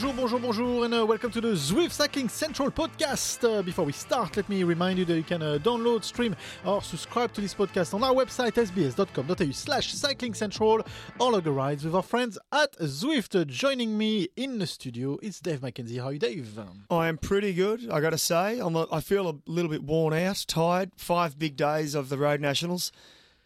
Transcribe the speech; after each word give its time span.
Bonjour, 0.00 0.14
bonjour, 0.14 0.40
bonjour, 0.40 0.84
and 0.86 0.94
uh, 0.94 1.04
welcome 1.04 1.30
to 1.30 1.42
the 1.42 1.48
Zwift 1.48 1.90
Cycling 1.90 2.30
Central 2.30 2.70
podcast. 2.70 3.44
Uh, 3.46 3.60
before 3.60 3.84
we 3.84 3.92
start, 3.92 4.34
let 4.34 4.48
me 4.48 4.64
remind 4.64 4.98
you 4.98 5.04
that 5.04 5.14
you 5.14 5.22
can 5.22 5.42
uh, 5.42 5.58
download, 5.62 6.04
stream, 6.04 6.34
or 6.64 6.80
subscribe 6.80 7.34
to 7.34 7.42
this 7.42 7.52
podcast 7.52 7.92
on 7.92 8.02
our 8.02 8.14
website 8.14 8.52
sbs.com.au 8.52 9.50
slash 9.52 9.92
cycling 9.92 10.32
central 10.32 10.80
or 11.18 11.32
log 11.32 11.46
rides 11.46 11.84
with 11.84 11.94
our 11.94 12.02
friends 12.02 12.38
at 12.50 12.72
Zwift. 12.78 13.38
Uh, 13.38 13.44
joining 13.44 13.98
me 13.98 14.28
in 14.36 14.58
the 14.58 14.66
studio 14.66 15.18
is 15.20 15.38
Dave 15.38 15.60
McKenzie. 15.60 15.98
How 15.98 16.06
are 16.06 16.12
you, 16.14 16.18
Dave? 16.18 16.58
I 16.88 17.08
am 17.08 17.18
pretty 17.18 17.52
good, 17.52 17.90
I 17.90 18.00
got 18.00 18.10
to 18.10 18.18
say. 18.18 18.58
I'm 18.58 18.76
a, 18.76 18.86
I 18.90 19.00
feel 19.00 19.28
a 19.28 19.34
little 19.44 19.70
bit 19.70 19.82
worn 19.82 20.14
out, 20.14 20.46
tired. 20.48 20.92
Five 20.96 21.38
big 21.38 21.56
days 21.56 21.94
of 21.94 22.08
the 22.08 22.16
Road 22.16 22.40
Nationals, 22.40 22.90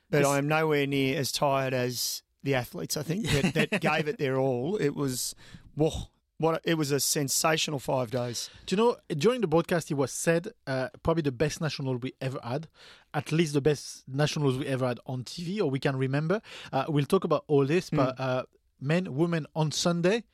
but 0.08 0.24
I 0.24 0.38
am 0.38 0.46
nowhere 0.46 0.86
near 0.86 1.18
as 1.18 1.32
tired 1.32 1.74
as 1.74 2.22
the 2.44 2.54
athletes. 2.54 2.96
I 2.96 3.02
think 3.02 3.26
that, 3.30 3.54
that 3.54 3.80
gave 3.80 4.06
it 4.06 4.18
their 4.18 4.38
all. 4.38 4.76
It 4.76 4.94
was, 4.94 5.34
whoa, 5.74 6.10
what 6.38 6.56
a- 6.56 6.70
it 6.70 6.74
was 6.74 6.90
a 6.90 7.00
sensational 7.00 7.78
five 7.78 8.10
days. 8.10 8.50
Do 8.66 8.74
you 8.76 8.82
know, 8.82 8.96
during 9.08 9.40
the 9.40 9.46
broadcast, 9.46 9.90
it 9.90 9.94
was 9.94 10.10
said 10.12 10.48
uh, 10.66 10.88
probably 11.02 11.22
the 11.22 11.32
best 11.32 11.60
national 11.60 11.96
we 11.96 12.12
ever 12.20 12.38
had, 12.42 12.68
at 13.12 13.30
least 13.32 13.52
the 13.54 13.60
best 13.60 14.02
nationals 14.08 14.56
we 14.58 14.66
ever 14.66 14.86
had 14.86 14.98
on 15.06 15.24
TV, 15.24 15.60
or 15.60 15.70
we 15.70 15.78
can 15.78 15.96
remember. 15.96 16.40
Uh, 16.72 16.84
we'll 16.88 17.04
talk 17.06 17.24
about 17.24 17.44
all 17.46 17.64
this, 17.66 17.88
Hmm. 17.90 17.96
but 17.96 18.18
uh, 18.20 18.42
men, 18.80 19.14
women 19.14 19.46
on 19.54 19.70
Sunday, 19.72 20.24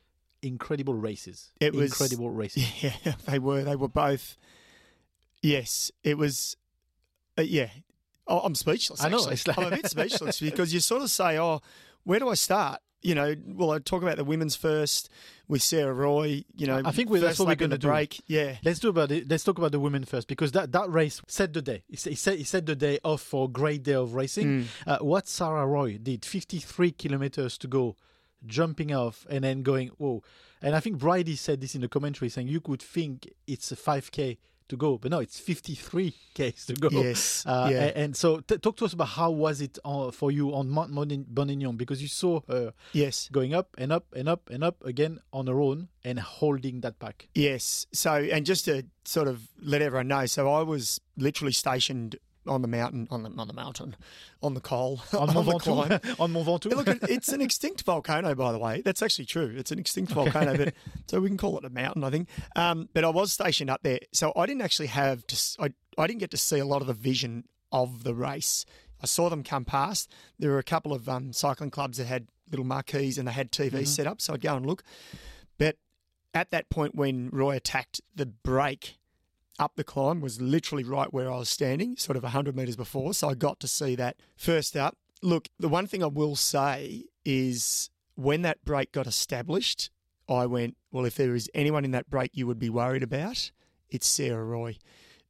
incredible 0.41 0.95
races. 0.95 1.51
It 1.59 1.73
was- 1.73 1.91
incredible 1.91 2.29
races. 2.31 2.65
Yeah, 2.83 2.93
they 3.27 3.37
were. 3.39 3.63
They 3.63 3.75
were 3.75 3.87
both. 3.89 4.37
Yes, 5.41 5.91
it 6.03 6.17
was. 6.17 6.55
Uh, 7.37 7.43
yeah, 7.43 7.69
oh, 8.27 8.39
I'm 8.39 8.55
speechless. 8.55 9.03
I 9.03 9.09
know, 9.09 9.17
like- 9.21 9.57
I'm 9.57 9.65
a 9.73 9.75
bit 9.77 9.87
speechless 9.89 10.39
because 10.39 10.73
you 10.73 10.79
sort 10.79 11.01
of 11.01 11.09
say, 11.09 11.39
"Oh, 11.39 11.61
where 12.03 12.19
do 12.19 12.29
I 12.29 12.33
start?" 12.35 12.81
You 13.01 13.15
know, 13.15 13.35
well, 13.45 13.71
I 13.71 13.79
talk 13.79 14.03
about 14.03 14.17
the 14.17 14.23
women's 14.23 14.55
first 14.55 15.09
with 15.47 15.63
Sarah 15.63 15.93
Roy. 15.93 16.43
You 16.55 16.67
know, 16.67 16.81
I 16.85 16.91
think 16.91 17.09
we, 17.09 17.19
that's 17.19 17.39
what 17.39 17.47
we're 17.47 17.55
gonna 17.55 17.69
the 17.69 17.77
do. 17.79 17.87
break. 17.87 18.21
Yeah, 18.27 18.57
Let's 18.63 18.79
do 18.79 18.89
about 18.89 19.11
it. 19.11 19.29
Let's 19.29 19.43
talk 19.43 19.57
about 19.57 19.71
the 19.71 19.79
women 19.79 20.05
first 20.05 20.27
because 20.27 20.51
that, 20.51 20.71
that 20.71 20.89
race 20.89 21.21
set 21.27 21.53
the 21.53 21.61
day. 21.61 21.83
It 21.89 21.99
set, 21.99 22.39
it 22.39 22.47
set, 22.47 22.65
the 22.65 22.75
day 22.75 22.99
off 23.03 23.21
for 23.21 23.45
a 23.45 23.47
great 23.47 23.83
day 23.83 23.93
of 23.93 24.13
racing. 24.13 24.63
Hmm. 24.85 24.89
Uh, 24.89 24.97
what 24.99 25.27
Sarah 25.27 25.65
Roy 25.65 25.97
did, 25.97 26.25
53 26.25 26.91
kilometers 26.91 27.57
to 27.59 27.67
go, 27.67 27.95
jumping 28.45 28.93
off 28.93 29.25
and 29.29 29.43
then 29.43 29.63
going, 29.63 29.89
whoa. 29.97 30.23
And 30.61 30.75
I 30.75 30.79
think 30.79 30.99
Bridie 30.99 31.35
said 31.35 31.61
this 31.61 31.75
in 31.75 31.81
the 31.81 31.87
commentary 31.87 32.29
saying 32.29 32.47
you 32.47 32.61
could 32.61 32.81
think 32.81 33.27
it's 33.47 33.71
a 33.71 33.75
5K 33.75 34.37
to 34.71 34.77
go, 34.77 34.97
but 34.97 35.11
no, 35.11 35.19
it's 35.19 35.39
53 35.39 36.11
Ks 36.33 36.65
to 36.69 36.73
go. 36.73 36.89
Yes, 36.91 37.43
Uh, 37.45 37.69
yeah. 37.71 37.85
a- 37.91 37.97
And, 38.01 38.15
so 38.15 38.39
t- 38.39 38.57
talk 38.57 38.75
to 38.77 38.85
us 38.85 38.93
about 38.93 39.09
how 39.19 39.29
was 39.31 39.61
it 39.61 39.77
uh, 39.85 40.11
for 40.11 40.31
you 40.31 40.53
on 40.55 40.69
Mount 40.69 40.91
Bonin- 40.95 41.27
Buninyong 41.31 41.77
because 41.77 42.01
you 42.01 42.07
saw 42.07 42.41
her 42.47 42.73
yes, 42.93 43.29
going 43.31 43.53
up 43.53 43.69
and 43.77 43.91
up 43.91 44.05
and 44.15 44.27
up 44.27 44.49
and 44.49 44.63
up 44.63 44.83
again 44.85 45.19
on 45.31 45.47
her 45.47 45.59
own 45.61 45.87
and 46.03 46.19
holding 46.19 46.81
that 46.81 46.97
pack. 46.99 47.27
yes. 47.35 47.85
So, 47.93 48.11
and 48.13 48.45
just 48.45 48.65
to 48.65 48.83
sort 49.05 49.27
of 49.27 49.47
let 49.61 49.81
everyone 49.81 50.07
know, 50.07 50.25
so 50.25 50.51
I 50.51 50.61
was 50.63 50.99
literally 51.17 51.53
stationed 51.53 52.15
on 52.47 52.61
the 52.61 52.67
mountain, 52.67 53.07
on 53.11 53.23
the 53.23 53.31
on 53.37 53.47
the 53.47 53.53
mountain, 53.53 53.95
on 54.41 54.53
the 54.53 54.61
coal, 54.61 55.01
On 55.13 55.27
Mont 55.33 55.47
the 55.47 55.59
climb. 55.59 55.99
on 56.19 56.31
Mont 56.31 56.47
Ventoux. 56.47 56.75
Look, 56.75 56.87
it's 57.09 57.29
an 57.29 57.41
extinct 57.41 57.83
volcano, 57.83 58.33
by 58.35 58.51
the 58.51 58.59
way. 58.59 58.81
That's 58.81 59.01
actually 59.01 59.25
true. 59.25 59.53
It's 59.57 59.71
an 59.71 59.79
extinct 59.79 60.11
volcano, 60.11 60.57
but 60.57 60.73
so 61.07 61.19
we 61.19 61.29
can 61.29 61.37
call 61.37 61.57
it 61.57 61.65
a 61.65 61.69
mountain, 61.69 62.03
I 62.03 62.09
think. 62.09 62.29
Um, 62.55 62.89
but 62.93 63.03
I 63.03 63.09
was 63.09 63.31
stationed 63.31 63.69
up 63.69 63.83
there, 63.83 63.99
so 64.11 64.33
I 64.35 64.45
didn't 64.45 64.61
actually 64.61 64.87
have 64.87 65.25
to. 65.27 65.37
I 65.59 65.73
I 65.97 66.07
didn't 66.07 66.19
get 66.19 66.31
to 66.31 66.37
see 66.37 66.59
a 66.59 66.65
lot 66.65 66.81
of 66.81 66.87
the 66.87 66.93
vision 66.93 67.45
of 67.71 68.03
the 68.03 68.13
race. 68.13 68.65
I 69.01 69.05
saw 69.05 69.29
them 69.29 69.43
come 69.43 69.65
past. 69.65 70.11
There 70.39 70.51
were 70.51 70.59
a 70.59 70.63
couple 70.63 70.93
of 70.93 71.09
um, 71.09 71.33
cycling 71.33 71.71
clubs 71.71 71.97
that 71.97 72.05
had 72.05 72.27
little 72.49 72.65
marquees 72.65 73.17
and 73.17 73.27
they 73.27 73.31
had 73.31 73.51
TVs 73.51 73.87
set 73.87 74.07
up, 74.07 74.21
so 74.21 74.33
I'd 74.33 74.41
go 74.41 74.55
and 74.55 74.65
look. 74.65 74.83
But 75.57 75.77
at 76.33 76.51
that 76.51 76.69
point, 76.69 76.95
when 76.95 77.29
Roy 77.31 77.55
attacked 77.55 78.01
the 78.15 78.25
break 78.25 78.97
up 79.59 79.73
the 79.75 79.83
climb 79.83 80.21
was 80.21 80.41
literally 80.41 80.83
right 80.83 81.13
where 81.13 81.31
I 81.31 81.37
was 81.37 81.49
standing, 81.49 81.97
sort 81.97 82.17
of 82.17 82.23
100 82.23 82.55
metres 82.55 82.75
before. 82.75 83.13
So 83.13 83.29
I 83.29 83.33
got 83.33 83.59
to 83.59 83.67
see 83.67 83.95
that 83.95 84.17
first 84.35 84.75
up. 84.75 84.97
Look, 85.21 85.49
the 85.59 85.69
one 85.69 85.87
thing 85.87 86.03
I 86.03 86.07
will 86.07 86.35
say 86.35 87.05
is 87.23 87.89
when 88.15 88.41
that 88.41 88.63
break 88.65 88.91
got 88.91 89.07
established, 89.07 89.89
I 90.27 90.45
went, 90.45 90.77
well, 90.91 91.05
if 91.05 91.15
there 91.15 91.35
is 91.35 91.49
anyone 91.53 91.85
in 91.85 91.91
that 91.91 92.09
break 92.09 92.31
you 92.33 92.47
would 92.47 92.59
be 92.59 92.69
worried 92.69 93.03
about, 93.03 93.51
it's 93.89 94.07
Sarah 94.07 94.43
Roy. 94.43 94.77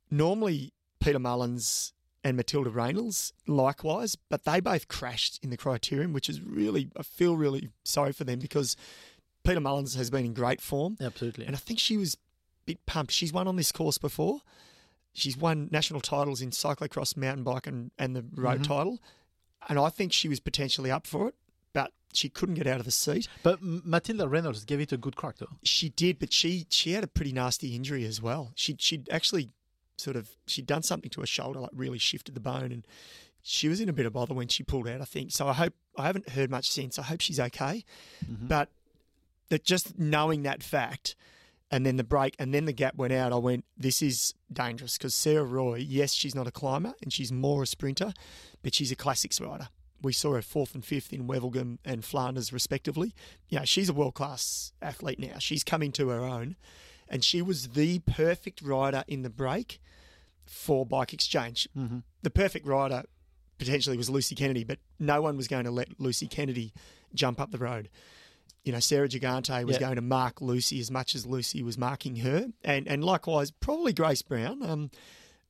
Normally, 0.10 0.74
Peta 1.00 1.20
Mullens 1.20 1.94
and 2.24 2.38
Matilda 2.38 2.70
Reynolds, 2.70 3.34
likewise, 3.48 4.16
but 4.30 4.46
they 4.46 4.60
both 4.60 4.88
crashed 4.88 5.40
in 5.42 5.50
the 5.50 5.58
criterium, 5.58 6.14
which 6.14 6.30
is 6.30 6.42
really, 6.42 6.90
I 6.96 7.04
feel 7.04 7.36
really 7.36 7.70
sorry 7.84 8.14
for 8.14 8.24
them 8.24 8.40
because 8.40 8.76
Peta 9.44 9.60
Mullens 9.60 9.96
has 9.96 10.10
been 10.10 10.26
in 10.26 10.34
great 10.34 10.62
form. 10.62 10.98
Absolutely. 11.02 11.46
And 11.46 11.56
I 11.56 11.60
think 11.60 11.80
she 11.80 11.98
was 11.98 12.16
bit 12.72 12.86
pumped. 12.86 13.12
She's 13.12 13.34
won 13.34 13.48
on 13.48 13.56
this 13.56 13.72
course 13.72 13.98
before. 13.98 14.42
She's 15.14 15.38
won 15.38 15.68
national 15.72 16.02
titles 16.02 16.42
in 16.42 16.52
cyclocross, 16.52 17.18
mountain 17.18 17.44
bike, 17.44 17.68
and, 17.68 17.92
and 18.00 18.16
the 18.16 18.24
road 18.34 18.62
mm-hmm. 18.62 18.74
title. 18.74 19.00
And 19.68 19.78
I 19.78 19.90
think 19.90 20.14
she 20.14 20.30
was 20.30 20.40
potentially 20.40 20.90
up 20.90 21.06
for 21.06 21.28
it, 21.28 21.36
but 21.74 21.92
she 22.14 22.30
couldn't 22.30 22.56
get 22.56 22.68
out 22.68 22.80
of 22.80 22.86
the 22.86 22.92
seat. 22.92 23.28
But 23.44 23.60
Matilda 23.62 24.28
Reynolds 24.28 24.64
gave 24.66 24.80
it 24.80 24.92
a 24.92 24.98
good 24.98 25.16
crack, 25.16 25.38
though. 25.38 25.58
She 25.64 25.90
did, 25.90 26.18
but 26.18 26.34
she 26.34 26.66
she 26.70 26.94
had 26.94 27.04
a 27.04 27.08
pretty 27.08 27.34
nasty 27.34 27.76
injury 27.76 28.06
as 28.06 28.22
well. 28.22 28.52
She 28.56 28.76
she'd 28.80 29.10
actually 29.12 29.50
sort 29.98 30.16
of 30.16 30.30
she'd 30.48 30.66
done 30.66 30.84
something 30.84 31.10
to 31.12 31.22
her 31.22 31.28
shoulder, 31.28 31.60
like 31.60 31.72
really 31.74 32.00
shifted 32.00 32.34
the 32.34 32.42
bone, 32.42 32.72
and 32.72 32.88
she 33.44 33.68
was 33.68 33.80
in 33.82 33.90
a 33.90 33.94
bit 33.94 34.06
of 34.06 34.14
bother 34.14 34.34
when 34.34 34.48
she 34.48 34.64
pulled 34.64 34.88
out. 34.88 35.02
I 35.02 35.06
think 35.06 35.32
so. 35.32 35.48
I 35.48 35.54
hope 35.54 35.74
I 35.98 36.06
haven't 36.06 36.30
heard 36.30 36.50
much 36.50 36.70
since. 36.70 36.98
I 36.98 37.04
hope 37.04 37.22
she's 37.22 37.40
okay, 37.40 37.84
mm-hmm. 38.26 38.48
but 38.48 38.70
that 39.50 39.64
just 39.64 40.00
knowing 40.00 40.44
that 40.44 40.64
fact. 40.64 41.16
And 41.74 41.86
then 41.86 41.96
the 41.96 42.04
break, 42.04 42.36
and 42.38 42.54
then 42.54 42.66
the 42.66 42.74
gap 42.74 42.96
went 42.96 43.14
out. 43.14 43.32
I 43.32 43.38
went, 43.38 43.64
this 43.78 44.02
is 44.02 44.34
dangerous 44.52 44.98
because 44.98 45.16
Sarah 45.16 45.46
Roy, 45.46 45.76
yes, 45.76 46.14
she's 46.14 46.36
not 46.36 46.46
a 46.46 46.52
climber 46.52 46.94
and 47.02 47.14
she's 47.14 47.32
more 47.32 47.64
a 47.64 47.66
sprinter, 47.66 48.12
but 48.62 48.76
she's 48.76 48.92
a 48.92 48.96
classics 48.96 49.40
rider. 49.40 49.70
We 50.02 50.12
saw 50.12 50.34
her 50.34 50.42
fourth 50.42 50.76
and 50.76 50.84
fifth 50.84 51.14
in 51.14 51.28
Wevelgem 51.28 51.78
and 51.86 52.04
Flanders, 52.04 52.52
respectively. 52.52 53.16
You 53.48 53.60
know, 53.60 53.66
she's 53.66 53.88
a 53.88 53.94
world 53.94 54.16
class 54.16 54.74
athlete 54.82 55.20
now. 55.20 55.38
She's 55.40 55.64
coming 55.64 55.94
to 55.94 56.10
her 56.10 56.22
own, 56.22 56.58
and 57.08 57.24
she 57.24 57.42
was 57.42 57.70
the 57.70 58.00
perfect 58.00 58.62
rider 58.62 59.04
in 59.08 59.22
the 59.22 59.30
break 59.30 59.80
for 60.46 60.86
Bike 60.86 61.14
Exchange. 61.14 61.70
Mm-hmm. 61.78 62.00
The 62.24 62.30
perfect 62.32 62.66
rider 62.66 63.04
potentially 63.60 63.96
was 63.96 64.10
Lucy 64.10 64.36
Kennedy, 64.36 64.64
but 64.64 64.80
no 65.00 65.22
one 65.22 65.38
was 65.38 65.48
going 65.48 65.66
to 65.66 65.72
let 65.72 66.00
Lucy 66.00 66.28
Kennedy 66.28 66.74
jump 67.14 67.40
up 67.40 67.52
the 67.52 67.60
road. 67.60 67.90
You 68.64 68.72
know, 68.72 68.80
Sarah 68.80 69.08
Gigante 69.10 69.64
was 69.66 69.76
Yeah. 69.78 69.80
going 69.80 69.96
to 69.96 70.02
mark 70.02 70.40
Lucy 70.42 70.80
as 70.80 70.92
much 70.92 71.16
as 71.16 71.26
Lucy 71.26 71.64
was 71.64 71.78
marking 71.78 72.18
her, 72.18 72.48
and 72.64 72.88
and 72.88 73.04
likewise 73.04 73.50
probably 73.52 73.92
Grace 73.94 74.22
Brown. 74.22 74.62
Um, 74.64 74.92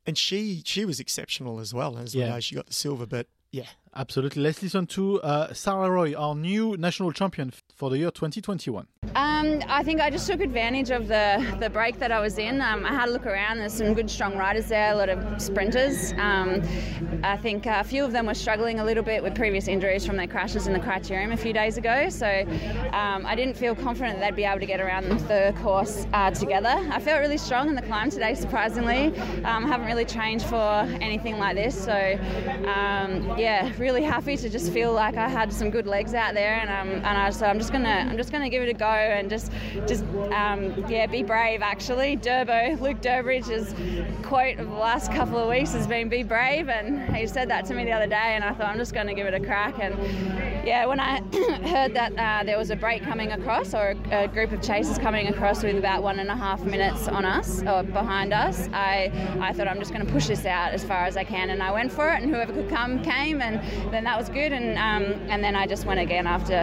and 0.06 0.18
she 0.18 0.62
she 0.66 0.86
was 0.86 1.00
exceptional 1.00 1.60
as 1.60 1.74
well 1.74 1.98
as 1.98 2.16
we 2.16 2.22
Yeah. 2.22 2.30
know 2.30 2.40
she 2.40 2.56
got 2.56 2.68
the 2.68 2.74
silver, 2.74 3.06
but 3.06 3.28
yeah, 3.52 3.68
Absolutely. 3.94 4.42
Let's 4.42 4.64
listen 4.64 4.88
to 4.88 5.22
uh, 5.22 5.54
Sarah 5.54 5.92
Roy, 5.92 6.14
our 6.16 6.34
new 6.34 6.78
national 6.78 7.12
champion 7.12 7.52
for 7.76 7.90
the 7.90 7.98
year 7.98 8.10
2021. 8.10 8.88
Um, 9.16 9.62
I 9.68 9.84
think 9.84 10.00
I 10.00 10.10
just 10.10 10.28
took 10.28 10.40
advantage 10.40 10.92
of 10.92 11.10
the, 11.10 11.46
the 11.60 11.70
break 11.70 12.00
that 12.00 12.10
I 12.10 12.22
was 12.22 12.38
in. 12.38 12.62
Um, 12.62 12.86
I 12.86 12.94
had 12.94 13.10
a 13.10 13.12
look 13.12 13.26
around. 13.26 13.58
There's 13.58 13.74
some 13.74 13.94
good, 13.94 14.10
strong 14.10 14.38
riders 14.38 14.68
there, 14.70 14.94
a 14.94 14.96
lot 14.96 15.10
of 15.10 15.42
sprinters. 15.42 16.14
Um, 16.14 16.62
I 17.22 17.36
think 17.36 17.66
a 17.66 17.84
few 17.84 18.06
of 18.06 18.14
them 18.14 18.28
were 18.28 18.34
struggling 18.34 18.80
a 18.80 18.86
little 18.86 19.04
bit 19.04 19.22
with 19.22 19.36
previous 19.36 19.68
injuries 19.68 20.06
from 20.06 20.16
their 20.16 20.28
crashes 20.28 20.68
in 20.68 20.74
the 20.74 20.80
criterium 20.80 21.34
a 21.34 21.38
few 21.38 21.52
days 21.52 21.76
ago. 21.76 22.08
So 22.08 22.46
um, 22.94 23.26
I 23.26 23.36
didn't 23.36 23.58
feel 23.58 23.76
confident 23.76 24.20
that 24.20 24.26
they'd 24.26 24.36
be 24.38 24.46
able 24.46 24.62
to 24.62 24.66
get 24.66 24.80
around 24.80 25.10
the 25.28 25.54
course 25.62 26.08
uh, 26.14 26.32
together. 26.32 26.76
I 26.92 27.02
felt 27.02 27.20
really 27.20 27.38
strong 27.38 27.68
in 27.68 27.76
the 27.76 27.82
climb 27.82 28.10
today, 28.10 28.36
surprisingly. 28.36 29.08
Um, 29.44 29.66
I 29.66 29.68
haven't 29.68 29.88
really 29.88 30.06
trained 30.06 30.44
for 30.44 30.88
anything 31.02 31.40
like 31.40 31.58
this. 31.58 31.84
So 31.84 32.18
um, 32.68 33.38
yeah, 33.38 33.74
really 33.82 34.04
happy 34.04 34.38
to 34.38 34.48
just 34.48 34.72
feel 34.72 34.94
like 34.94 35.18
I 35.18 35.28
had 35.28 35.52
some 35.52 35.72
good 35.72 35.88
legs 35.88 36.14
out 36.14 36.36
there, 36.36 36.54
and 36.54 36.70
um, 36.70 37.04
and 37.04 37.18
I, 37.18 37.32
so 37.32 37.48
I'm 37.48 37.58
just 37.58 37.72
gonna 37.72 38.08
I'm 38.10 38.16
just 38.16 38.32
gonna 38.32 38.50
give 38.50 38.62
it 38.62 38.70
a 38.70 38.74
go 38.74 38.86
and 38.86 39.30
just 39.30 39.52
just 39.88 40.04
um, 40.32 40.86
yeah 40.88 41.08
be 41.08 41.24
brave. 41.24 41.62
Actually, 41.64 42.16
Durbo 42.16 42.80
Luke 42.80 43.02
Durbridge's 43.02 43.74
quote 44.24 44.60
of 44.60 44.70
the 44.70 44.76
last 44.76 45.12
couple 45.12 45.40
of 45.40 45.50
weeks 45.50 45.74
has 45.74 45.88
been 45.88 46.08
"Be 46.08 46.22
brave," 46.22 46.70
and 46.70 47.14
he 47.16 47.26
said 47.26 47.50
that 47.50 47.66
to 47.66 47.74
me 47.74 47.84
the 47.84 47.92
other 47.92 48.08
day, 48.08 48.36
and 48.36 48.44
I 48.44 48.54
thought 48.54 48.68
I'm 48.68 48.78
just 48.78 48.94
gonna 48.94 49.16
give 49.16 49.26
it 49.26 49.34
a 49.34 49.40
crack 49.40 49.80
and 49.80 49.96
Yeah, 50.64 50.86
when 50.86 51.00
I 51.00 51.22
heard 51.68 51.96
that 51.96 52.14
uh, 52.18 52.44
there 52.46 52.58
was 52.58 52.70
a 52.70 52.76
break 52.76 53.02
coming 53.02 53.32
across 53.32 53.74
or 53.74 53.96
a, 54.12 54.26
a, 54.26 54.28
group 54.28 54.52
of 54.52 54.62
chasers 54.62 55.00
coming 55.00 55.28
across 55.28 55.64
with 55.64 55.76
about 55.76 56.04
one 56.04 56.20
and 56.20 56.30
a 56.30 56.36
half 56.36 56.64
minutes 56.64 57.08
on 57.08 57.26
us 57.26 57.64
or 57.64 57.82
behind 57.82 58.32
us, 58.32 58.70
I, 58.72 59.12
I 59.42 59.54
thought 59.54 59.68
I'm 59.68 59.80
just 59.80 59.92
going 59.92 60.06
to 60.06 60.12
push 60.12 60.28
this 60.28 60.46
out 60.46 60.72
as 60.72 60.84
far 60.84 61.06
as 61.06 61.18
I 61.18 61.24
can, 61.24 61.50
and 61.50 61.64
I 61.64 61.72
went 61.72 61.92
for 61.92 62.14
it, 62.14 62.22
and 62.22 62.30
whoever 62.32 62.54
could 62.54 62.70
come 62.70 63.02
came, 63.02 63.42
and 63.42 63.60
then 63.92 64.04
that 64.04 64.20
was 64.20 64.30
good, 64.30 64.54
and 64.54 64.78
um, 64.78 65.20
and 65.32 65.44
then 65.44 65.56
I 65.56 65.66
just 65.66 65.86
went 65.86 66.00
again 66.00 66.28
after 66.28 66.62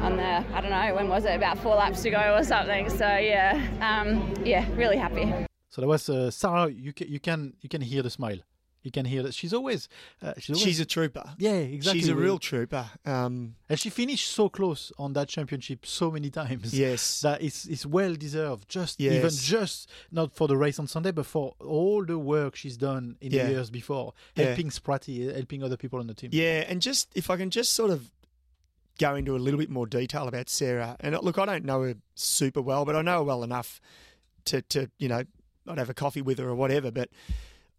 on 0.00 0.16
the 0.16 0.44
I 0.54 0.60
don't 0.62 0.70
know 0.70 0.94
when 0.94 1.08
was 1.08 1.26
it 1.26 1.34
about 1.34 1.58
four 1.58 1.74
laps 1.74 2.02
to 2.04 2.10
go 2.10 2.36
or 2.36 2.42
something. 2.42 2.88
So 2.88 3.06
yeah, 3.06 3.60
um, 3.82 4.34
yeah, 4.46 4.66
really 4.76 4.96
happy. 4.96 5.30
So 5.68 5.82
that 5.82 5.88
was 5.88 6.08
uh, 6.08 6.30
Sarah. 6.30 6.70
You 6.70 6.94
can 6.94 7.08
you 7.08 7.20
can 7.20 7.52
you 7.60 7.68
can 7.68 7.82
hear 7.82 8.02
the 8.02 8.10
smile. 8.10 8.38
You 8.82 8.90
can 8.90 9.04
hear 9.04 9.22
that 9.22 9.34
she's 9.34 9.52
always 9.52 9.88
uh, 10.22 10.34
she's 10.38 10.56
always 10.56 10.62
she's 10.62 10.80
a 10.80 10.86
trooper. 10.86 11.34
Yeah, 11.38 11.52
exactly. 11.52 12.00
She's 12.00 12.08
a 12.08 12.14
real 12.14 12.38
trooper. 12.38 12.86
Um, 13.04 13.56
and 13.68 13.78
she 13.78 13.90
finished 13.90 14.30
so 14.30 14.48
close 14.48 14.90
on 14.98 15.12
that 15.14 15.28
championship 15.28 15.84
so 15.84 16.10
many 16.10 16.30
times. 16.30 16.72
Yes, 16.72 17.20
that 17.22 17.42
it's 17.42 17.66
it's 17.66 17.84
well 17.84 18.14
deserved. 18.14 18.68
Just 18.68 19.00
yes. 19.00 19.14
even 19.14 19.30
just 19.30 19.90
not 20.10 20.34
for 20.34 20.48
the 20.48 20.56
race 20.56 20.78
on 20.78 20.86
Sunday, 20.86 21.10
but 21.10 21.26
for 21.26 21.54
all 21.60 22.04
the 22.04 22.18
work 22.18 22.56
she's 22.56 22.76
done 22.76 23.16
in 23.20 23.32
yeah. 23.32 23.44
the 23.44 23.50
years 23.52 23.70
before, 23.70 24.14
helping 24.34 24.66
yeah. 24.66 24.72
Spratty, 24.72 25.34
helping 25.34 25.62
other 25.62 25.76
people 25.76 25.98
on 26.00 26.06
the 26.06 26.14
team. 26.14 26.30
Yeah, 26.32 26.64
and 26.66 26.80
just 26.80 27.10
if 27.14 27.28
I 27.28 27.36
can 27.36 27.50
just 27.50 27.74
sort 27.74 27.90
of 27.90 28.10
go 29.00 29.14
into 29.14 29.34
a 29.34 29.38
little 29.38 29.58
bit 29.58 29.70
more 29.70 29.86
detail 29.86 30.28
about 30.28 30.48
Sarah. 30.50 30.96
And 31.00 31.18
look, 31.22 31.38
I 31.38 31.46
don't 31.46 31.64
know 31.64 31.82
her 31.82 31.94
super 32.14 32.60
well, 32.60 32.84
but 32.84 32.94
I 32.94 33.02
know 33.02 33.18
her 33.18 33.24
well 33.24 33.42
enough 33.42 33.80
to, 34.44 34.60
to 34.62 34.90
you 34.98 35.08
know, 35.08 35.24
not 35.64 35.78
have 35.78 35.88
a 35.88 35.94
coffee 35.94 36.22
with 36.22 36.38
her 36.38 36.48
or 36.48 36.54
whatever. 36.54 36.90
But 36.90 37.08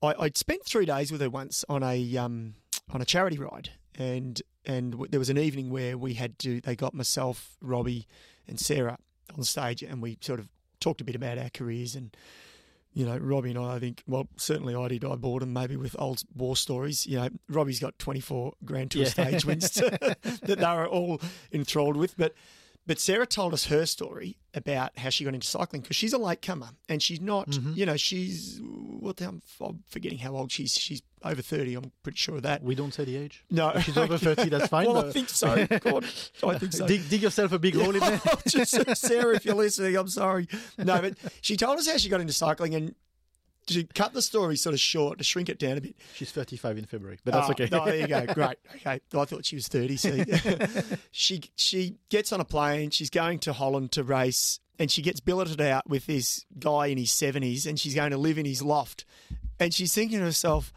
I, 0.01 0.13
I'd 0.19 0.38
spent 0.38 0.65
three 0.65 0.86
days 0.86 1.12
with 1.12 1.21
her 1.21 1.30
once 1.30 1.63
on 1.69 1.83
a 1.83 2.18
um, 2.18 2.56
on 2.92 3.01
a 3.01 3.06
charity 3.06 3.38
ride, 3.38 3.69
and 3.95 4.42
and 4.65 5.07
there 5.09 5.19
was 5.19 5.30
an 5.30 5.38
evening 5.38 5.69
where 5.69 5.98
we 5.98 6.13
had 6.15 6.39
to. 6.39 6.62
They 6.62 6.75
got 6.75 6.94
myself, 6.94 7.57
Robbie, 7.62 8.07
and 8.48 8.59
Sarah 8.59 8.98
on 9.36 9.44
stage, 9.44 9.83
and 9.83 10.01
we 10.01 10.18
sort 10.21 10.39
of 10.39 10.50
talked 10.80 11.01
a 11.01 11.03
bit 11.03 11.15
about 11.15 11.38
our 11.38 11.50
careers 11.50 11.95
and 11.95 12.15
you 12.94 13.06
know, 13.06 13.18
Robbie 13.18 13.51
and 13.51 13.59
I, 13.59 13.75
I 13.75 13.80
think, 13.80 14.03
well, 14.06 14.27
certainly 14.38 14.75
I 14.75 14.88
did. 14.89 15.06
I 15.06 15.15
bought 15.15 15.44
him 15.44 15.53
maybe 15.53 15.77
with 15.77 15.95
old 15.98 16.24
war 16.36 16.57
stories. 16.57 17.07
You 17.07 17.18
know, 17.18 17.30
Robbie's 17.48 17.80
got 17.80 17.98
24 18.00 18.53
Grand 18.65 18.92
Tour 18.92 19.03
yeah. 19.03 19.09
stage 19.09 19.45
wins 19.45 19.69
to, 19.71 19.89
that 20.21 20.59
they 20.59 20.75
were 20.75 20.88
all 20.88 21.21
enthralled 21.53 21.95
with. 21.95 22.18
But 22.18 22.33
but 22.88 23.00
Sarah 23.00 23.28
told 23.28 23.54
us 23.54 23.66
her 23.66 23.86
story 23.86 24.38
about 24.54 24.98
how 24.98 25.10
she 25.10 25.24
got 25.24 25.33
into 25.33 25.48
cycling 25.48 25.81
because 25.81 25.95
she's 25.95 26.13
a 26.13 26.18
latecomer 26.18 26.69
and 26.89 27.01
she's 27.01 27.22
not, 27.22 27.50
mm-hmm. 27.50 27.74
you 27.75 27.86
know, 27.86 27.95
she's 27.95 28.60
what 28.62 29.18
the, 29.18 29.28
I'm, 29.28 29.42
I'm 29.62 29.83
forgetting 29.88 30.18
how 30.18 30.36
old 30.36 30.51
she's. 30.51 30.78
She's 30.78 31.01
over 31.24 31.42
30. 31.42 31.75
I'm 31.75 31.92
pretty 32.01 32.18
sure 32.18 32.38
of 32.38 32.44
that. 32.44 32.63
We 32.63 32.74
don't 32.74 32.94
say 32.94 33.06
the 33.06 33.16
age. 33.16 33.45
No, 33.51 33.69
if 33.69 33.83
she's 33.83 33.98
over 33.98 34.18
30. 34.18 34.50
That's 34.50 34.68
fine. 34.68 34.88
well, 34.88 35.06
I 35.06 35.12
think 35.12 35.30
so. 35.30 35.68
God, 35.68 36.04
I 36.44 36.57
think 36.57 36.74
so. 36.74 36.88
Dig, 36.92 37.07
dig 37.10 37.22
yourself 37.22 37.51
a 37.51 37.60
big 37.60 37.75
hole 37.75 37.95
in 37.95 38.00
there. 38.00 38.19
Sarah, 38.95 39.36
if 39.36 39.45
you're 39.45 39.56
listening, 39.56 39.95
I'm 39.95 40.07
sorry. 40.07 40.48
No, 40.80 41.00
but 41.00 41.16
she 41.42 41.57
told 41.57 41.77
us 41.77 41.88
how 41.88 41.98
she 41.98 42.10
got 42.10 42.22
into 42.22 42.34
cycling 42.34 42.74
and 42.74 42.95
to 43.68 43.84
cut 43.94 44.13
the 44.13 44.22
story 44.22 44.56
sort 44.56 44.74
of 44.74 44.80
short, 44.80 45.18
to 45.18 45.24
shrink 45.24 45.50
it 45.50 45.60
down 45.60 45.78
a 45.78 45.81
bit. 45.81 45.96
She's 46.16 46.31
35 46.31 46.78
in 46.80 46.86
February, 46.86 47.19
but 47.24 47.34
that's 47.34 47.50
oh, 47.50 47.52
okay. 47.52 47.69
no, 47.72 47.86
there 47.86 47.98
you 47.98 48.08
go. 48.08 48.25
Great. 48.34 48.58
Okay. 48.75 49.00
I 49.13 49.25
thought 49.25 49.46
she 49.46 49.56
was 49.56 49.68
30. 49.68 49.98
See, 49.98 50.25
she 51.12 51.42
she 51.56 51.96
gets 52.10 52.31
on 52.31 52.40
a 52.40 52.46
plane. 52.46 52.90
She's 52.90 53.10
going 53.10 53.40
to 53.40 53.54
Holland 53.54 53.92
to 53.94 54.04
race, 54.04 54.60
and 54.80 54.92
she 54.92 55.02
gets 55.02 55.19
billeted 55.19 55.62
out 55.62 55.88
with 55.90 56.06
this 56.06 56.46
guy 56.60 56.88
in 56.88 56.98
his 56.98 57.10
70s, 57.10 57.66
and 57.66 57.80
she's 57.80 57.96
going 57.96 58.12
to 58.12 58.18
live 58.18 58.38
in 58.38 58.46
his 58.46 58.62
loft. 58.62 59.06
And 59.60 59.74
she's 59.74 59.94
thinking 59.94 60.19
to 60.19 60.25
herself, 60.25 60.74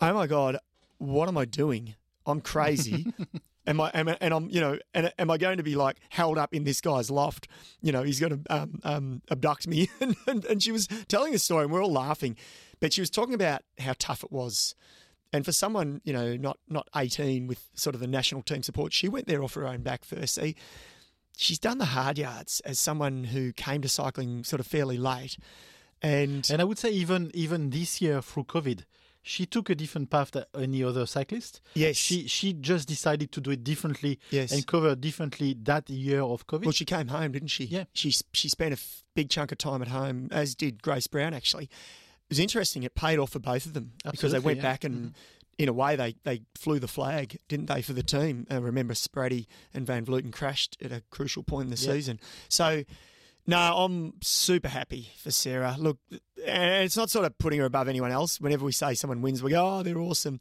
"Oh 0.00 0.14
my 0.14 0.26
god, 0.26 0.58
what 0.98 1.28
am 1.28 1.36
I 1.36 1.44
doing? 1.44 1.94
I'm 2.26 2.40
crazy." 2.40 3.12
Am 3.66 3.80
I, 3.80 3.90
am 3.94 4.08
and 4.20 4.34
I'm, 4.34 4.50
you 4.50 4.60
know, 4.60 4.78
and 4.92 5.12
am 5.18 5.30
I 5.30 5.38
going 5.38 5.58
to 5.58 5.62
be 5.62 5.76
like 5.76 5.98
held 6.08 6.36
up 6.36 6.52
in 6.52 6.64
this 6.64 6.80
guy's 6.80 7.10
loft? 7.10 7.46
You 7.80 7.92
know, 7.92 8.02
he's 8.02 8.18
going 8.18 8.42
to 8.42 8.54
um, 8.54 8.80
um, 8.82 9.22
abduct 9.30 9.68
me. 9.68 9.88
and, 10.00 10.16
and, 10.26 10.44
and 10.46 10.62
she 10.62 10.72
was 10.72 10.88
telling 11.08 11.34
a 11.34 11.38
story, 11.38 11.64
and 11.64 11.72
we're 11.72 11.82
all 11.82 11.92
laughing, 11.92 12.36
but 12.80 12.92
she 12.92 13.00
was 13.00 13.10
talking 13.10 13.34
about 13.34 13.62
how 13.78 13.94
tough 13.98 14.24
it 14.24 14.32
was. 14.32 14.74
And 15.32 15.44
for 15.44 15.52
someone, 15.52 16.00
you 16.04 16.12
know, 16.12 16.36
not 16.36 16.58
not 16.68 16.88
18 16.94 17.46
with 17.46 17.70
sort 17.74 17.94
of 17.94 18.00
the 18.00 18.06
national 18.06 18.42
team 18.42 18.62
support, 18.62 18.92
she 18.92 19.08
went 19.08 19.26
there 19.26 19.42
off 19.42 19.54
her 19.54 19.66
own 19.66 19.82
back 19.82 20.04
first. 20.04 20.34
See, 20.34 20.56
she's 21.36 21.58
done 21.58 21.78
the 21.78 21.86
hard 21.86 22.18
yards 22.18 22.60
as 22.60 22.78
someone 22.78 23.24
who 23.24 23.52
came 23.52 23.80
to 23.82 23.88
cycling 23.88 24.44
sort 24.44 24.60
of 24.60 24.66
fairly 24.66 24.98
late. 24.98 25.38
And 26.02 26.48
and 26.50 26.60
I 26.60 26.64
would 26.64 26.78
say 26.78 26.90
even 26.90 27.30
even 27.32 27.70
this 27.70 28.00
year 28.00 28.20
through 28.20 28.44
COVID, 28.44 28.80
she 29.22 29.46
took 29.46 29.70
a 29.70 29.74
different 29.74 30.10
path 30.10 30.32
than 30.32 30.44
any 30.54 30.82
other 30.82 31.06
cyclist. 31.06 31.60
Yes. 31.74 31.96
She 31.96 32.26
she 32.26 32.52
just 32.52 32.88
decided 32.88 33.30
to 33.32 33.40
do 33.40 33.50
it 33.52 33.62
differently 33.62 34.18
yes. 34.30 34.52
and 34.52 34.66
cover 34.66 34.94
differently 34.96 35.56
that 35.62 35.88
year 35.88 36.22
of 36.22 36.46
COVID. 36.46 36.64
Well, 36.64 36.72
she 36.72 36.84
came 36.84 37.08
home, 37.08 37.32
didn't 37.32 37.48
she? 37.48 37.64
Yeah. 37.64 37.84
She, 37.92 38.12
she 38.32 38.48
spent 38.48 38.72
a 38.72 38.78
f- 38.78 39.04
big 39.14 39.30
chunk 39.30 39.52
of 39.52 39.58
time 39.58 39.80
at 39.80 39.88
home, 39.88 40.28
as 40.32 40.54
did 40.54 40.82
Grace 40.82 41.06
Brown, 41.06 41.34
actually. 41.34 41.64
It 41.64 42.30
was 42.30 42.38
interesting. 42.38 42.82
It 42.82 42.94
paid 42.94 43.18
off 43.18 43.30
for 43.30 43.38
both 43.38 43.66
of 43.66 43.74
them 43.74 43.92
Absolutely, 44.04 44.10
because 44.16 44.32
they 44.32 44.38
went 44.38 44.56
yeah. 44.56 44.62
back 44.62 44.84
and, 44.84 44.94
mm-hmm. 44.94 45.08
in 45.58 45.68
a 45.68 45.72
way, 45.72 45.96
they, 45.96 46.16
they 46.24 46.42
flew 46.56 46.78
the 46.78 46.88
flag, 46.88 47.38
didn't 47.48 47.66
they, 47.66 47.82
for 47.82 47.92
the 47.92 48.02
team? 48.02 48.46
I 48.50 48.56
remember 48.56 48.94
Spratty 48.94 49.46
and 49.72 49.86
Van 49.86 50.04
Vleuten 50.04 50.32
crashed 50.32 50.76
at 50.82 50.90
a 50.90 51.02
crucial 51.10 51.42
point 51.42 51.66
in 51.66 51.70
the 51.70 51.76
season. 51.76 52.18
So 52.48 52.84
no, 53.46 53.58
I'm 53.58 54.14
super 54.22 54.68
happy 54.68 55.10
for 55.18 55.30
Sarah. 55.30 55.76
Look, 55.78 55.98
and 56.46 56.84
it's 56.84 56.96
not 56.96 57.10
sort 57.10 57.26
of 57.26 57.36
putting 57.38 57.60
her 57.60 57.66
above 57.66 57.88
anyone 57.88 58.12
else. 58.12 58.40
Whenever 58.40 58.64
we 58.64 58.72
say 58.72 58.94
someone 58.94 59.22
wins, 59.22 59.42
we 59.42 59.50
go, 59.50 59.78
"Oh, 59.78 59.82
they're 59.82 59.98
awesome." 59.98 60.40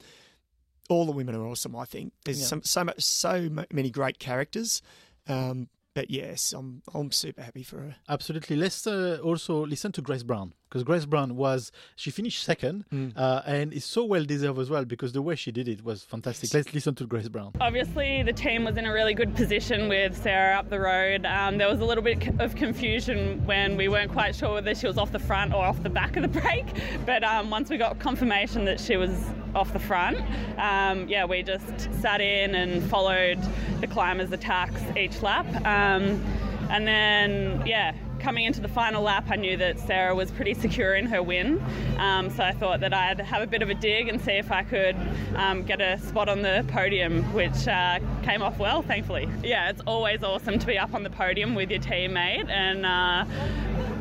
All 0.90 1.06
the 1.06 1.12
women 1.12 1.36
are 1.36 1.46
awesome. 1.46 1.76
I 1.76 1.86
think 1.86 2.14
there's 2.26 2.42
yeah. 2.42 2.48
some, 2.48 2.64
so 2.64 2.84
much, 2.84 3.02
so 3.02 3.50
many 3.72 3.90
great 3.90 4.20
characters. 4.20 4.82
Um, 5.28 5.70
but 5.94 6.12
yes, 6.12 6.54
I'm 6.54 6.82
I'm 6.94 7.12
super 7.12 7.42
happy 7.42 7.64
for 7.64 7.78
her. 7.78 7.96
Absolutely. 8.08 8.56
Let's 8.56 8.86
uh, 8.86 9.20
also 9.24 9.66
listen 9.66 9.92
to 9.94 10.02
Grace 10.02 10.24
Brown 10.24 10.54
because 10.72 10.84
Grace 10.86 11.06
Brown 11.06 11.36
was 11.36 11.72
she 11.98 12.12
finished 12.12 12.44
second 12.44 12.86
mm. 12.94 13.12
uh, 13.18 13.42
and 13.46 13.74
it's 13.74 13.86
so 13.86 14.06
well 14.06 14.24
deserved 14.24 14.58
as 14.58 14.70
well 14.70 14.86
because 14.86 15.12
the 15.12 15.22
way 15.22 15.36
she 15.36 15.52
did 15.52 15.68
it 15.68 15.84
was 15.84 16.04
fantastic. 16.04 16.54
Let's 16.54 16.74
listen 16.74 16.96
to 16.96 17.06
Grace 17.06 17.28
Brown. 17.28 17.52
Obviously, 17.60 18.24
the 18.24 18.32
team 18.32 18.64
was 18.64 18.78
in 18.78 18.86
a 18.86 18.94
really 18.94 19.14
good 19.14 19.36
position 19.36 19.90
with 19.90 20.16
Sarah 20.16 20.58
up 20.58 20.70
the 20.70 20.80
road. 20.80 21.26
Um, 21.26 21.58
there 21.58 21.68
was 21.68 21.82
a 21.82 21.86
little 21.86 22.04
bit 22.04 22.40
of 22.40 22.56
confusion 22.56 23.46
when 23.46 23.76
we 23.76 23.90
weren't 23.90 24.14
quite 24.14 24.34
sure 24.34 24.54
whether 24.54 24.74
she 24.74 24.88
was 24.88 24.98
off 24.98 25.12
the 25.12 25.20
front 25.20 25.54
or 25.54 25.66
off 25.66 25.84
the 25.84 25.90
back 25.90 26.16
of 26.16 26.22
the 26.22 26.40
break. 26.42 26.66
But 27.06 27.24
um, 27.24 27.50
once 27.50 27.70
we 27.70 27.78
got 27.78 28.00
confirmation 28.00 28.64
that 28.66 28.80
she 28.80 28.96
was 28.96 29.12
off 29.54 29.74
the 29.74 29.80
front, 29.80 30.20
um, 30.58 31.08
yeah, 31.10 31.26
we 31.26 31.44
just 31.44 31.92
sat 32.02 32.22
in 32.22 32.56
and 32.56 32.82
followed 32.90 33.40
the 33.82 33.88
climbers' 33.88 34.32
attacks 34.32 34.82
each 34.96 35.22
lap. 35.22 35.46
Um, 35.66 36.24
and 36.70 36.88
then, 36.88 37.62
yeah, 37.66 37.94
coming 38.22 38.46
into 38.46 38.62
the 38.62 38.68
final 38.68 39.02
lap, 39.02 39.26
I 39.30 39.36
knew 39.36 39.58
that 39.58 39.80
Sarah 39.80 40.14
was 40.16 40.32
pretty 40.32 40.54
secure 40.54 40.96
in 40.96 41.08
her 41.08 41.22
win. 41.22 41.62
Um, 41.98 42.30
so 42.30 42.44
I 42.44 42.52
thought 42.52 42.80
that 42.82 42.94
I'd 42.94 43.20
have 43.20 43.42
a 43.42 43.48
bit 43.48 43.62
of 43.62 43.70
a 43.70 43.74
dig 43.74 44.08
and 44.08 44.22
see 44.22 44.34
if 44.34 44.52
I 44.52 44.64
could 44.64 44.96
um, 45.36 45.64
get 45.64 45.82
a 45.82 45.98
spot 46.00 46.30
on 46.30 46.42
the 46.42 46.64
podium, 46.68 47.24
which 47.34 47.68
uh, 47.68 48.00
came 48.24 48.42
off 48.42 48.60
well, 48.60 48.82
thankfully. 48.84 49.28
Yeah, 49.44 49.70
it's 49.70 49.82
always 49.88 50.24
awesome 50.24 50.60
to 50.60 50.68
be 50.68 50.78
up 50.78 50.94
on 50.94 51.04
the 51.04 51.10
podium 51.10 51.56
with 51.56 51.72
your 51.72 51.80
teammate, 51.80 52.50
and 52.50 52.86
uh, 52.86 53.26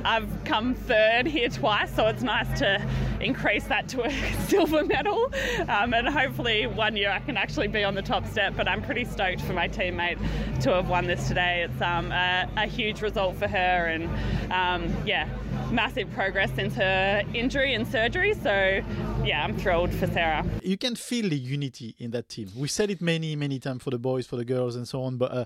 I've 0.04 0.28
come 0.44 0.74
third 0.74 1.26
here 1.26 1.48
twice, 1.48 1.94
so 1.94 2.06
it's 2.06 2.22
nice 2.22 2.58
to 2.58 2.84
increase 3.20 3.64
that 3.64 3.88
to 3.88 4.04
a 4.04 4.10
silver 4.48 4.84
medal. 4.84 5.32
Um, 5.68 5.92
and 5.94 6.08
hopefully, 6.08 6.66
one 6.66 6.96
year 6.96 7.10
I 7.10 7.20
can 7.20 7.36
actually 7.36 7.68
be 7.68 7.84
on 7.84 7.94
the 7.94 8.02
top 8.02 8.26
step. 8.26 8.54
But 8.56 8.68
I'm 8.68 8.82
pretty 8.82 9.04
stoked 9.04 9.42
for 9.42 9.52
my 9.52 9.68
teammate 9.68 10.18
to 10.62 10.70
have 10.74 10.88
won 10.88 11.06
this 11.06 11.28
today. 11.28 11.62
It's 11.68 11.80
um, 11.82 12.12
a, 12.12 12.48
a, 12.56 12.66
huge 12.66 13.02
result 13.02 13.36
for 13.36 13.48
her, 13.48 13.86
and 13.86 14.08
um, 14.52 14.94
yeah, 15.06 15.28
massive 15.70 16.10
progress 16.12 16.50
since 16.54 16.74
her 16.74 17.22
injury 17.34 17.74
and 17.74 17.86
surgery. 17.86 18.34
So, 18.34 18.82
yeah, 19.24 19.44
I'm 19.44 19.56
thrilled 19.56 19.92
for 19.94 20.06
Sarah. 20.06 20.46
You 20.62 20.78
can 20.78 20.96
feel 20.96 21.28
the 21.28 21.38
unity 21.38 21.94
in 21.98 22.10
that 22.12 22.28
team. 22.28 22.50
We 22.56 22.68
said 22.68 22.90
it 22.90 23.00
many, 23.00 23.36
many 23.36 23.58
times 23.58 23.82
for 23.82 23.90
the 23.90 23.98
boys, 23.98 24.26
for 24.26 24.36
the 24.36 24.44
girls, 24.44 24.76
and 24.76 24.88
so 24.88 25.02
on, 25.02 25.16
but. 25.16 25.32
Uh, 25.32 25.44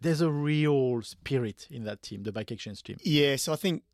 there's 0.00 0.20
a 0.20 0.30
real 0.30 1.00
spirit 1.02 1.68
in 1.70 1.84
that 1.84 2.02
team, 2.02 2.24
the 2.24 2.32
bike 2.32 2.50
exchange 2.50 2.82
team. 2.82 2.96
Yeah, 3.02 3.36
so 3.36 3.52
I 3.52 3.56
think 3.56 3.84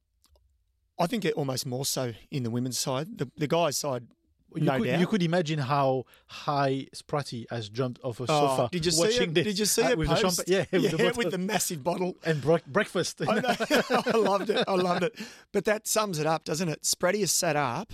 I 0.98 1.06
think 1.06 1.24
it 1.24 1.34
almost 1.34 1.66
more 1.66 1.84
so 1.84 2.12
in 2.30 2.42
the 2.42 2.50
women's 2.50 2.78
side. 2.78 3.18
The 3.18 3.30
the 3.36 3.46
guys' 3.46 3.76
side, 3.76 4.06
you 4.54 4.62
no 4.62 4.78
could, 4.78 4.86
doubt. 4.86 5.00
You 5.00 5.06
could 5.06 5.22
imagine 5.22 5.58
how 5.58 6.04
high 6.26 6.86
Spratty 6.94 7.46
has 7.50 7.68
jumped 7.68 8.00
off 8.02 8.20
a 8.20 8.24
oh, 8.24 8.26
sofa. 8.26 8.68
Did 8.72 8.86
you 8.86 8.92
see 8.92 9.02
it? 9.02 9.34
Did 9.34 9.58
you 9.58 9.64
see 9.64 9.82
uh, 9.82 9.90
it? 9.90 9.98
With 9.98 10.08
post? 10.08 10.46
the? 10.46 10.52
Yeah, 10.52 10.64
yeah, 10.72 10.78
with, 10.80 10.90
the, 10.96 11.12
with 11.16 11.30
the 11.30 11.38
massive 11.38 11.84
bottle 11.84 12.16
and 12.24 12.40
bre- 12.40 12.56
breakfast. 12.66 13.20
I, 13.26 13.26
I, 14.06 14.16
loved 14.16 14.50
it. 14.50 14.64
I 14.66 14.74
loved 14.74 15.04
it. 15.04 15.18
But 15.52 15.64
that 15.66 15.86
sums 15.86 16.18
it 16.18 16.26
up, 16.26 16.44
doesn't 16.44 16.68
it? 16.68 16.82
Spratty 16.82 17.20
is 17.22 17.32
sat 17.32 17.56
up 17.56 17.92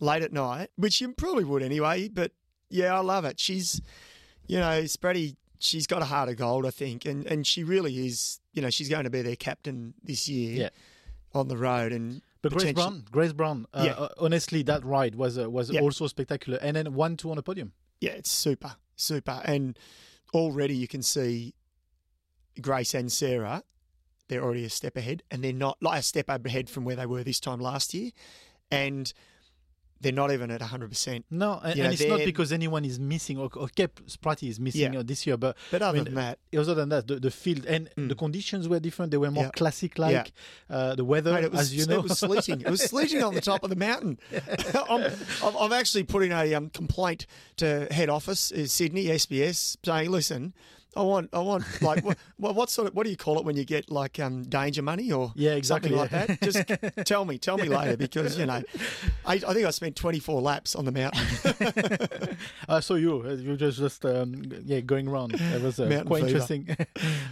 late 0.00 0.22
at 0.22 0.32
night, 0.32 0.70
which 0.76 1.00
you 1.00 1.12
probably 1.12 1.44
would 1.44 1.62
anyway. 1.62 2.08
But 2.08 2.32
yeah, 2.68 2.94
I 2.94 3.00
love 3.00 3.24
it. 3.24 3.38
She's, 3.38 3.80
you 4.46 4.58
know, 4.58 4.82
Spratty. 4.82 5.36
She's 5.58 5.86
got 5.86 6.02
a 6.02 6.04
heart 6.04 6.28
of 6.28 6.36
gold, 6.36 6.66
I 6.66 6.70
think, 6.70 7.06
and 7.06 7.26
and 7.26 7.46
she 7.46 7.64
really 7.64 8.06
is. 8.06 8.40
You 8.52 8.62
know, 8.62 8.70
she's 8.70 8.88
going 8.88 9.04
to 9.04 9.10
be 9.10 9.22
their 9.22 9.36
captain 9.36 9.94
this 10.02 10.28
year. 10.28 10.62
Yeah. 10.64 10.68
On 11.36 11.48
the 11.48 11.56
road, 11.56 11.92
and 11.92 12.22
but 12.40 12.52
Grace 12.52 12.72
Brown, 12.72 13.04
Grace 13.10 13.32
Brown, 13.32 13.66
uh, 13.74 13.82
yeah. 13.84 13.92
uh, 13.92 14.08
honestly, 14.18 14.62
that 14.62 14.84
ride 14.84 15.14
was 15.14 15.38
uh, 15.38 15.50
was 15.50 15.70
yeah. 15.70 15.80
also 15.80 16.06
spectacular, 16.06 16.58
and 16.62 16.76
then 16.76 16.94
one 16.94 17.16
two 17.16 17.30
on 17.30 17.36
the 17.36 17.42
podium. 17.42 17.72
Yeah, 18.00 18.12
it's 18.12 18.30
super, 18.30 18.76
super, 18.96 19.42
and 19.44 19.78
already 20.32 20.74
you 20.74 20.88
can 20.88 21.02
see 21.02 21.54
Grace 22.60 22.94
and 22.94 23.12
Sarah. 23.12 23.62
They're 24.28 24.42
already 24.42 24.64
a 24.64 24.70
step 24.70 24.96
ahead, 24.96 25.22
and 25.30 25.44
they're 25.44 25.52
not 25.52 25.76
like 25.82 26.00
a 26.00 26.02
step 26.02 26.28
ahead 26.28 26.70
from 26.70 26.84
where 26.84 26.96
they 26.96 27.06
were 27.06 27.22
this 27.22 27.38
time 27.38 27.60
last 27.60 27.92
year, 27.92 28.12
and 28.70 29.12
they're 30.00 30.12
not 30.12 30.30
even 30.30 30.50
at 30.50 30.60
hundred 30.62 30.90
percent. 30.90 31.24
No, 31.30 31.58
and, 31.64 31.76
You 31.76 31.84
and 31.84 31.92
it's 31.92 32.04
not 32.04 32.18
because 32.18 32.52
anyone 32.52 32.84
is 32.84 32.98
missing 33.00 33.38
or, 33.38 33.48
or 33.56 33.68
Kep 33.68 34.00
Spratty 34.06 34.48
is 34.48 34.60
missing 34.60 34.92
Yeah. 34.94 35.02
this 35.04 35.26
year, 35.26 35.36
but 35.36 35.56
But 35.70 35.82
other 35.82 35.98
I 35.98 36.02
mean, 36.02 36.04
than 36.04 36.14
that, 36.14 36.38
other 36.56 36.74
than 36.74 36.88
that, 36.90 37.06
the, 37.08 37.16
the 37.20 37.30
field 37.30 37.64
and 37.66 37.88
Mm. 37.96 38.08
the 38.08 38.14
conditions 38.14 38.68
were 38.68 38.78
different. 38.80 39.10
They 39.10 39.16
were 39.16 39.30
more 39.30 39.44
Yeah. 39.44 39.50
classic 39.50 39.98
like. 39.98 40.32
Yeah. 40.70 40.76
Uh, 40.76 40.94
the 40.94 41.04
weather, 41.04 41.32
Mate, 41.32 41.50
was, 41.50 41.60
as 41.60 41.74
you 41.74 41.86
know, 41.86 41.98
it 42.00 42.02
was 42.04 42.18
sleeting. 42.18 42.60
It 42.60 42.70
was 42.70 42.82
sleeting 42.92 43.22
on 43.22 43.34
the 43.34 43.40
top 43.40 43.64
of 43.64 43.70
the 43.70 43.76
mountain. 43.76 44.18
I'm, 44.90 45.04
I'm, 45.42 45.56
I'm 45.58 45.72
actually 45.72 46.02
putting 46.04 46.32
a 46.32 46.54
um, 46.54 46.68
complaint 46.70 47.26
to 47.56 47.86
head 47.90 48.08
office, 48.10 48.52
Sydney 48.66 49.06
SBS, 49.06 49.76
saying, 49.84 50.10
"Listen, 50.10 50.52
I 50.96 51.02
want, 51.02 51.28
I 51.32 51.38
want, 51.40 51.64
like, 51.82 52.02
what, 52.04 52.16
what, 52.36 52.70
sort 52.70 52.88
of, 52.88 52.94
what 52.94 53.04
do 53.04 53.10
you 53.10 53.16
call 53.16 53.38
it 53.38 53.44
when 53.44 53.56
you 53.56 53.64
get 53.64 53.90
like 53.90 54.18
um, 54.18 54.42
danger 54.44 54.82
money 54.82 55.12
or 55.12 55.32
Yeah, 55.34 55.52
exactly, 55.52 55.90
something 55.90 56.16
like 56.18 56.28
that? 56.28 56.40
Just 56.40 57.06
tell 57.06 57.24
me, 57.24 57.38
tell 57.38 57.58
me 57.58 57.68
later 57.68 57.96
because 57.96 58.38
you 58.38 58.46
know, 58.46 58.62
I, 59.26 59.34
I 59.34 59.52
think 59.54 59.66
I 59.66 59.70
spent 59.70 59.96
24 59.96 60.40
laps 60.40 60.74
on 60.74 60.84
the 60.86 60.92
mountain. 60.92 62.36
I 62.68 62.80
saw 62.80 62.94
you. 62.94 63.22
uh, 63.26 63.34
You 63.34 63.56
just 63.56 63.78
just 63.78 64.04
um, 64.04 64.42
yeah 64.64 64.80
going 64.80 65.08
around. 65.08 65.34
It 65.34 65.62
was 65.62 65.78
uh, 65.78 66.02
quite 66.06 66.24
fever. 66.24 66.28
interesting. 66.28 66.76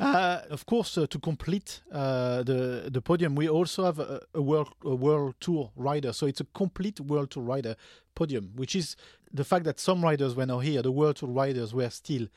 uh, 0.00 0.40
of 0.50 0.66
course, 0.66 0.96
uh, 0.98 1.06
to 1.06 1.18
complete 1.18 1.80
uh, 1.92 2.42
the 2.42 2.88
the 2.90 3.00
podium, 3.00 3.34
we 3.34 3.48
also 3.48 3.84
have 3.84 3.98
a, 3.98 4.20
a 4.34 4.42
world 4.42 4.68
a 4.84 4.94
world 4.94 5.34
tour 5.40 5.70
rider. 5.76 6.12
So 6.12 6.26
it's 6.26 6.40
a 6.40 6.46
complete 6.54 7.00
world 7.00 7.30
tour 7.30 7.42
rider 7.42 7.76
podium, 8.14 8.52
which 8.54 8.76
is 8.76 8.96
the 9.32 9.44
fact 9.44 9.64
that 9.64 9.80
some 9.80 10.02
riders 10.04 10.34
were 10.36 10.46
not 10.46 10.60
here. 10.60 10.82
The 10.82 10.92
world 10.92 11.16
tour 11.16 11.28
riders 11.28 11.74
were 11.74 11.90
still 11.90 12.28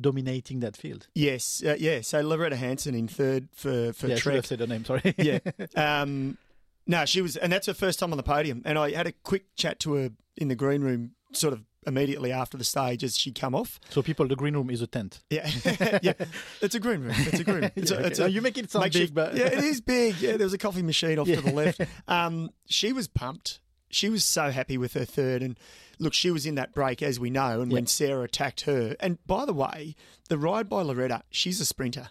dominating 0.00 0.60
that 0.60 0.76
field. 0.76 1.06
yes, 1.14 1.62
uh, 1.66 1.76
yeah. 1.78 2.00
So 2.00 2.22
Lauretta 2.22 2.54
Hanson 2.54 2.94
in 2.94 3.08
third 3.08 3.48
for 3.54 3.92
for 3.92 4.06
yeah, 4.08 4.18
I 4.26 4.30
have 4.34 4.46
said 4.46 4.60
her 4.60 4.66
name. 4.66 4.84
Sorry. 4.84 5.14
yeah. 5.18 5.38
Um, 5.76 6.38
no, 6.86 7.04
she 7.04 7.20
was, 7.22 7.36
and 7.36 7.52
that's 7.52 7.66
her 7.68 7.74
first 7.74 8.00
time 8.00 8.10
on 8.12 8.16
the 8.16 8.22
podium. 8.24 8.60
And 8.64 8.76
I 8.76 8.90
had 8.90 9.06
a 9.06 9.12
quick 9.12 9.54
chat 9.54 9.78
to 9.80 9.94
her 9.94 10.10
in 10.36 10.48
the 10.48 10.56
green 10.56 10.82
room, 10.82 11.12
sort 11.32 11.52
of 11.52 11.62
immediately 11.86 12.32
after 12.32 12.56
the 12.56 12.64
stage 12.64 13.04
as 13.04 13.16
she 13.16 13.30
come 13.32 13.54
off. 13.54 13.78
so 13.90 14.02
people, 14.02 14.26
the 14.26 14.34
green 14.36 14.54
room 14.54 14.68
is 14.70 14.82
a 14.82 14.86
tent. 14.88 15.20
Yeah, 15.30 15.48
yeah. 16.02 16.12
It's 16.60 16.74
a 16.74 16.80
green 16.80 17.00
room. 17.02 17.14
It's 17.16 17.38
a 17.38 17.44
green. 17.44 17.60
Room. 17.62 17.70
It's 17.76 17.90
Yeah, 17.92 17.96
a, 17.98 18.00
okay. 18.00 18.08
it's 18.08 18.18
Now 18.18 18.24
a 18.26 18.28
you 18.28 18.40
make 18.42 18.58
it 18.58 18.70
sound 18.70 18.92
big, 18.92 19.14
but 19.14 19.36
yeah, 19.36 19.46
it 19.46 19.62
is 19.62 19.80
big. 19.80 20.16
Yeah, 20.20 20.36
there 20.36 20.44
was 20.46 20.52
a 20.54 20.58
coffee 20.58 20.82
machine 20.82 21.18
off 21.20 21.28
to 21.28 21.40
the 21.40 21.50
Yeah. 21.50 21.56
left. 21.56 21.80
Um, 22.08 22.50
she 22.66 22.92
was 22.92 23.06
pumped. 23.06 23.60
She 23.92 24.08
was 24.08 24.24
so 24.24 24.50
happy 24.50 24.78
with 24.78 24.94
her 24.94 25.04
third, 25.04 25.42
and 25.42 25.58
look, 25.98 26.14
she 26.14 26.30
was 26.30 26.46
in 26.46 26.54
that 26.56 26.72
break 26.72 27.02
as 27.02 27.20
we 27.20 27.30
know. 27.30 27.60
And 27.60 27.70
when 27.70 27.86
Sarah 27.86 28.22
attacked 28.22 28.62
her, 28.62 28.96
and 28.98 29.24
by 29.26 29.44
the 29.44 29.52
way, 29.52 29.94
the 30.28 30.38
ride 30.38 30.68
by 30.68 30.82
Lauretta, 30.82 31.22
she's 31.30 31.60
a 31.60 31.66
sprinter, 31.66 32.08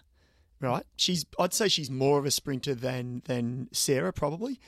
right? 0.60 0.84
She's, 0.96 1.26
I'd 1.38 1.52
say 1.52 1.66
she's 1.68 1.90
more 1.90 2.18
of 2.18 2.24
a 2.24 2.30
sprinter 2.30 2.74
than 2.74 3.22
than 3.26 3.68
Sarah 3.72 4.12
probably. 4.12 4.60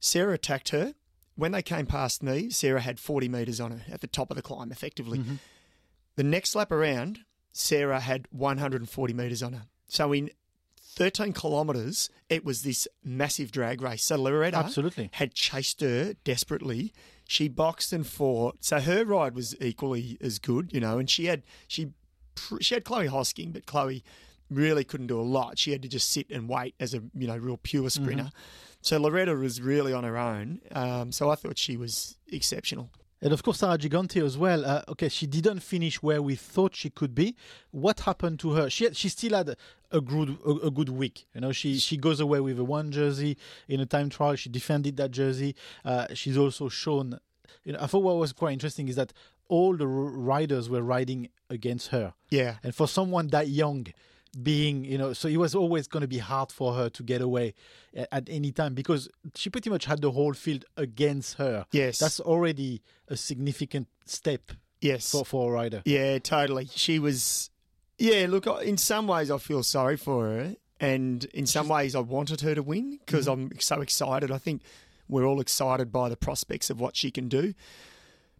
Sarah 0.00 0.34
attacked 0.34 0.70
her. 0.70 0.94
When 1.36 1.52
they 1.52 1.62
came 1.62 1.86
past 1.86 2.22
me, 2.22 2.50
Sarah 2.50 2.80
had 2.80 2.98
40 2.98 3.28
metres 3.28 3.60
on 3.60 3.70
her 3.70 3.82
at 3.92 4.00
the 4.00 4.06
top 4.06 4.30
of 4.30 4.36
the 4.36 4.42
climb, 4.42 4.72
effectively. 4.72 5.18
Mm-hmm. 5.18 5.34
The 6.16 6.24
next 6.24 6.54
lap 6.54 6.72
around, 6.72 7.20
Sarah 7.52 8.00
had 8.00 8.26
140 8.30 9.14
metres 9.14 9.42
on 9.42 9.52
her. 9.54 9.62
So 9.88 10.12
in 10.12 10.30
13 11.00 11.32
kilometres, 11.32 12.10
it 12.28 12.44
was 12.44 12.60
this 12.60 12.86
massive 13.02 13.50
drag 13.50 13.80
race. 13.80 14.04
So 14.04 14.18
Lauretta 14.18 14.52
Absolutely. 14.52 15.08
had 15.14 15.32
chased 15.32 15.80
her 15.80 16.12
desperately. 16.24 16.92
She 17.26 17.48
boxed 17.48 17.94
and 17.94 18.06
fought. 18.06 18.62
So 18.62 18.80
her 18.80 19.06
ride 19.06 19.34
was 19.34 19.56
equally 19.62 20.18
as 20.20 20.38
good, 20.38 20.74
you 20.74 20.80
know, 20.80 20.98
and 20.98 21.08
she 21.08 21.24
had 21.24 21.42
she 21.66 21.92
she 22.60 22.74
had 22.74 22.84
Chloe 22.84 23.08
Hosking, 23.08 23.50
but 23.50 23.64
Chloe 23.64 24.04
really 24.50 24.84
couldn't 24.84 25.06
do 25.06 25.18
a 25.18 25.22
lot. 25.22 25.58
She 25.58 25.72
had 25.72 25.80
to 25.80 25.88
just 25.88 26.10
sit 26.10 26.28
and 26.28 26.50
wait 26.50 26.74
as 26.78 26.92
a 26.92 27.02
you 27.14 27.26
know 27.26 27.38
real 27.38 27.56
pure 27.56 27.88
sprinter. 27.88 28.30
So 28.82 29.00
Lauretta 29.00 29.40
was 29.40 29.62
really 29.62 29.94
on 29.94 30.04
her 30.04 30.18
own. 30.18 30.60
Um, 30.72 31.12
so 31.12 31.30
I 31.30 31.34
thought 31.34 31.56
she 31.56 31.78
was 31.78 32.18
exceptional. 32.30 32.90
And 33.22 33.32
of 33.32 33.42
course, 33.42 33.58
Sarah 33.58 33.76
Gigante 33.76 34.24
as 34.24 34.38
well. 34.38 34.64
Uh, 34.64 34.82
okay, 34.88 35.08
she 35.10 35.26
didn't 35.26 35.60
finish 35.60 36.02
where 36.02 36.22
we 36.22 36.34
thought 36.36 36.74
she 36.74 36.88
could 36.88 37.14
be. 37.14 37.36
What 37.70 38.00
happened 38.00 38.40
to 38.40 38.52
her? 38.52 38.70
She 38.70 38.84
had, 38.84 38.96
she 38.96 39.08
still 39.10 39.36
had 39.36 39.56
a 39.92 40.00
good 40.00 40.38
a, 40.46 40.66
a 40.66 40.70
good 40.70 40.88
week. 40.88 41.26
You 41.34 41.42
know, 41.42 41.52
she 41.52 41.78
she 41.78 41.96
goes 41.96 42.20
away 42.20 42.40
with 42.40 42.58
a 42.58 42.64
one 42.64 42.90
jersey 42.92 43.36
in 43.68 43.80
a 43.80 43.86
time 43.86 44.08
trial. 44.08 44.36
She 44.36 44.48
defended 44.48 44.96
that 44.96 45.10
jersey. 45.10 45.54
Uh, 45.84 46.06
she's 46.14 46.38
also 46.38 46.68
shown. 46.68 47.18
You 47.64 47.72
know, 47.74 47.78
I 47.82 47.86
thought 47.88 48.02
what 48.02 48.16
was 48.16 48.32
quite 48.32 48.52
interesting 48.52 48.88
is 48.88 48.96
that 48.96 49.12
all 49.48 49.76
the 49.76 49.84
r- 49.84 49.90
riders 49.90 50.70
were 50.70 50.80
riding 50.82 51.28
against 51.50 51.88
her, 51.88 52.14
Yeah, 52.30 52.56
and 52.62 52.74
for 52.74 52.86
someone 52.86 53.26
that 53.28 53.48
young, 53.48 53.88
being 54.40 54.84
you 54.84 54.96
know, 54.96 55.12
so 55.12 55.28
it 55.28 55.36
was 55.36 55.54
always 55.54 55.88
going 55.88 56.02
to 56.02 56.08
be 56.08 56.18
hard 56.18 56.52
for 56.52 56.74
her 56.74 56.88
to 56.90 57.02
get 57.02 57.20
away 57.20 57.54
at 57.94 58.28
any 58.28 58.52
time 58.52 58.74
because 58.74 59.08
she 59.34 59.50
pretty 59.50 59.70
much 59.70 59.86
had 59.86 60.00
the 60.00 60.12
whole 60.12 60.34
field 60.34 60.64
against 60.76 61.38
her. 61.38 61.66
Yes. 61.72 61.98
that's 61.98 62.20
already 62.20 62.82
a 63.08 63.16
significant 63.16 63.88
step 64.06 64.52
yes, 64.80 65.10
for, 65.10 65.24
for 65.24 65.50
a 65.50 65.52
rider. 65.52 65.82
Yeah, 65.84 66.18
totally. 66.18 66.68
She 66.74 66.98
was. 66.98 67.50
Yeah, 67.98 68.26
look, 68.28 68.46
in 68.62 68.78
some 68.78 69.06
ways 69.06 69.30
I 69.30 69.38
feel 69.38 69.62
sorry 69.62 69.96
for 69.96 70.24
her, 70.24 70.56
and 70.80 71.24
in 71.26 71.46
some 71.46 71.68
ways 71.68 71.94
I 71.94 72.00
wanted 72.00 72.40
her 72.40 72.54
to 72.54 72.62
win 72.62 72.98
because 73.04 73.26
mm-hmm. 73.26 73.52
I'm 73.52 73.60
so 73.60 73.82
excited. 73.82 74.30
I 74.30 74.38
think 74.38 74.62
we're 75.08 75.26
all 75.26 75.40
excited 75.40 75.92
by 75.92 76.08
the 76.08 76.16
prospects 76.16 76.70
of 76.70 76.80
what 76.80 76.96
she 76.96 77.10
can 77.10 77.28
do. 77.28 77.52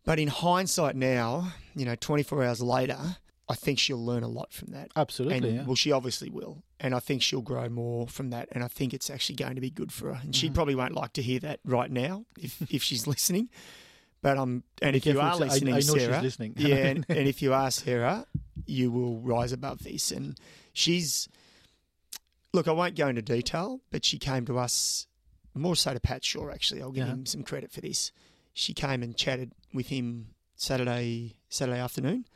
But 0.05 0.19
in 0.19 0.29
hindsight 0.29 0.97
now, 0.97 1.53
you 1.75 1.85
know, 1.85 1.95
24 1.95 2.43
hours 2.43 2.63
later, 2.63 3.17
I 3.51 3.55
think 3.55 3.79
she'll 3.79 4.05
learn 4.05 4.23
a 4.23 4.29
lot 4.29 4.53
from 4.53 4.69
that. 4.73 4.91
Absolutely, 4.97 5.49
And 5.49 5.57
yeah. 5.57 5.65
well, 5.67 5.75
she 5.75 5.91
obviously 5.93 6.31
will, 6.31 6.63
and 6.79 6.95
I 6.95 7.01
think 7.01 7.21
she'll 7.21 7.43
grow 7.43 7.69
more 7.69 8.07
from 8.07 8.31
that. 8.31 8.49
And 8.53 8.63
I 8.63 8.69
think 8.69 8.95
it's 8.95 9.11
actually 9.11 9.37
going 9.37 9.57
to 9.57 9.61
be 9.61 9.71
good 9.71 9.93
for 9.93 10.15
her. 10.15 10.21
And 10.23 10.35
she 10.35 10.49
probably 10.51 10.75
won't 10.77 10.95
like 10.95 11.13
to 11.15 11.23
hear 11.23 11.41
that 11.41 11.61
right 11.65 11.91
now 11.91 12.25
if 12.39 12.63
if 12.73 12.83
she's 12.83 13.07
listening. 13.07 13.49
But 14.23 14.37
um, 14.39 14.63
and 14.83 14.95
if 14.95 15.05
you 15.07 15.19
are 15.21 15.33
I- 15.33 15.37
listening, 15.37 15.75
I 15.75 15.77
know 15.79 15.81
she's 15.81 16.03
Sarah, 16.05 16.23
listening. 16.23 16.55
yeah, 16.57 16.77
and, 16.91 17.07
and 17.09 17.27
if 17.29 17.43
you 17.43 17.53
are 17.55 17.71
Sarah, 17.71 18.27
you 18.67 18.91
will 18.93 19.19
rise 19.21 19.53
above 19.53 19.83
this. 19.83 20.13
And 20.13 20.39
she's 20.73 21.29
look, 22.53 22.69
I 22.69 22.73
won't 22.73 22.97
go 22.97 23.09
into 23.09 23.23
detail, 23.23 23.81
but 23.91 24.05
she 24.05 24.19
came 24.19 24.45
to 24.47 24.59
us 24.59 25.07
more 25.55 25.77
so 25.77 25.93
to 25.95 26.01
Pat 26.01 26.25
Shaw. 26.25 26.51
Actually, 26.51 26.83
I'll 26.83 26.93
give 26.93 27.07
Yeah. 27.07 27.13
him 27.15 27.27
some 27.27 27.43
credit 27.43 27.73
for 27.73 27.81
this. 27.81 28.13
She 28.53 28.75
came 28.75 29.03
and 29.03 29.17
chatted 29.17 29.53
with 29.73 29.89
him 29.89 30.29
Saturday 30.57 31.37
Saturday 31.49 31.79
afternoon 31.81 32.27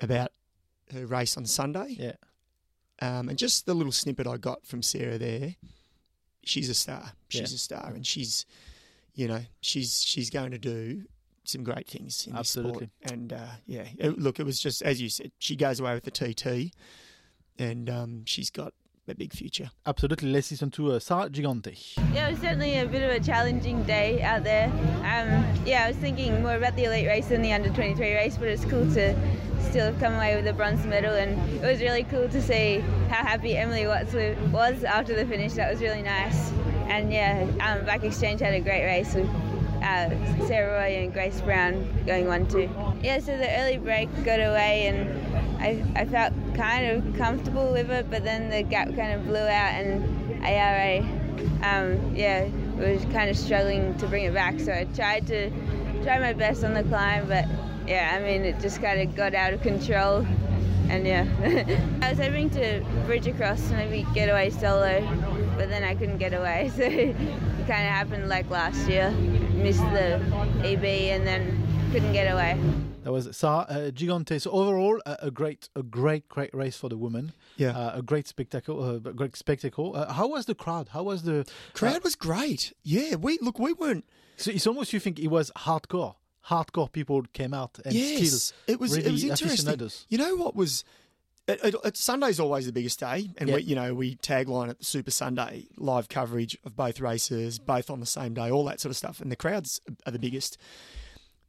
about 0.00 0.32
her 0.92 1.06
race 1.06 1.36
on 1.36 1.46
Sunday. 1.46 1.96
Yeah. 1.98 2.12
Um, 3.02 3.28
and 3.28 3.38
just 3.38 3.66
the 3.66 3.74
little 3.74 3.92
snippet 3.92 4.26
I 4.26 4.36
got 4.36 4.66
from 4.66 4.82
Sarah 4.82 5.18
there, 5.18 5.54
she's 6.44 6.68
a 6.68 6.74
star. 6.74 7.12
She's 7.28 7.50
Yeah. 7.52 7.54
a 7.54 7.58
star, 7.58 7.92
and 7.94 8.06
she's, 8.06 8.44
you 9.14 9.26
know, 9.28 9.40
she's 9.60 10.02
she's 10.02 10.28
going 10.30 10.50
to 10.50 10.58
do 10.58 11.04
some 11.44 11.64
great 11.64 11.88
things 11.88 12.26
in 12.26 12.36
Absolutely. 12.36 12.90
this 13.02 13.08
sport. 13.08 13.12
And 13.12 13.32
uh, 13.32 13.46
yeah, 13.66 13.86
it- 13.98 14.18
look, 14.18 14.38
it 14.38 14.44
was 14.44 14.60
just 14.60 14.82
as 14.82 15.00
you 15.00 15.08
said, 15.08 15.32
she 15.38 15.56
goes 15.56 15.80
away 15.80 15.94
with 15.94 16.04
the 16.04 16.10
TT, 16.10 16.74
and 17.58 17.88
um, 17.88 18.24
she's 18.26 18.50
got 18.50 18.74
a 19.08 19.14
big 19.14 19.32
future. 19.32 19.70
Absolutely. 19.86 20.30
Let's 20.30 20.50
listen 20.52 20.70
to 20.72 20.92
uh, 20.92 20.98
Sarah 21.00 21.28
Gigante. 21.30 21.96
Yeah, 22.14 22.28
it 22.28 22.32
was 22.32 22.40
certainly 22.40 22.78
a 22.78 22.86
bit 22.86 23.02
of 23.02 23.10
a 23.10 23.18
challenging 23.24 23.82
day 23.84 24.22
out 24.22 24.44
there. 24.44 24.66
Um, 24.98 25.42
yeah, 25.66 25.84
I 25.84 25.88
was 25.88 25.96
thinking 25.96 26.40
more 26.42 26.54
about 26.54 26.76
the 26.76 26.84
elite 26.84 27.06
race 27.08 27.26
than 27.28 27.42
the 27.42 27.52
under 27.52 27.70
23 27.70 28.14
race, 28.14 28.36
but 28.36 28.46
it's 28.48 28.64
cool 28.66 28.88
to 28.94 29.14
still 29.70 29.86
have 29.86 30.00
come 30.00 30.14
away 30.14 30.34
with 30.34 30.48
a 30.48 30.52
bronze 30.52 30.84
medal, 30.84 31.14
and 31.14 31.38
it 31.62 31.64
was 31.64 31.80
really 31.80 32.02
cool 32.02 32.28
to 32.28 32.42
see 32.42 32.80
how 33.08 33.24
happy 33.24 33.56
Emily 33.56 33.86
Watts 33.86 34.12
was 34.52 34.82
after 34.82 35.14
the 35.14 35.24
finish. 35.24 35.52
That 35.52 35.70
was 35.70 35.80
really 35.80 36.02
nice. 36.02 36.50
And 36.88 37.12
yeah, 37.12 37.46
um, 37.60 37.86
Bike 37.86 38.02
Exchange 38.02 38.40
had 38.40 38.52
a 38.52 38.60
great 38.60 38.84
race 38.84 39.14
with 39.14 39.28
uh, 39.80 40.10
Sarah 40.48 40.80
Roy 40.80 40.96
and 40.96 41.12
Grace 41.12 41.40
Brown 41.42 41.88
going 42.04 42.26
one 42.26 42.48
two. 42.48 42.68
Yeah, 43.00 43.20
so 43.20 43.38
the 43.38 43.48
early 43.60 43.78
break 43.78 44.08
got 44.24 44.40
away, 44.40 44.88
and 44.88 45.62
I, 45.62 45.84
I 45.94 46.04
felt 46.04 46.32
kind 46.56 46.86
of 46.86 47.16
comfortable 47.16 47.70
with 47.70 47.90
it, 47.92 48.10
but 48.10 48.24
then 48.24 48.50
the 48.50 48.64
gap 48.64 48.88
kind 48.96 49.12
of 49.12 49.24
blew 49.24 49.38
out, 49.38 49.74
and 49.74 50.44
ARA 50.44 50.98
um, 51.62 52.16
yeah, 52.16 52.48
was 52.76 53.04
kind 53.12 53.30
of 53.30 53.38
struggling 53.38 53.96
to 53.98 54.08
bring 54.08 54.24
it 54.24 54.34
back. 54.34 54.58
So 54.58 54.72
I 54.72 54.84
tried 54.96 55.28
to 55.28 55.50
try 56.02 56.18
my 56.18 56.32
best 56.32 56.64
on 56.64 56.74
the 56.74 56.82
climb, 56.82 57.28
but 57.28 57.44
yeah, 57.86 58.12
I 58.14 58.22
mean, 58.22 58.44
it 58.44 58.60
just 58.60 58.80
kind 58.80 59.00
of 59.00 59.14
got 59.16 59.34
out 59.34 59.52
of 59.52 59.62
control. 59.62 60.26
And 60.88 61.06
yeah, 61.06 61.24
I 62.02 62.10
was 62.10 62.18
hoping 62.18 62.50
to 62.50 62.84
bridge 63.06 63.26
across, 63.26 63.70
maybe 63.70 64.04
get 64.12 64.28
away 64.28 64.50
solo, 64.50 65.00
but 65.56 65.68
then 65.68 65.84
I 65.84 65.94
couldn't 65.94 66.18
get 66.18 66.34
away. 66.34 66.70
So 66.76 66.82
it 66.82 67.16
kind 67.68 67.86
of 67.86 67.92
happened 67.92 68.28
like 68.28 68.50
last 68.50 68.88
year. 68.88 69.10
Missed 69.54 69.80
the 69.92 70.14
EB 70.64 70.84
and 71.14 71.26
then 71.26 71.62
couldn't 71.92 72.12
get 72.12 72.32
away. 72.32 72.58
That 73.04 73.12
was 73.12 73.34
Sarah 73.36 73.66
uh, 73.68 73.90
Gigante. 73.90 74.40
So 74.40 74.50
overall, 74.50 75.00
uh, 75.06 75.16
a 75.22 75.30
great, 75.30 75.68
a 75.76 75.82
great, 75.82 76.28
great 76.28 76.52
race 76.52 76.76
for 76.76 76.88
the 76.88 76.96
women. 76.98 77.32
Yeah. 77.56 77.70
Uh, 77.70 77.98
a 77.98 78.02
great 78.02 78.26
spectacle. 78.26 78.82
Uh, 78.82 79.08
a 79.08 79.12
great 79.12 79.36
spectacle. 79.36 79.94
Uh, 79.94 80.12
how 80.12 80.28
was 80.28 80.46
the 80.46 80.54
crowd? 80.54 80.88
How 80.88 81.04
was 81.04 81.22
the 81.22 81.46
Crowd 81.72 82.02
was 82.02 82.16
great. 82.16 82.72
Yeah, 82.82 83.14
we 83.16 83.38
look, 83.40 83.58
we 83.58 83.72
weren't. 83.72 84.04
So 84.36 84.50
it's 84.50 84.66
almost 84.66 84.92
you 84.92 85.00
think 85.00 85.18
it 85.18 85.28
was 85.28 85.50
hardcore. 85.56 86.16
Hardcore 86.48 86.90
people 86.90 87.22
came 87.32 87.52
out 87.54 87.78
and 87.84 87.94
yes, 87.94 88.30
still 88.32 88.56
it 88.66 88.80
was 88.80 88.96
really 88.96 89.08
it 89.08 89.12
was 89.12 89.24
interesting. 89.24 89.90
You 90.08 90.18
know 90.18 90.36
what 90.36 90.56
was? 90.56 90.84
It, 91.46 91.74
it, 91.84 91.96
Sunday's 91.96 92.38
always 92.38 92.66
the 92.66 92.72
biggest 92.72 93.00
day, 93.00 93.30
and 93.38 93.48
Yeah. 93.48 93.56
we, 93.56 93.62
you 93.62 93.74
know 93.74 93.94
we 93.94 94.16
tagline 94.16 94.70
it 94.70 94.78
the 94.78 94.84
Super 94.84 95.10
Sunday 95.10 95.66
live 95.76 96.08
coverage 96.08 96.56
of 96.64 96.76
both 96.76 97.00
races, 97.00 97.58
both 97.58 97.90
on 97.90 98.00
the 98.00 98.06
same 98.06 98.34
day, 98.34 98.50
all 98.50 98.64
that 98.66 98.80
sort 98.80 98.90
of 98.90 98.96
stuff, 98.96 99.20
and 99.20 99.32
the 99.32 99.36
crowds 99.36 99.80
are 100.06 100.12
the 100.12 100.18
biggest. 100.18 100.58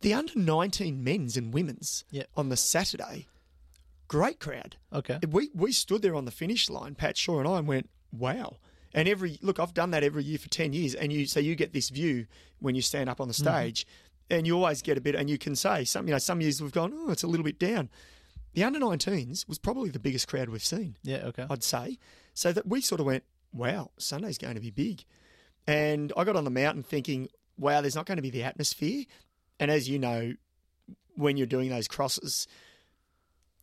The 0.02 0.14
under 0.14 0.38
nineteen 0.38 1.04
men's 1.04 1.38
and 1.38 1.54
women's 1.54 2.04
Yeah. 2.10 2.24
on 2.36 2.50
the 2.50 2.58
Saturday, 2.58 3.28
great 4.08 4.40
crowd. 4.40 4.78
Okay. 4.92 5.20
We 5.30 5.52
we 5.54 5.72
stood 5.72 6.02
there 6.02 6.16
on 6.16 6.26
the 6.26 6.32
finish 6.32 6.70
line, 6.70 6.96
Pat 6.96 7.18
Shaw 7.18 7.40
and 7.40 7.48
I, 7.48 7.60
and 7.60 7.68
went, 7.68 7.90
"Wow!" 8.12 8.58
And 8.94 9.08
every 9.08 9.38
look, 9.42 9.60
I've 9.60 9.74
done 9.74 9.92
that 9.92 10.04
every 10.04 10.24
year 10.24 10.40
for 10.40 10.50
ten 10.50 10.74
years, 10.74 10.96
and 10.96 11.14
you 11.14 11.28
so 11.28 11.40
you 11.40 11.56
get 11.56 11.74
this 11.74 11.90
view 11.90 12.26
when 12.60 12.74
you 12.76 12.82
stand 12.82 13.10
up 13.10 13.22
on 13.22 13.28
the 13.28 13.34
mm-hmm. 13.34 13.44
stage, 13.44 13.86
and 14.32 14.48
you 14.48 14.56
always 14.56 14.82
get 14.82 14.98
a 14.98 15.02
bit, 15.02 15.14
and 15.14 15.30
you 15.30 15.38
can 15.38 15.56
say 15.56 15.84
some, 15.84 16.08
you 16.08 16.14
know, 16.14 16.18
some 16.18 16.42
years 16.42 16.62
we've 16.62 16.72
gone, 16.72 16.94
"Oh, 16.96 17.12
it's 17.12 17.24
a 17.24 17.28
little 17.28 17.44
bit 17.44 17.60
down." 17.60 17.90
The 18.54 18.64
under 18.64 18.80
19s 18.80 19.48
was 19.48 19.60
probably 19.60 19.90
the 19.90 20.00
biggest 20.00 20.28
crowd 20.28 20.50
we've 20.50 20.64
seen. 20.64 20.98
Yeah. 21.04 21.26
Okay. 21.28 21.46
I'd 21.50 21.64
say. 21.64 22.00
So 22.34 22.52
that 22.52 22.68
we 22.68 22.82
sort 22.82 23.00
of 23.00 23.06
went, 23.06 23.24
"Wow, 23.54 23.92
Sunday's 23.98 24.38
going 24.38 24.56
to 24.56 24.62
be 24.62 24.72
big," 24.72 25.04
and 25.68 26.12
I 26.18 26.24
got 26.24 26.36
on 26.36 26.46
the 26.46 26.50
mountain 26.50 26.84
thinking, 26.84 27.30
"Wow, 27.58 27.82
there's 27.82 27.96
not 27.96 28.06
going 28.06 28.18
to 28.18 28.22
be 28.22 28.30
the 28.30 28.44
atmosphere." 28.44 29.06
And 29.60 29.70
as 29.70 29.88
you 29.88 30.00
know, 30.00 30.34
when 31.16 31.38
you're 31.38 31.46
doing 31.46 31.70
those 31.70 31.88
crosses, 31.88 32.48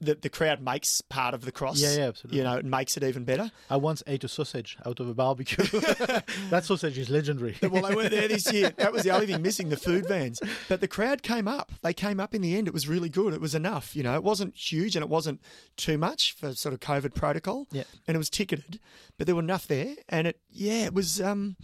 the 0.00 0.14
the 0.14 0.28
crowd 0.28 0.60
makes 0.60 1.00
part 1.00 1.34
of 1.34 1.44
the 1.44 1.52
cross. 1.52 1.80
Yeah, 1.80 1.96
yeah, 1.96 2.08
absolutely. 2.08 2.38
You 2.38 2.44
know, 2.44 2.56
it 2.56 2.64
makes 2.64 2.96
it 2.96 3.02
even 3.02 3.24
better. 3.24 3.50
I 3.68 3.76
once 3.76 4.02
ate 4.06 4.24
a 4.24 4.28
sausage 4.28 4.76
out 4.86 5.00
of 5.00 5.08
a 5.08 5.14
barbecue. 5.14 5.64
that 6.50 6.64
sausage 6.64 6.98
is 6.98 7.10
legendary. 7.10 7.56
Well, 7.68 7.82
they 7.86 7.94
weren't 7.94 8.10
there 8.10 8.28
this 8.28 8.50
year. 8.50 8.72
That 8.78 8.94
was 8.94 9.02
the 9.02 9.10
only 9.10 9.26
thing 9.26 9.42
missing, 9.42 9.68
the 9.68 9.76
food 9.76 10.08
vans. 10.08 10.40
But 10.68 10.80
the 10.80 10.88
crowd 10.88 11.22
came 11.22 11.46
up. 11.46 11.70
They 11.82 11.92
came 11.92 12.18
up 12.18 12.34
in 12.34 12.40
the 12.40 12.56
end. 12.56 12.66
It 12.66 12.72
was 12.72 12.88
really 12.88 13.10
good. 13.10 13.34
It 13.34 13.42
was 13.42 13.54
enough. 13.54 13.94
You 13.94 14.02
know, 14.02 14.14
it 14.14 14.22
wasn't 14.22 14.56
huge 14.56 14.96
and 14.96 15.02
it 15.02 15.08
wasn't 15.08 15.40
too 15.76 15.98
much 15.98 16.32
for 16.32 16.54
sort 16.54 16.72
of 16.72 16.80
COVID 16.80 17.14
protocol. 17.14 17.66
Yeah. 17.70 17.82
And 18.06 18.14
it 18.14 18.18
was 18.18 18.30
ticketed, 18.30 18.80
but 19.18 19.26
there 19.26 19.36
were 19.36 19.42
enough 19.42 19.66
there. 19.66 19.96
And 20.08 20.28
it, 20.28 20.40
yeah, 20.50 20.86
it 20.86 20.94
was, 20.94 21.20
um, 21.20 21.56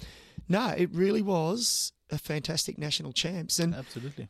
no, 0.46 0.68
it 0.76 0.90
really 0.92 1.22
was 1.22 1.92
a 2.10 2.18
fantastic 2.18 2.76
national 2.76 3.12
champs. 3.12 3.58
And 3.58 3.74
Absolutely. 3.74 4.28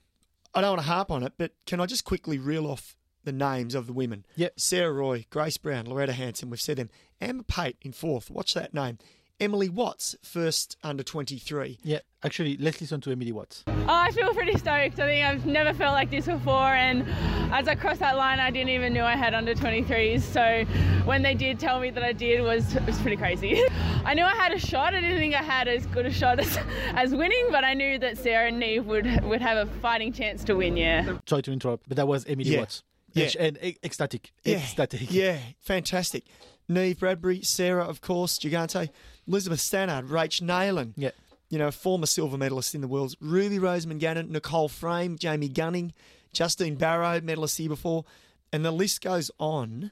I 0.54 0.60
don't 0.60 0.70
want 0.70 0.82
to 0.82 0.86
harp 0.86 1.10
on 1.10 1.24
it, 1.24 1.32
but 1.36 1.52
can 1.66 1.80
I 1.80 1.86
just 1.86 2.04
quickly 2.04 2.38
reel 2.38 2.66
off 2.66 2.96
the 3.24 3.32
names 3.32 3.74
of 3.74 3.86
the 3.86 3.92
women? 3.92 4.24
Yep. 4.36 4.58
Sarah 4.60 4.92
Roy, 4.92 5.26
Grace 5.30 5.56
Brown, 5.56 5.86
Lauretta 5.86 6.10
Hanson, 6.12 6.50
we've 6.50 6.60
said 6.60 6.76
them. 6.78 6.90
Amber 7.20 7.44
Pate 7.44 7.76
in 7.82 7.92
fourth. 7.92 8.30
Watch 8.30 8.54
that 8.54 8.74
name. 8.74 8.98
Emily 9.40 9.68
Watts, 9.68 10.14
first 10.22 10.76
under 10.84 11.02
23. 11.02 11.78
Yeah. 11.82 11.98
Actually, 12.22 12.56
let's 12.56 12.80
listen 12.80 13.00
to 13.00 13.10
Emily 13.10 13.32
Watts. 13.32 13.64
Oh, 13.66 13.72
I 13.88 14.12
feel 14.12 14.32
pretty 14.32 14.52
stoked. 14.56 14.98
I 15.00 15.06
think 15.06 15.26
I've 15.26 15.44
never 15.44 15.74
felt 15.74 15.92
like 15.92 16.08
this 16.10 16.26
before, 16.26 16.72
and 16.74 17.04
as 17.52 17.66
I 17.66 17.74
crossed 17.74 17.98
that 17.98 18.16
line, 18.16 18.38
I 18.38 18.50
didn't 18.52 18.68
even 18.70 18.92
know 18.94 19.04
I 19.04 19.16
had 19.16 19.34
under 19.34 19.52
23s. 19.52 20.20
So 20.22 20.64
when 21.04 21.22
they 21.22 21.34
did 21.34 21.58
tell 21.58 21.80
me 21.80 21.90
that 21.90 22.02
I 22.04 22.12
did, 22.12 22.42
was 22.42 22.74
was 22.86 22.96
pretty 23.00 23.16
crazy. 23.16 23.60
I 24.04 24.14
knew 24.14 24.22
I 24.24 24.34
had 24.36 24.52
a 24.52 24.58
shot. 24.58 24.94
I 24.94 25.00
didn't 25.00 25.18
think 25.18 25.34
I 25.34 25.42
had 25.42 25.66
as 25.66 25.84
good 25.86 26.06
a 26.06 26.12
shot 26.12 26.38
as, 26.44 26.56
as 26.94 27.12
winning, 27.12 27.48
but 27.50 27.64
I 27.64 27.74
knew 27.74 27.98
that 27.98 28.16
Sarah 28.16 28.48
and 28.48 28.60
Neve 28.60 28.86
would 28.86 29.24
would 29.24 29.42
have 29.42 29.66
a 29.68 29.70
fighting 29.80 30.12
chance 30.12 30.44
to 30.44 30.54
win. 30.54 30.76
Yeah. 30.76 31.18
Sorry 31.26 31.42
to 31.42 31.52
interrupt, 31.52 31.88
but 31.88 31.96
that 31.96 32.06
was 32.06 32.24
Emily 32.26 32.50
Yeah. 32.50 32.60
Watts. 32.60 32.84
Yeah. 33.14 33.30
And, 33.38 33.58
ecstatic. 33.84 34.32
Yeah. 34.44 34.56
Ecstatic. 34.56 35.10
Yeah, 35.10 35.38
fantastic. 35.60 36.24
Neve 36.68 36.98
Bradbury, 36.98 37.42
Sarah, 37.42 37.84
of 37.84 38.00
course, 38.00 38.38
Gigante, 38.38 38.88
Elizabeth 39.28 39.60
Stannard, 39.60 40.08
Rach 40.08 40.40
Neylan, 40.42 40.94
Yeah. 40.96 41.10
you 41.50 41.58
know, 41.58 41.70
former 41.70 42.06
silver 42.06 42.38
medalist 42.38 42.74
in 42.74 42.80
the 42.80 42.88
world, 42.88 43.14
Ruby 43.20 43.58
Roseman 43.58 43.98
Gannon, 43.98 44.32
Nicole 44.32 44.68
Frame, 44.68 45.16
Jaime 45.22 45.48
Gunning, 45.48 45.92
Justine 46.32 46.74
Barrow, 46.76 47.20
medalist 47.20 47.58
here 47.58 47.68
before, 47.68 48.04
and 48.52 48.64
the 48.64 48.70
list 48.72 49.00
goes 49.02 49.30
on. 49.38 49.90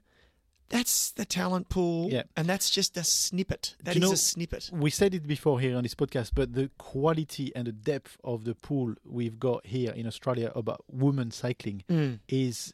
That's 0.71 1.11
the 1.13 1.27
talent 1.27 1.69
pool, 1.69 2.09
Yeah. 2.11 2.23
and 2.35 2.49
that's 2.49 2.71
just 2.71 2.97
a 2.97 3.05
snippet. 3.05 3.77
That 3.85 3.95
is 3.97 4.01
know- 4.03 4.13
a 4.13 4.17
snippet. 4.17 4.71
We 4.73 4.89
said 4.89 5.13
it 5.15 5.27
before 5.27 5.61
here 5.61 5.77
on 5.77 5.83
this 5.83 5.95
podcast, 5.95 6.31
but 6.35 6.55
the 6.55 6.71
quality 6.79 7.53
and 7.55 7.67
the 7.67 7.73
depth 7.73 8.17
of 8.25 8.45
the 8.45 8.55
pool 8.55 8.95
we've 9.05 9.39
got 9.39 9.67
here 9.67 9.93
in 9.93 10.07
Australia 10.07 10.51
about 10.55 10.83
women 10.91 11.31
cycling 11.31 11.85
Mm. 11.91 12.21
is 12.27 12.73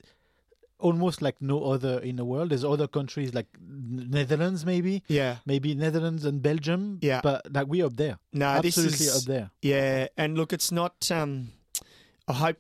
almost 0.79 1.21
like 1.23 1.41
no 1.41 1.65
other 1.65 1.99
in 1.99 2.17
the 2.17 2.25
world. 2.25 2.51
There's 2.51 2.65
other 2.65 2.87
countries 2.87 3.35
like 3.35 3.47
Netherlands, 3.61 4.65
maybe, 4.65 5.03
Yeah. 5.09 5.37
maybe 5.45 5.75
Netherlands 5.75 6.25
and 6.25 6.41
Belgium. 6.41 6.99
Yeah. 7.03 7.21
but 7.23 7.53
like 7.53 7.67
we 7.69 7.83
up 7.83 7.97
there, 7.97 8.19
No, 8.33 8.61
this 8.61 8.79
absolutely 8.79 9.07
is 9.07 9.17
up 9.17 9.23
there. 9.25 9.51
Yeah, 9.63 10.09
and 10.17 10.37
look, 10.37 10.53
it's 10.53 10.71
not. 10.71 11.11
Um, 11.11 11.49
I 12.29 12.33
hope, 12.33 12.57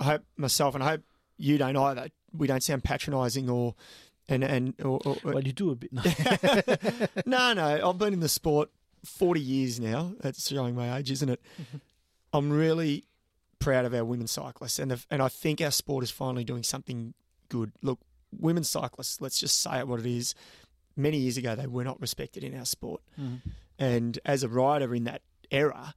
I 0.00 0.04
hope 0.04 0.22
myself, 0.36 0.74
and 0.74 0.84
I 0.84 0.88
hope 0.90 1.02
you 1.38 1.58
don't 1.58 1.76
either. 1.76 2.08
We 2.32 2.46
don't 2.46 2.62
sound 2.62 2.84
patronising 2.84 3.48
or, 3.48 3.74
and 4.28 4.44
and 4.44 4.74
or, 4.82 5.00
or, 5.04 5.16
Well, 5.24 5.42
you 5.42 5.52
do 5.52 5.70
a 5.70 5.76
bit. 5.76 5.90
no, 7.26 7.52
no. 7.54 7.88
I've 7.88 7.98
been 7.98 8.12
in 8.12 8.20
the 8.20 8.28
sport 8.28 8.70
forty 9.04 9.40
years 9.40 9.80
now. 9.80 10.12
That's 10.20 10.48
showing 10.48 10.74
my 10.74 10.98
age, 10.98 11.10
isn't 11.10 11.28
it? 11.28 11.40
I'm 12.32 12.50
really 12.50 13.04
proud 13.58 13.84
of 13.86 13.94
our 13.94 14.04
women 14.04 14.26
cyclists, 14.26 14.78
and 14.78 14.90
the, 14.90 15.04
and 15.10 15.22
I 15.22 15.28
think 15.28 15.60
our 15.62 15.70
sport 15.70 16.04
is 16.04 16.10
finally 16.10 16.44
doing 16.44 16.62
something 16.62 17.14
good. 17.48 17.72
Look, 17.82 18.00
women 18.38 18.64
cyclists. 18.64 19.20
Let's 19.20 19.38
just 19.40 19.60
say 19.60 19.78
it 19.78 19.88
what 19.88 20.00
it 20.00 20.06
is. 20.06 20.34
Many 20.96 21.18
years 21.18 21.36
ago, 21.36 21.54
they 21.54 21.66
were 21.66 21.84
not 21.84 22.00
respected 22.00 22.42
in 22.42 22.56
our 22.58 22.64
sport, 22.64 23.02
Mhm. 23.20 23.40
and 23.78 24.18
as 24.24 24.42
a 24.42 24.48
rider 24.48 24.94
in 24.94 25.04
that 25.04 25.20
era, 25.50 25.94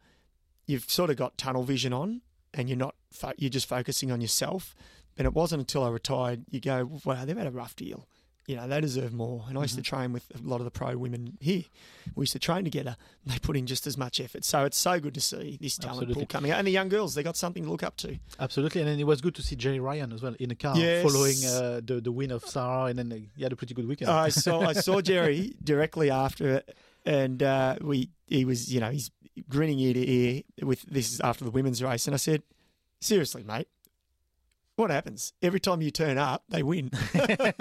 you've 0.68 0.90
sort 0.92 1.10
of 1.10 1.16
got 1.16 1.38
tunnel 1.38 1.64
vision 1.64 1.94
on, 1.94 2.22
and 2.54 2.68
you're 2.70 2.78
not. 2.78 2.96
Fo- 3.12 3.34
you're 3.38 3.50
just 3.50 3.66
focusing 3.68 4.12
on 4.12 4.22
yourself. 4.22 4.76
And 5.18 5.26
it 5.26 5.34
wasn't 5.34 5.60
until 5.62 5.84
I 5.84 5.90
retired 5.90 6.46
you 6.50 6.60
go, 6.62 7.02
wow, 7.04 7.26
they've 7.26 7.36
had 7.36 7.48
a 7.48 7.52
rough 7.52 7.76
deal. 7.76 8.08
You 8.50 8.56
know, 8.56 8.68
they 8.68 8.82
deserve 8.82 9.14
more. 9.14 9.46
And 9.48 9.58
I 9.58 9.62
used 9.62 9.76
to 9.76 9.82
Mm-hmm. 9.82 9.96
train 9.96 10.12
with 10.14 10.26
a 10.34 10.48
lot 10.48 10.58
of 10.60 10.66
the 10.66 10.72
pro 10.72 10.98
women 10.98 11.38
here. 11.40 11.64
We 12.16 12.24
used 12.24 12.34
to 12.34 12.40
train 12.40 12.64
together. 12.64 12.96
They 13.26 13.38
put 13.38 13.56
in 13.56 13.68
just 13.68 13.86
as 13.86 13.96
much 13.96 14.20
effort. 14.20 14.44
So 14.44 14.66
it's 14.66 14.76
so 14.78 15.00
good 15.00 15.14
to 15.14 15.22
see 15.22 15.60
this 15.62 15.78
talent 15.78 15.98
Absolutely. 15.98 16.14
pool 16.16 16.26
coming 16.28 16.52
out. 16.52 16.58
And 16.58 16.66
the 16.68 16.72
young 16.72 16.90
girls, 16.90 17.14
they 17.14 17.22
got 17.22 17.38
something 17.38 17.64
to 17.64 17.70
look 17.70 17.84
up 17.84 17.96
to. 17.98 18.18
Absolutely, 18.40 18.82
and 18.82 18.90
then 18.90 19.00
it 19.00 19.06
was 19.06 19.22
good 19.22 19.36
to 19.36 19.44
see 19.44 19.56
Gerry 19.56 19.80
Ryan 19.80 20.12
as 20.14 20.24
well 20.24 20.36
in 20.40 20.50
a 20.50 20.56
car 20.56 20.76
Yes. 20.76 21.04
following 21.04 21.36
uh, 21.46 21.82
the 21.86 22.02
the 22.02 22.12
win 22.12 22.32
of 22.32 22.44
Sarah, 22.44 22.86
and 22.86 22.98
then 22.98 23.30
he 23.38 23.44
had 23.44 23.54
a 23.54 23.56
pretty 23.56 23.76
good 23.76 23.88
weekend. 23.88 24.10
I 24.10 24.30
saw 24.30 24.62
I 24.62 24.74
saw 24.74 25.00
Gerry 25.12 25.54
directly 25.64 26.10
after 26.10 26.50
it, 26.56 26.76
and 27.06 27.44
uh, 27.44 27.76
we 27.82 28.10
he 28.26 28.46
was 28.46 28.74
you 28.74 28.80
know 28.80 28.90
he's 28.90 29.12
grinning 29.48 29.78
ear 29.80 29.94
to 29.94 30.10
ear 30.10 30.42
with 30.64 30.82
this 30.84 31.14
is 31.14 31.22
after 31.22 31.46
the 31.46 31.52
women's 31.52 31.84
race, 31.84 32.08
and 32.08 32.16
I 32.16 32.18
said, 32.18 32.42
seriously, 33.00 33.44
mate. 33.44 33.68
What 34.80 34.92
happens 34.92 35.34
every 35.42 35.60
time 35.60 35.82
you 35.82 35.92
turn 35.92 36.18
up? 36.18 36.44
They 36.48 36.64
win, 36.64 36.90
and 37.14 37.54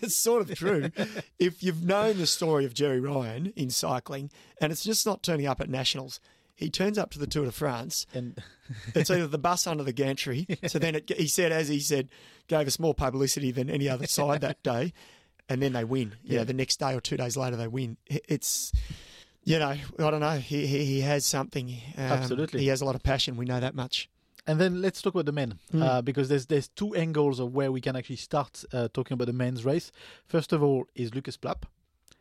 it's 0.00 0.16
sort 0.16 0.48
of 0.48 0.56
true. 0.56 0.92
If 1.40 1.60
you've 1.64 1.82
known 1.82 2.18
the 2.18 2.26
story 2.28 2.64
of 2.64 2.72
Gerry 2.72 3.00
Ryan 3.00 3.52
in 3.56 3.68
cycling, 3.70 4.30
and 4.60 4.70
it's 4.70 4.84
just 4.84 5.04
not 5.04 5.24
turning 5.24 5.46
up 5.46 5.60
at 5.60 5.68
nationals, 5.68 6.20
he 6.54 6.70
turns 6.70 6.98
up 6.98 7.10
to 7.10 7.18
the 7.18 7.26
Tour 7.26 7.46
de 7.46 7.50
France, 7.52 8.06
and 8.14 8.40
it's 8.94 9.10
either 9.10 9.26
the 9.26 9.38
bus 9.38 9.66
under 9.66 9.82
the 9.82 9.92
gantry. 9.92 10.46
So 10.68 10.78
then 10.78 10.94
it, 10.94 11.10
he 11.16 11.26
said, 11.26 11.50
as 11.50 11.66
he 11.66 11.80
said, 11.80 12.10
gave 12.46 12.68
us 12.68 12.78
more 12.78 12.94
publicity 12.94 13.50
than 13.50 13.68
any 13.68 13.88
other 13.88 14.06
side 14.06 14.40
that 14.42 14.62
day, 14.62 14.92
and 15.48 15.60
then 15.60 15.72
they 15.72 15.82
win. 15.82 16.14
You 16.22 16.34
Yeah. 16.34 16.38
know, 16.38 16.44
the 16.44 16.54
next 16.54 16.78
day 16.78 16.94
or 16.94 17.00
two 17.00 17.16
days 17.16 17.36
later 17.36 17.56
they 17.56 17.66
win. 17.66 17.96
It's, 18.06 18.70
you 19.42 19.58
know, 19.58 19.70
I 19.70 19.80
don't 19.98 20.20
know. 20.20 20.38
He 20.38 20.64
he, 20.68 20.84
he 20.84 21.00
has 21.00 21.26
something. 21.26 21.70
Um, 21.96 22.04
Absolutely. 22.04 22.60
he 22.60 22.68
has 22.68 22.82
a 22.82 22.84
lot 22.84 22.94
of 22.94 23.02
passion. 23.02 23.36
We 23.36 23.46
know 23.46 23.58
that 23.58 23.74
much. 23.74 24.08
And 24.46 24.60
then 24.60 24.80
let's 24.80 25.02
talk 25.02 25.14
about 25.14 25.26
the 25.26 25.32
men, 25.32 25.58
Hmm. 25.72 25.82
uh, 25.82 26.02
because 26.02 26.28
there's 26.28 26.46
there's 26.46 26.68
two 26.68 26.94
angles 26.94 27.40
of 27.40 27.52
where 27.54 27.70
we 27.72 27.80
can 27.80 27.96
actually 27.96 28.16
start 28.16 28.64
uh, 28.72 28.88
talking 28.92 29.14
about 29.14 29.26
the 29.26 29.32
men's 29.32 29.64
race. 29.64 29.90
First 30.26 30.52
of 30.52 30.62
all, 30.62 30.84
is 30.94 31.14
Lucas 31.14 31.36
Plapp, 31.36 31.64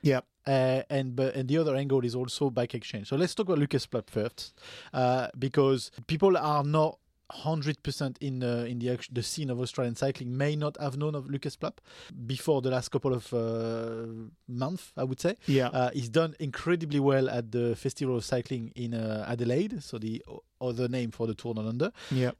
Yeah. 0.01 0.21
uh, 0.47 0.81
and 0.89 1.15
but 1.15 1.35
and 1.35 1.47
the 1.49 1.57
other 1.57 1.75
angle 1.75 2.03
is 2.05 2.15
also 2.15 2.49
bike 2.49 2.73
exchange. 2.73 3.07
So 3.09 3.15
let's 3.15 3.35
talk 3.35 3.47
about 3.47 3.59
Lucas 3.59 3.85
Plapp 3.87 4.09
first, 4.09 4.53
uh, 4.93 5.27
because 5.37 5.91
people 6.07 6.35
are 6.37 6.63
not 6.63 6.97
hundred 7.31 7.81
percent 7.83 8.17
in 8.21 8.43
uh, 8.43 8.65
in 8.67 8.79
the 8.79 8.99
the 9.11 9.23
scene 9.23 9.49
of 9.49 9.59
Australian 9.59 9.95
cycling 9.95 10.37
may 10.37 10.55
not 10.55 10.77
have 10.79 10.97
known 10.97 11.15
of 11.15 11.29
Lucas 11.29 11.55
Plapp 11.55 11.77
before 12.25 12.61
the 12.61 12.69
last 12.69 12.89
couple 12.89 13.13
of 13.13 13.33
uh, 13.33 14.05
months, 14.47 14.91
I 14.95 15.03
would 15.03 15.19
say. 15.19 15.35
Yeah. 15.47 15.69
Uh, 15.69 15.89
he's 15.91 16.09
done 16.09 16.35
incredibly 16.39 16.99
well 16.99 17.29
at 17.29 17.51
the 17.51 17.75
Festival 17.75 18.15
of 18.17 18.23
Cycling 18.23 18.71
in 18.75 18.93
uh, 18.93 19.25
Adelaide, 19.27 19.81
so 19.83 19.97
the 19.97 20.23
other 20.61 20.87
name 20.87 21.11
for 21.11 21.27
the 21.27 21.33
Tour 21.33 21.53
Down 21.55 21.67
Under. 21.67 21.91
yeah. 22.11 22.31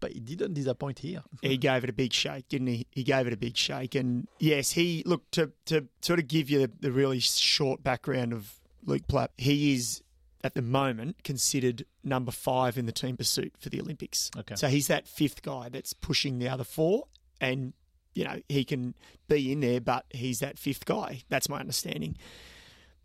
But 0.00 0.12
he 0.12 0.20
didn't 0.20 0.54
disappoint 0.54 1.00
here. 1.00 1.24
He 1.42 1.56
gave 1.56 1.82
it 1.82 1.90
a 1.90 1.92
big 1.92 2.12
shake, 2.12 2.48
didn't 2.48 2.68
he? 2.68 2.86
He 2.92 3.02
gave 3.02 3.26
it 3.26 3.32
a 3.32 3.36
big 3.36 3.56
shake, 3.56 3.96
and 3.96 4.28
yes, 4.38 4.70
he 4.70 5.02
look 5.04 5.28
to 5.32 5.50
to 5.66 5.88
sort 6.02 6.20
of 6.20 6.28
give 6.28 6.48
you 6.48 6.68
the 6.80 6.92
really 6.92 7.18
short 7.18 7.82
background 7.82 8.32
of 8.32 8.60
Luke 8.84 9.08
Plapp. 9.08 9.30
He 9.36 9.74
is 9.74 10.02
at 10.44 10.54
the 10.54 10.62
moment 10.62 11.22
considered 11.24 11.84
number 12.04 12.30
five 12.30 12.78
in 12.78 12.86
the 12.86 12.92
team 12.92 13.16
pursuit 13.16 13.52
for 13.58 13.68
the 13.68 13.80
Olympics. 13.80 14.30
Okay. 14.36 14.54
So 14.54 14.68
he's 14.68 14.86
that 14.86 15.08
fifth 15.08 15.42
guy 15.42 15.68
that's 15.68 15.92
pushing 15.92 16.38
the 16.38 16.48
other 16.48 16.64
four, 16.64 17.06
and 17.40 17.72
you 18.14 18.24
know 18.24 18.40
he 18.48 18.64
can 18.64 18.94
be 19.28 19.52
in 19.52 19.60
there, 19.60 19.80
but 19.80 20.04
he's 20.10 20.40
that 20.40 20.58
fifth 20.58 20.84
guy. 20.84 21.22
That's 21.28 21.48
my 21.48 21.60
understanding. 21.60 22.16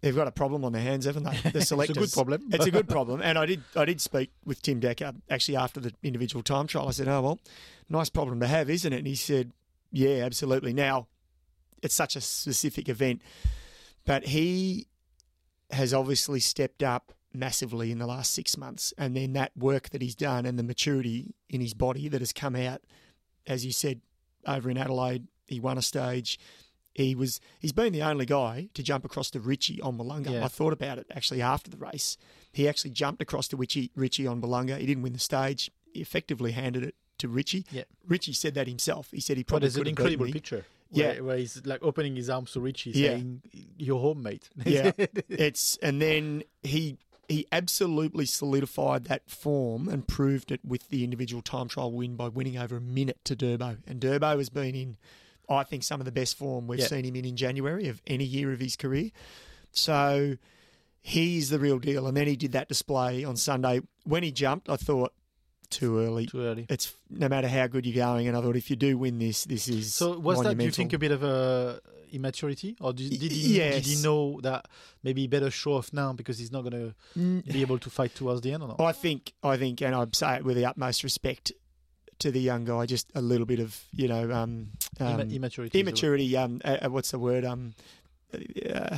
they've 0.01 0.15
got 0.15 0.27
a 0.27 0.31
problem 0.31 0.63
on 0.65 0.73
their 0.73 0.81
hands, 0.81 1.05
haven't 1.05 1.23
they? 1.23 1.37
The 1.51 1.59
It's 1.59 1.71
a 1.71 1.93
good 1.93 2.11
problem. 2.11 2.43
it's 2.51 2.65
a 2.65 2.71
good 2.71 2.89
problem. 2.97 3.21
And 3.21 3.37
I 3.37 3.45
did 3.45 3.63
I 3.75 3.85
did 3.85 3.99
speak 4.01 4.31
with 4.45 4.61
Tim 4.61 4.79
Decker 4.79 5.13
actually 5.29 5.55
after 5.55 5.79
the 5.79 5.93
individual 6.03 6.43
time 6.43 6.67
trial. 6.67 6.87
I 6.87 6.91
said, 6.91 7.07
"Oh 7.07 7.21
well, 7.21 7.39
nice 7.89 8.09
problem 8.09 8.39
to 8.41 8.47
have, 8.47 8.69
isn't 8.69 8.93
it?" 8.93 8.97
And 8.97 9.07
he 9.07 9.15
said, 9.15 9.51
"Yeah, 9.91 10.23
absolutely." 10.23 10.73
Now, 10.73 11.07
it's 11.81 11.95
such 11.95 12.15
a 12.15 12.21
specific 12.21 12.89
event, 12.89 13.21
but 14.05 14.25
he 14.25 14.87
has 15.71 15.93
obviously 15.93 16.39
stepped 16.39 16.83
up 16.83 17.13
massively 17.33 17.91
in 17.91 17.97
the 17.99 18.07
last 18.07 18.33
six 18.33 18.57
months, 18.57 18.93
and 18.97 19.15
then 19.15 19.33
that 19.33 19.51
work 19.57 19.89
that 19.89 20.01
he's 20.01 20.15
done 20.15 20.45
and 20.45 20.57
the 20.59 20.63
maturity 20.63 21.33
in 21.49 21.61
his 21.61 21.73
body 21.73 22.07
that 22.09 22.21
has 22.21 22.31
come 22.33 22.55
out, 22.55 22.81
as 23.47 23.65
you 23.65 23.71
said, 23.71 24.01
over 24.47 24.69
in 24.69 24.77
Adelaide, 24.77 25.27
he 25.47 25.59
won 25.59 25.77
a 25.77 25.81
stage. 25.81 26.39
He 26.93 27.15
was 27.15 27.39
he's 27.59 27.71
been 27.71 27.91
the 27.91 28.03
only 28.03 28.25
guy 28.25 28.69
to 28.75 28.83
jump 28.83 29.03
across 29.03 29.31
to 29.31 29.39
Richie 29.39 29.81
on 29.81 29.97
Willunga. 29.97 30.31
Yeah. 30.31 30.45
I 30.45 30.47
thought 30.47 30.73
about 30.73 30.99
it 30.99 31.07
actually 31.11 31.41
after 31.41 31.71
the 31.71 31.77
race. 31.77 32.17
He 32.51 32.69
actually 32.69 32.91
jumped 32.91 33.21
across 33.21 33.47
to 33.47 33.57
Richie 33.57 33.89
Richie 33.95 34.27
on 34.27 34.41
Willunga. 34.41 34.77
He 34.77 34.85
didn't 34.85 35.01
win 35.01 35.13
the 35.13 35.19
stage. 35.19 35.71
He 35.91 36.01
effectively 36.01 36.51
handed 36.51 36.83
it 36.83 36.93
to 37.17 37.27
Richie. 37.27 37.65
Yeah. 37.71 37.83
Richie 38.07 38.33
said 38.33 38.53
that 38.53 38.67
himself. 38.67 39.09
He 39.11 39.19
said 39.21 39.37
he 39.37 39.43
But 39.43 39.47
probably 39.47 39.69
there's 39.69 39.77
an 39.77 39.87
incredible 39.87 40.31
picture. 40.31 40.65
Yeah. 40.91 41.19
Where, 41.21 41.37
he's 41.37 41.65
like 41.65 41.81
opening 41.81 42.15
his 42.15 42.29
arms 42.29 42.51
to 42.51 42.59
Richie, 42.59 42.91
Yeah. 42.91 43.09
saying, 43.09 43.41
"You're 43.77 43.99
home, 43.99 44.21
mate." 44.21 44.47
Yeah, 44.63 44.91
it's 45.29 45.77
and 45.81 45.99
then 45.99 46.43
he 46.61 46.97
he 47.29 47.45
absolutely 47.51 48.25
solidified 48.25 49.05
that 49.05 49.29
form 49.29 49.87
and 49.87 50.07
proved 50.07 50.51
it 50.51 50.59
with 50.65 50.89
the 50.89 51.03
individual 51.03 51.41
time 51.41 51.67
trial 51.67 51.91
win 51.91 52.15
by 52.15 52.27
winning 52.27 52.57
over 52.57 52.77
a 52.77 52.81
minute 52.81 53.23
to 53.25 53.35
Durbo. 53.35 53.77
And 53.87 54.01
Durbo 54.01 54.37
has 54.37 54.49
been 54.49 54.75
in, 54.75 54.97
I 55.49 55.63
think, 55.63 55.83
some 55.83 56.01
of 56.01 56.05
the 56.05 56.11
best 56.11 56.37
form 56.37 56.67
we've 56.67 56.79
Yeah. 56.79 56.87
seen 56.87 57.05
him 57.05 57.15
in 57.15 57.25
in 57.25 57.35
January 57.37 57.87
of 57.87 58.01
any 58.07 58.25
year 58.25 58.51
of 58.51 58.59
his 58.59 58.75
career. 58.75 59.11
So 59.71 60.37
he's 61.01 61.49
the 61.49 61.59
real 61.59 61.79
deal. 61.79 62.07
And 62.07 62.15
then 62.15 62.27
he 62.27 62.35
did 62.35 62.51
that 62.51 62.67
display 62.67 63.23
on 63.23 63.35
Sunday 63.37 63.81
when 64.03 64.23
he 64.23 64.31
jumped. 64.31 64.69
I 64.69 64.75
thought 64.75 65.13
too 65.73 65.99
early. 65.99 66.25
Too 66.27 66.41
early. 66.41 66.65
It's 66.69 66.93
no 67.09 67.27
matter 67.29 67.47
how 67.47 67.67
good 67.67 67.85
you're 67.85 68.05
going, 68.05 68.27
and 68.27 68.37
I 68.37 68.41
thought 68.41 68.55
if 68.55 68.69
you 68.69 68.75
do 68.75 68.97
win 68.97 69.19
this, 69.19 69.43
this 69.45 69.67
is 69.67 69.93
So 69.93 70.17
was 70.19 70.41
that, 70.43 70.57
do 70.57 70.63
you 70.65 70.71
think, 70.71 70.93
a 70.93 70.97
bit 70.97 71.11
of 71.11 71.23
a 71.23 71.79
immaturity, 72.11 72.75
or 72.79 72.93
did, 72.93 73.09
did 73.09 73.31
he 73.31 73.57
did 73.57 73.85
he 73.85 74.01
know 74.03 74.39
that 74.41 74.67
maybe 75.01 75.25
better 75.27 75.49
show 75.49 75.73
off 75.73 75.91
now 75.91 76.13
because 76.13 76.37
he's 76.37 76.51
not 76.51 76.61
going 76.61 76.93
to 77.15 77.51
be 77.51 77.61
able 77.61 77.79
to 77.79 77.89
fight 77.89 78.13
towards 78.15 78.41
the 78.41 78.53
end, 78.53 78.63
or 78.63 78.69
not? 78.69 78.79
I 78.79 78.91
think, 78.91 79.33
I 79.43 79.57
think, 79.57 79.81
and 79.81 79.95
I'd 79.95 80.15
say 80.15 80.35
it 80.35 80.45
with 80.45 80.55
the 80.55 80.65
utmost 80.65 81.03
respect 81.03 81.51
to 82.19 82.29
the 82.31 82.39
young 82.39 82.65
guy, 82.65 82.85
just 82.85 83.07
a 83.15 83.21
little 83.21 83.47
bit 83.47 83.59
of, 83.59 83.81
you 83.91 84.07
know, 84.07 84.31
um, 84.31 84.69
um, 84.99 85.19
Imma- 85.21 85.33
immaturity. 85.33 85.79
immaturity. 85.79 86.37
Um, 86.37 86.61
uh, 86.63 86.77
uh, 86.85 86.89
what's 86.89 87.11
the 87.11 87.19
word? 87.19 87.43
Um, 87.43 87.73
uh, 88.33 88.97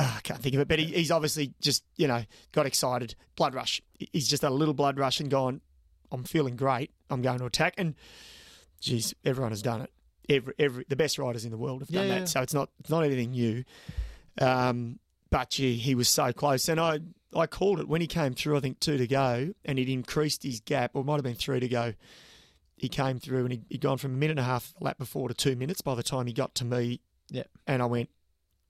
ah, 0.00 0.16
I 0.16 0.20
can't 0.22 0.40
think 0.40 0.54
of 0.56 0.60
it, 0.60 0.66
but 0.68 0.78
he, 0.78 0.86
he's 0.86 1.10
obviously 1.10 1.52
just, 1.60 1.84
you 1.96 2.08
know, 2.08 2.24
got 2.52 2.66
excited. 2.66 3.14
Blood 3.36 3.54
rush. 3.54 3.80
He's 3.98 4.26
just 4.28 4.42
a 4.42 4.50
little 4.50 4.74
blood 4.74 4.98
rush 4.98 5.20
and 5.20 5.30
gone. 5.30 5.60
I'm 6.10 6.24
feeling 6.24 6.56
great. 6.56 6.90
I'm 7.10 7.22
going 7.22 7.38
to 7.38 7.44
attack, 7.44 7.74
and 7.78 7.94
geez, 8.80 9.14
everyone 9.24 9.52
has 9.52 9.62
done 9.62 9.82
it. 9.82 9.90
Every, 10.28 10.54
every, 10.58 10.84
the 10.88 10.96
best 10.96 11.18
riders 11.18 11.44
in 11.44 11.50
the 11.50 11.58
world 11.58 11.82
have 11.82 11.88
done 11.88 12.06
Yeah, 12.06 12.14
that. 12.14 12.20
yeah. 12.20 12.24
So 12.26 12.40
it's 12.42 12.54
not, 12.54 12.70
it's 12.80 12.90
not 12.90 13.04
anything 13.04 13.30
new. 13.32 13.64
Um, 14.40 14.98
but 15.30 15.50
gee, 15.50 15.76
he 15.76 15.94
was 15.94 16.08
so 16.08 16.32
close, 16.32 16.68
and 16.68 16.80
I, 16.80 17.00
I 17.36 17.46
called 17.46 17.78
it 17.80 17.88
when 17.88 18.00
he 18.00 18.06
came 18.06 18.34
through. 18.34 18.56
I 18.56 18.60
think 18.60 18.80
two 18.80 18.96
to 18.96 19.06
go, 19.06 19.52
and 19.64 19.78
he'd 19.78 19.88
increased 19.88 20.42
his 20.42 20.60
gap, 20.60 20.92
or 20.94 21.02
it 21.02 21.04
might 21.04 21.14
have 21.16 21.24
been 21.24 21.34
three 21.34 21.60
to 21.60 21.68
go. 21.68 21.94
He 22.76 22.88
came 22.88 23.18
through, 23.18 23.40
and 23.42 23.52
he'd, 23.52 23.64
he'd 23.68 23.80
gone 23.80 23.98
from 23.98 24.14
a 24.14 24.16
minute 24.16 24.32
and 24.32 24.40
a 24.40 24.44
half 24.44 24.72
lap 24.80 24.98
before 24.98 25.28
to 25.28 25.34
two 25.34 25.54
minutes 25.54 25.80
by 25.82 25.94
the 25.94 26.02
time 26.02 26.26
he 26.26 26.32
got 26.32 26.54
to 26.56 26.64
me. 26.64 27.00
Yeah. 27.28 27.44
and 27.68 27.80
I 27.82 27.86
went, 27.86 28.08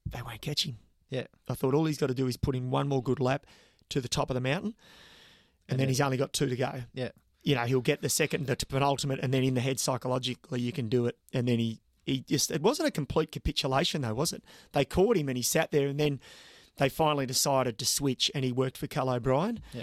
they 0.06 0.20
won't 0.20 0.42
catch 0.42 0.66
him. 0.66 0.76
Yeah. 1.10 1.24
I 1.48 1.54
thought 1.54 1.74
all 1.74 1.84
he's 1.84 1.98
got 1.98 2.06
to 2.08 2.14
do 2.14 2.26
is 2.26 2.36
put 2.36 2.54
in 2.56 2.70
one 2.70 2.88
more 2.88 3.02
good 3.02 3.20
lap 3.20 3.44
to 3.90 4.00
the 4.00 4.08
top 4.08 4.30
of 4.30 4.34
the 4.34 4.40
mountain, 4.40 4.74
and, 5.68 5.72
And 5.74 5.80
then 5.80 5.88
he's 5.88 6.00
only 6.00 6.16
got 6.16 6.32
two 6.32 6.48
to 6.48 6.56
go. 6.56 6.82
Yeah. 6.94 7.10
You 7.42 7.54
know, 7.54 7.64
he'll 7.64 7.80
get 7.80 8.02
the 8.02 8.08
second, 8.08 8.46
the 8.46 8.56
penultimate, 8.56 9.20
and 9.20 9.32
then 9.34 9.42
in 9.42 9.54
the 9.54 9.60
head 9.60 9.80
psychologically, 9.80 10.60
you 10.60 10.72
can 10.72 10.88
do 10.88 11.06
it. 11.06 11.16
And 11.32 11.48
then 11.48 11.58
he, 11.58 11.80
he 12.04 12.20
just, 12.20 12.50
it 12.50 12.62
wasn't 12.62 12.88
a 12.88 12.90
complete 12.92 13.32
capitulation 13.32 14.02
though, 14.02 14.14
was 14.14 14.32
it? 14.32 14.42
They 14.72 14.84
caught 14.84 15.16
him 15.16 15.28
and 15.28 15.36
he 15.36 15.42
sat 15.42 15.70
there, 15.72 15.86
and 15.88 15.98
then 15.98 16.20
they 16.76 16.88
finally 16.88 17.26
decided 17.26 17.78
to 17.78 17.84
switch, 17.86 18.30
and 18.34 18.44
he 18.44 18.52
worked 18.52 18.76
for 18.78 18.86
Kel 18.86 19.08
O'Brien. 19.10 19.60
Yeah. 19.72 19.82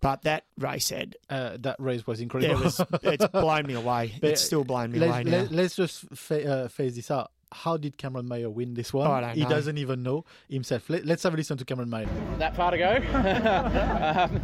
But 0.00 0.22
that 0.22 0.44
race 0.58 0.90
had, 0.90 1.16
Uh, 1.30 1.56
that 1.60 1.76
race 1.78 2.06
was 2.06 2.20
incredible. 2.20 2.60
it 2.60 2.64
was, 2.64 2.80
it's 3.02 3.26
blown 3.28 3.66
me 3.66 3.74
away. 3.84 4.14
But 4.20 4.30
it's 4.30 4.42
still 4.42 4.64
blown 4.64 4.92
me 4.92 4.98
let's, 4.98 5.12
away 5.12 5.24
now. 5.24 5.46
let, 5.50 5.64
us 5.66 5.76
just 5.76 6.00
fa- 6.14 6.64
uh, 6.64 6.68
phase 6.68 6.96
this 6.96 7.10
out. 7.10 7.30
How 7.54 7.76
did 7.76 7.96
Cameron 7.96 8.26
Meyer 8.26 8.50
win 8.50 8.74
this 8.74 8.92
one? 8.92 9.08
I 9.08 9.20
don't 9.20 9.34
he 9.34 9.42
know. 9.42 9.48
doesn't 9.48 9.78
even 9.78 10.02
know 10.02 10.24
himself. 10.48 10.90
Let, 10.90 11.08
us 11.08 11.22
have 11.22 11.34
a 11.34 11.36
listen 11.36 11.56
to 11.58 11.64
Cameron 11.64 11.88
Meyer. 11.88 12.08
that 12.38 12.56
far 12.56 12.72
to 12.72 12.78
go. 12.78 12.96
um, 13.14 14.40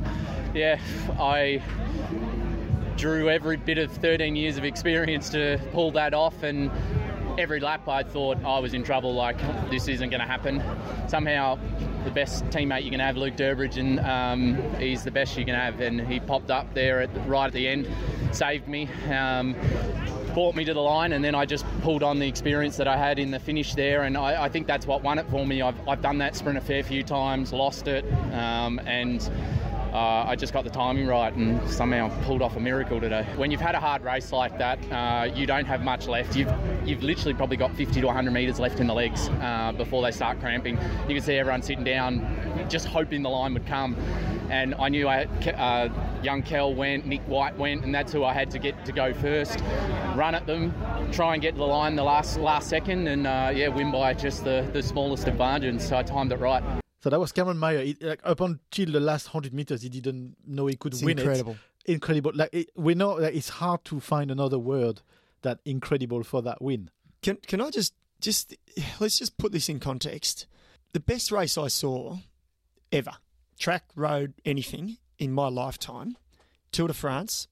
yeah, 0.54 0.80
I 1.18 1.60
drew 2.96 3.28
every 3.28 3.56
bit 3.56 3.78
of 3.78 3.90
13 3.90 4.36
years 4.36 4.58
of 4.58 4.64
experience 4.64 5.28
to 5.30 5.60
pull 5.72 5.90
that 5.92 6.14
off, 6.14 6.44
and 6.44 6.70
every 7.36 7.58
lap 7.58 7.88
I 7.88 8.04
thought 8.04 8.38
I 8.44 8.60
was 8.60 8.74
in 8.74 8.84
trouble. 8.84 9.12
Like 9.12 9.38
this 9.70 9.88
isn't 9.88 10.10
going 10.10 10.20
to 10.20 10.26
happen. 10.26 10.62
Somehow, 11.08 11.58
the 12.04 12.12
best 12.12 12.44
teammate 12.46 12.84
you 12.84 12.92
can 12.92 13.00
have, 13.00 13.16
Luke 13.16 13.34
Durbridge, 13.36 13.76
and 13.76 13.98
um, 14.00 14.74
he's 14.78 15.02
the 15.02 15.10
best 15.10 15.36
you 15.36 15.44
can 15.44 15.56
have, 15.56 15.80
and 15.80 16.00
he 16.00 16.20
popped 16.20 16.52
up 16.52 16.72
there 16.74 17.00
at 17.00 17.10
right 17.26 17.46
at 17.46 17.52
the 17.52 17.66
end, 17.66 17.88
saved 18.30 18.68
me. 18.68 18.88
Um, 19.10 19.56
brought 20.34 20.54
me 20.54 20.64
to 20.64 20.74
the 20.74 20.80
line, 20.80 21.12
and 21.12 21.24
then 21.24 21.34
I 21.34 21.44
just 21.44 21.64
pulled 21.82 22.02
on 22.02 22.18
the 22.18 22.28
experience 22.28 22.76
that 22.76 22.88
I 22.88 22.96
had 22.96 23.18
in 23.18 23.30
the 23.30 23.38
finish 23.38 23.74
there, 23.74 24.04
and 24.04 24.16
I, 24.16 24.44
I 24.44 24.48
think 24.48 24.66
that's 24.66 24.86
what 24.86 25.02
won 25.02 25.18
it 25.18 25.28
for 25.30 25.46
me. 25.46 25.62
I've, 25.62 25.88
I've 25.88 26.02
done 26.02 26.18
that 26.18 26.36
sprint 26.36 26.58
a 26.58 26.60
fair 26.60 26.82
few 26.82 27.02
times, 27.02 27.52
lost 27.52 27.88
it, 27.88 28.04
um, 28.32 28.80
and 28.86 29.30
uh, 29.92 30.24
I 30.26 30.36
just 30.36 30.52
got 30.52 30.64
the 30.64 30.70
timing 30.70 31.06
right 31.06 31.34
and 31.34 31.68
somehow 31.68 32.08
pulled 32.24 32.42
off 32.42 32.56
a 32.56 32.60
miracle 32.60 33.00
today. 33.00 33.26
When 33.36 33.50
you've 33.50 33.60
had 33.60 33.74
a 33.74 33.80
hard 33.80 34.02
race 34.02 34.32
like 34.32 34.56
that, 34.58 34.78
uh, 34.92 35.32
you 35.34 35.46
don't 35.46 35.64
have 35.64 35.82
much 35.82 36.06
left. 36.06 36.36
You've 36.36 36.52
you've 36.84 37.02
literally 37.02 37.34
probably 37.34 37.56
got 37.56 37.74
50 37.74 38.00
to 38.00 38.06
100 38.06 38.30
metres 38.30 38.60
left 38.60 38.80
in 38.80 38.86
the 38.86 38.94
legs 38.94 39.28
uh, 39.40 39.72
before 39.76 40.02
they 40.02 40.10
start 40.10 40.40
cramping. 40.40 40.78
You 41.08 41.14
can 41.14 41.22
see 41.22 41.34
everyone 41.34 41.62
sitting 41.62 41.84
down, 41.84 42.66
just 42.68 42.86
hoping 42.86 43.22
the 43.22 43.30
line 43.30 43.52
would 43.54 43.66
come. 43.66 43.96
And 44.50 44.74
I 44.76 44.88
knew 44.88 45.06
I 45.06 45.24
uh, 45.24 45.88
young 46.22 46.42
Kel 46.42 46.74
went, 46.74 47.06
Nick 47.06 47.22
White 47.22 47.56
went, 47.56 47.84
and 47.84 47.94
that's 47.94 48.12
who 48.12 48.24
I 48.24 48.32
had 48.32 48.50
to 48.50 48.58
get 48.58 48.84
to 48.84 48.92
go 48.92 49.12
first. 49.12 49.60
Run 50.16 50.34
at 50.34 50.46
them, 50.46 50.74
try 51.12 51.34
and 51.34 51.42
get 51.42 51.52
to 51.52 51.58
the 51.58 51.66
line 51.66 51.94
the 51.94 52.02
last 52.02 52.38
last 52.38 52.68
second, 52.68 53.06
and 53.06 53.26
uh, 53.26 53.52
yeah, 53.54 53.68
win 53.68 53.92
by 53.92 54.14
just 54.14 54.44
the, 54.44 54.68
the 54.72 54.82
smallest 54.82 55.28
of 55.28 55.36
margins. 55.36 55.86
So 55.86 55.96
I 55.96 56.02
timed 56.02 56.32
it 56.32 56.40
right. 56.40 56.79
So 57.02 57.10
that 57.10 57.18
was 57.18 57.32
Cameron 57.32 57.58
Meyer. 57.58 57.82
He, 57.82 57.96
like, 58.00 58.20
up 58.24 58.40
until 58.40 58.92
the 58.92 59.00
last 59.00 59.28
100 59.28 59.54
meters, 59.54 59.82
he 59.82 59.88
didn't 59.88 60.36
know 60.46 60.66
he 60.66 60.76
could 60.76 60.92
It's 60.92 61.02
win 61.02 61.18
incredible. 61.18 61.56
it. 61.86 61.92
Incredible. 61.92 62.32
Like 62.34 62.50
it, 62.52 62.70
we 62.76 62.94
know 62.94 63.18
that 63.20 63.34
it's 63.34 63.48
hard 63.48 63.84
to 63.86 64.00
find 64.00 64.30
another 64.30 64.58
word 64.58 65.00
that 65.42 65.60
incredible 65.64 66.22
for 66.22 66.42
that 66.42 66.60
win. 66.60 66.90
Can 67.22 67.36
can 67.46 67.60
I 67.62 67.70
just 67.70 67.94
just 68.20 68.54
let's 69.00 69.18
just 69.18 69.38
put 69.38 69.52
this 69.52 69.68
in 69.70 69.80
context. 69.80 70.46
The 70.92 71.00
best 71.00 71.32
race 71.32 71.56
I 71.56 71.68
saw 71.68 72.18
ever, 72.92 73.12
track, 73.58 73.84
road, 73.96 74.34
anything 74.44 74.98
in 75.18 75.32
my 75.32 75.48
lifetime, 75.48 76.16
Tour 76.70 76.88
de 76.88 76.94
France, 76.94 77.48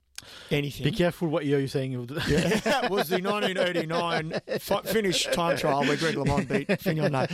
anything. 0.51 0.85
Be 0.85 0.93
careful 0.93 1.29
what 1.29 1.45
year 1.45 1.59
you're 1.59 1.69
saying. 1.69 1.93
Yeah, 1.93 2.49
that 2.65 2.91
was 2.91 3.09
the 3.09 3.21
1989 3.21 4.41
fi- 4.59 4.83
Finnish 4.83 5.27
time 5.27 5.57
trial 5.57 5.85
where 5.85 5.97
Greg 5.97 6.15
LeMond 6.15 6.49
beat 6.49 6.81
Fignon. 6.81 7.13
No, 7.13 7.27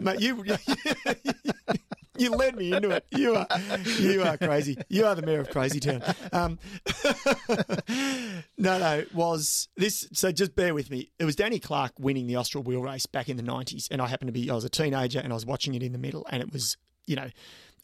mate, 0.00 0.20
you, 0.20 0.44
you 2.18 2.30
led 2.30 2.56
me 2.56 2.72
into 2.72 2.90
it. 2.90 3.04
You 3.10 3.36
are 3.36 3.46
you 3.98 4.22
are 4.22 4.36
crazy. 4.36 4.76
You 4.88 5.06
are 5.06 5.14
the 5.14 5.22
mayor 5.22 5.40
of 5.40 5.50
Crazy 5.50 5.80
Town. 5.80 6.02
Um, 6.32 6.58
no, 8.58 8.78
no, 8.78 8.98
it 8.98 9.14
was 9.14 9.68
this. 9.76 10.08
So 10.12 10.32
just 10.32 10.54
bear 10.54 10.74
with 10.74 10.90
me. 10.90 11.10
It 11.18 11.24
was 11.24 11.36
Danny 11.36 11.58
Clark 11.58 11.92
winning 11.98 12.26
the 12.26 12.36
Austral 12.36 12.62
Wheel 12.62 12.82
Race 12.82 13.06
back 13.06 13.28
in 13.28 13.36
the 13.36 13.42
90s, 13.42 13.88
and 13.90 14.00
I 14.00 14.06
happened 14.06 14.28
to 14.28 14.32
be. 14.32 14.50
I 14.50 14.54
was 14.54 14.64
a 14.64 14.70
teenager, 14.70 15.20
and 15.20 15.32
I 15.32 15.34
was 15.34 15.46
watching 15.46 15.74
it 15.74 15.82
in 15.82 15.92
the 15.92 15.98
middle, 15.98 16.26
and 16.30 16.42
it 16.42 16.52
was 16.52 16.76
you 17.06 17.16
know 17.16 17.28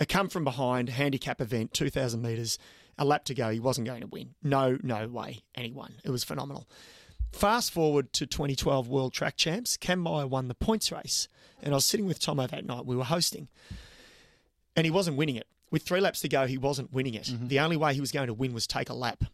a 0.01 0.07
come 0.07 0.29
from 0.29 0.45
behind 0.45 0.89
handicap 0.91 1.41
event, 1.41 1.73
2,000 1.75 2.23
metres, 2.23 2.59
a 2.99 3.05
lap 3.05 3.25
to 3.25 3.35
go. 3.35 3.51
He 3.51 3.61
wasn't 3.61 3.87
going 3.87 4.01
to 4.01 4.07
win. 4.07 4.35
No, 4.43 4.79
no 4.83 5.09
way. 5.09 5.43
Anyone. 5.55 5.95
It 6.05 6.11
was 6.11 6.25
phenomenal. 6.25 6.69
Fast 7.33 7.73
forward 7.73 8.13
to 8.15 8.27
2012 8.27 8.89
World 8.89 9.13
Track 9.13 9.37
Champs, 9.37 9.77
Cam 9.77 10.01
Meyer 10.01 10.27
won 10.27 10.49
the 10.49 10.55
points 10.55 10.91
race, 10.91 11.29
and 11.63 11.75
I 11.75 11.77
was 11.77 11.85
sitting 11.85 12.07
with 12.07 12.21
Tomo 12.21 12.47
that 12.47 12.65
night. 12.65 12.87
We 12.87 12.97
were 12.97 13.05
hosting, 13.05 13.49
and 14.75 14.87
he 14.87 14.91
wasn't 14.91 15.19
winning 15.19 15.37
it. 15.37 15.47
With 15.71 15.83
three 15.83 16.01
laps 16.01 16.21
to 16.23 16.29
go, 16.29 16.47
he 16.47 16.57
wasn't 16.57 16.93
winning 16.93 17.15
it. 17.15 17.25
Mm-hmm. 17.25 17.49
The 17.49 17.61
only 17.61 17.77
way 17.77 17.93
he 17.93 18.01
was 18.01 18.13
going 18.13 18.29
to 18.29 18.35
win 18.35 18.55
was 18.55 18.67
take 18.67 18.89
a 18.89 18.95
lap, 18.95 19.25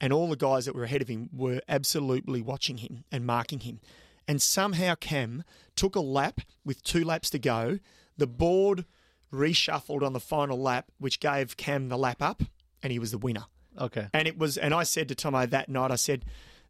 and 0.00 0.12
all 0.12 0.28
the 0.28 0.36
guys 0.36 0.64
that 0.64 0.74
were 0.74 0.84
ahead 0.84 1.02
of 1.02 1.08
him 1.08 1.30
were 1.32 1.60
absolutely 1.68 2.42
watching 2.42 2.78
him 2.78 3.04
and 3.12 3.24
marking 3.24 3.60
him. 3.60 3.80
And 4.26 4.42
somehow 4.42 4.96
Cam 4.96 5.44
took 5.76 5.94
a 5.94 6.00
lap 6.00 6.40
with 6.64 6.82
two 6.82 7.04
laps 7.04 7.30
to 7.30 7.38
go. 7.38 7.78
The 8.18 8.26
board 8.26 8.84
reshuffled 9.32 10.02
on 10.02 10.14
the 10.14 10.20
final 10.20 10.60
lap, 10.60 10.90
which 10.98 11.20
gave 11.20 11.56
Cam 11.56 11.88
the 11.88 11.98
lap 11.98 12.20
up, 12.20 12.42
and 12.86 12.92
he 12.92 12.98
was 12.98 13.10
the 13.10 13.18
winner. 13.18 13.44
okay. 13.78 14.06
And 14.14 14.26
it 14.28 14.38
was, 14.38 14.56
and 14.56 14.72
I 14.72 14.84
said 14.84 15.08
to 15.08 15.14
Tomo 15.14 15.44
that 15.46 15.68
night, 15.68 15.90
I 15.90 15.96
said, 15.96 16.24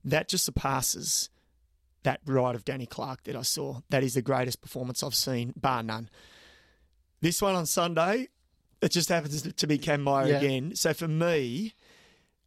that 0.05 0.29
just 0.29 0.45
surpasses 0.45 1.29
that 2.03 2.21
ride 2.27 2.55
of 2.55 2.65
Danny 2.65 2.87
Clark 2.87 3.25
that 3.25 3.37
I 3.37 3.43
saw. 3.43 3.81
That 3.91 4.03
is 4.03 4.15
the 4.15 4.23
greatest 4.23 4.61
performance 4.63 5.03
I've 5.03 5.15
seen, 5.15 5.53
bar 5.57 5.83
none. 5.83 6.09
This 7.21 7.41
one 7.43 7.55
on 7.55 7.67
Sunday, 7.67 8.29
it 8.81 8.91
just 8.93 9.09
happens 9.09 9.43
to 9.53 9.67
be 9.67 9.79
Cam 9.79 10.03
Meyer 10.03 10.29
Yeah. 10.29 10.37
again. 10.39 10.75
So 10.75 10.93
for 10.95 11.09
me, 11.09 11.75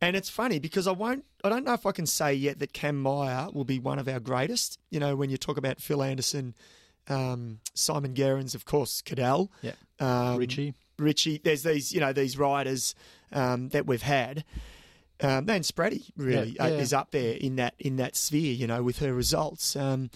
and 0.01 0.15
it's 0.15 0.29
funny 0.29 0.59
because 0.59 0.87
I 0.87 0.91
won't, 0.91 1.25
I 1.43 1.49
don't 1.49 1.65
know 1.65 1.73
if 1.73 1.85
I 1.85 1.91
can 1.91 2.05
say 2.05 2.33
yet 2.33 2.59
that 2.59 2.71
Cam 2.73 3.01
Meyer 3.01 3.49
will 3.53 3.65
be 3.65 3.79
one 3.79 3.99
of 3.99 4.07
our 4.07 4.19
greatest. 4.19 4.79
You 4.89 4.99
know, 4.99 5.15
when 5.15 5.29
you 5.29 5.37
talk 5.37 5.57
about 5.57 5.81
Phil 5.81 6.01
Anderson, 6.01 6.55
um, 7.09 7.59
Simon 7.73 8.13
Gerrans, 8.15 8.55
of 8.55 8.63
course, 8.65 9.01
Cadel, 9.01 9.49
Yeah. 9.61 9.73
um, 9.99 10.37
Richie. 10.37 10.73
Richie. 10.99 11.39
There's 11.43 11.63
these, 11.63 11.91
you 11.93 11.99
know, 11.99 12.13
these 12.13 12.37
riders 12.37 12.95
um, 13.31 13.69
that 13.69 13.85
we've 13.85 14.01
had. 14.01 14.43
Um, 15.21 15.49
and 15.49 15.63
Spratty 15.65 16.11
really 16.15 16.55
Yeah, 16.57 16.63
uh, 16.63 16.67
yeah. 16.67 16.75
is 16.77 16.93
up 16.93 17.11
there 17.11 17.33
in 17.33 17.57
that 17.57 17.73
in 17.79 17.97
that 17.97 18.15
sphere, 18.15 18.53
you 18.53 18.67
know, 18.67 18.83
with 18.83 18.99
her 18.99 19.13
results. 19.13 19.75
Um, 19.75 20.09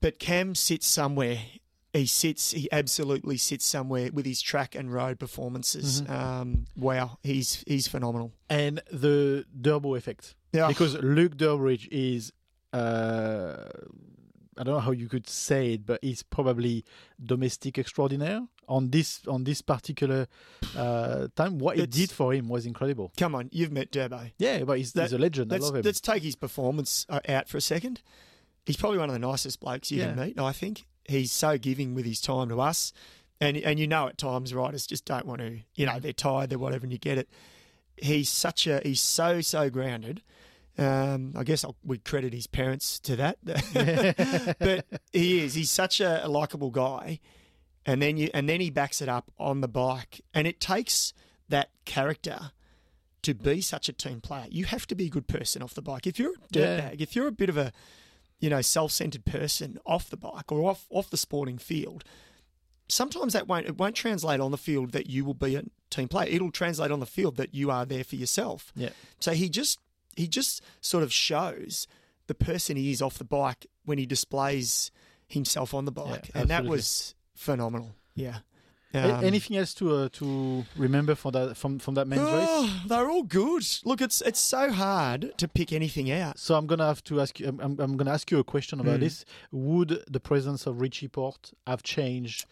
but 0.00 0.18
Cam 0.18 0.54
sits 0.54 0.86
somewhere. 0.86 1.38
He 1.92 2.06
sits. 2.06 2.52
He 2.52 2.68
absolutely 2.72 3.36
sits 3.38 3.64
somewhere 3.64 4.10
with 4.12 4.24
his 4.26 4.40
track 4.42 4.74
and 4.74 4.92
road 4.92 5.18
performances. 5.18 6.02
Mm-hmm. 6.02 6.12
Um, 6.12 6.64
wow, 6.76 7.18
he's 7.22 7.62
he's 7.66 7.88
phenomenal. 7.88 8.32
and 8.48 8.80
the 8.90 9.44
Durbo 9.58 9.96
effect. 9.98 10.34
Yeah. 10.52 10.68
Because 10.68 10.94
Luke 10.96 11.36
Durbridge 11.36 11.86
is, 11.90 12.32
uh, 12.72 13.64
I 14.58 14.62
don't 14.64 14.74
know 14.74 14.80
how 14.80 14.92
you 14.92 15.08
could 15.08 15.28
say 15.28 15.74
it, 15.74 15.86
but 15.86 15.98
he's 16.02 16.22
probably 16.22 16.84
domestic 17.22 17.78
extraordinaire 17.78 18.42
on 18.68 18.90
this 18.90 19.20
on 19.28 19.44
this 19.44 19.62
particular 19.62 20.26
uh, 20.76 21.28
time. 21.36 21.58
What 21.58 21.78
it 21.78 21.90
did 21.90 22.10
for 22.10 22.32
him 22.32 22.48
was 22.48 22.66
incredible. 22.66 23.12
Come 23.16 23.34
on, 23.34 23.48
you've 23.52 23.72
met 23.72 23.90
Durbo. 23.92 24.32
Yeah, 24.38 24.64
but 24.64 24.78
he's, 24.78 24.92
That- 24.92 25.02
he's 25.04 25.12
a 25.12 25.18
legend. 25.18 25.52
I 25.52 25.58
love 25.58 25.76
him. 25.76 25.82
let's 25.82 26.00
take 26.00 26.22
his 26.22 26.36
performance 26.36 27.06
uh, 27.08 27.20
out 27.28 27.48
for 27.48 27.56
a 27.58 27.60
second. 27.60 28.00
He's 28.64 28.76
probably 28.76 28.98
one 28.98 29.08
of 29.08 29.12
the 29.12 29.18
nicest 29.20 29.60
blokes 29.60 29.90
you 29.92 30.00
can 30.02 30.16
Yeah. 30.18 30.24
meet. 30.26 30.38
I 30.40 30.52
think 30.52 30.86
he's 31.04 31.30
so 31.32 31.56
giving 31.58 31.94
with 31.94 32.04
his 32.04 32.20
time 32.20 32.48
to 32.48 32.60
us, 32.60 32.92
and 33.40 33.56
and 33.58 33.78
you 33.78 33.86
know 33.86 34.08
at 34.08 34.18
times 34.18 34.52
writers 34.54 34.86
just 34.86 35.04
don't 35.04 35.26
want 35.26 35.40
to. 35.40 35.58
You 35.74 35.86
know 35.86 36.00
they're 36.00 36.12
tired, 36.12 36.50
they're 36.50 36.58
whatever, 36.58 36.84
and 36.84 36.92
you 36.92 36.98
get 36.98 37.18
it. 37.18 37.28
He's 37.96 38.28
such 38.28 38.66
a 38.66 38.80
he's 38.82 39.00
so 39.00 39.40
so 39.40 39.70
grounded. 39.70 40.22
Um, 40.78 41.32
I 41.36 41.42
guess 41.44 41.64
I'll, 41.64 41.76
we 41.84 41.98
credit 41.98 42.34
his 42.34 42.46
parents 42.46 42.98
to 43.00 43.16
that, 43.16 43.38
but 44.58 44.84
he 45.12 45.42
is. 45.44 45.54
He's 45.54 45.70
such 45.70 46.00
a, 46.00 46.24
a 46.24 46.28
likable 46.28 46.70
guy, 46.70 47.20
and 47.86 48.02
then 48.02 48.16
you 48.16 48.28
and 48.34 48.48
then 48.48 48.60
he 48.60 48.70
backs 48.70 49.00
it 49.00 49.08
up 49.08 49.30
on 49.38 49.60
the 49.62 49.68
bike, 49.68 50.20
and 50.34 50.46
it 50.46 50.60
takes 50.60 51.14
that 51.48 51.70
character 51.84 52.50
to 53.22 53.34
be 53.34 53.60
such 53.60 53.88
a 53.88 53.92
team 53.92 54.20
player. 54.20 54.46
You 54.50 54.66
have 54.66 54.86
to 54.88 54.94
be 54.94 55.06
a 55.06 55.10
good 55.10 55.26
person 55.28 55.62
off 55.62 55.74
the 55.74 55.82
bike. 55.82 56.06
If 56.06 56.18
you're 56.18 56.32
a 56.32 56.34
Yeah. 56.50 56.80
dirtbag, 56.80 57.00
if 57.00 57.16
you're 57.16 57.26
a 57.28 57.32
bit 57.32 57.48
of 57.48 57.56
a 57.56 57.72
you 58.38 58.50
know 58.50 58.60
self-centered 58.60 59.24
person 59.24 59.78
off 59.86 60.10
the 60.10 60.16
bike 60.18 60.52
or 60.52 60.68
off 60.68 60.86
off 60.90 61.08
the 61.08 61.16
sporting 61.16 61.56
field, 61.58 62.04
sometimes 62.88 63.32
that 63.32 63.48
won't 63.48 63.66
it 63.66 63.78
won't 63.78 63.94
translate 63.96 64.40
on 64.40 64.50
the 64.50 64.58
field 64.58 64.92
that 64.92 65.08
you 65.08 65.24
will 65.24 65.34
be 65.34 65.56
a 65.56 65.62
team 65.88 66.08
player. 66.08 66.28
It'll 66.30 66.50
translate 66.50 66.90
on 66.90 67.00
the 67.00 67.06
field 67.06 67.36
that 67.36 67.54
you 67.54 67.70
are 67.70 67.86
there 67.86 68.04
for 68.04 68.16
yourself. 68.16 68.72
Yeah. 68.76 68.90
So 69.20 69.32
he 69.32 69.48
just 69.48 69.78
he 70.16 70.26
just 70.26 70.62
sort 70.80 71.02
of 71.04 71.12
shows 71.12 71.86
the 72.26 72.34
person 72.34 72.76
he 72.76 72.90
is 72.90 73.00
off 73.00 73.18
the 73.18 73.24
bike 73.24 73.66
when 73.84 73.98
he 73.98 74.06
displays 74.06 74.90
himself 75.28 75.74
on 75.74 75.84
the 75.84 75.92
bike, 75.92 76.30
and 76.34 76.48
that 76.48 76.64
was 76.64 77.14
phenomenal. 77.34 77.94
Yeah. 78.14 78.38
Um, 78.94 79.24
Anything 79.24 79.58
else 79.58 79.74
to 79.74 79.94
uh, 79.94 80.08
to 80.12 80.64
remember 80.76 81.14
from 81.14 81.32
that 81.32 81.56
from 81.56 81.78
from 81.78 81.94
that 81.94 82.06
men's 82.06 82.22
race? 82.22 82.48
Oh, 82.48 82.82
they're 82.86 83.10
all 83.10 83.24
good. 83.24 83.62
Look, 83.84 84.00
it's 84.00 84.22
it's 84.22 84.38
so 84.40 84.70
hard 84.72 85.36
to 85.36 85.48
pick 85.48 85.72
anything 85.72 86.10
out. 86.10 86.38
So 86.38 86.54
I'm 86.54 86.66
gonna 86.66 86.86
have 86.86 87.04
to 87.04 87.20
ask 87.20 87.38
you. 87.38 87.48
I'm, 87.48 87.60
I'm, 87.60 87.96
gonna 87.98 88.12
ask 88.12 88.30
you 88.30 88.38
a 88.38 88.44
question 88.44 88.80
about 88.80 88.98
Mm. 88.98 89.00
this. 89.00 89.24
Would 89.52 90.04
the 90.08 90.20
presence 90.20 90.66
of 90.66 90.80
Richie 90.80 91.08
Porte 91.08 91.52
have 91.66 91.82
changed 91.82 92.46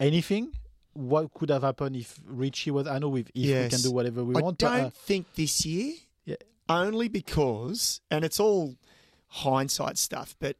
anything? 0.00 0.52
What 0.94 1.34
could 1.34 1.50
have 1.50 1.62
happened 1.62 1.96
if 1.96 2.18
Richie 2.24 2.70
was? 2.70 2.86
I 2.86 2.98
know 2.98 3.08
we 3.10 3.20
if 3.20 3.28
we 3.34 3.68
can 3.68 3.80
do 3.82 3.90
whatever 3.92 4.24
we 4.24 4.34
I 4.36 4.40
want, 4.40 4.62
I 4.62 4.66
don't 4.66 4.82
but 4.84 4.86
uh, 4.86 4.90
think 4.90 5.26
this 5.34 5.66
year. 5.66 5.94
Yeah. 6.24 6.36
Only 6.68 7.08
because, 7.08 8.00
and 8.10 8.24
it's 8.24 8.38
all 8.40 8.76
hindsight 9.28 9.98
stuff, 9.98 10.36
but 10.38 10.56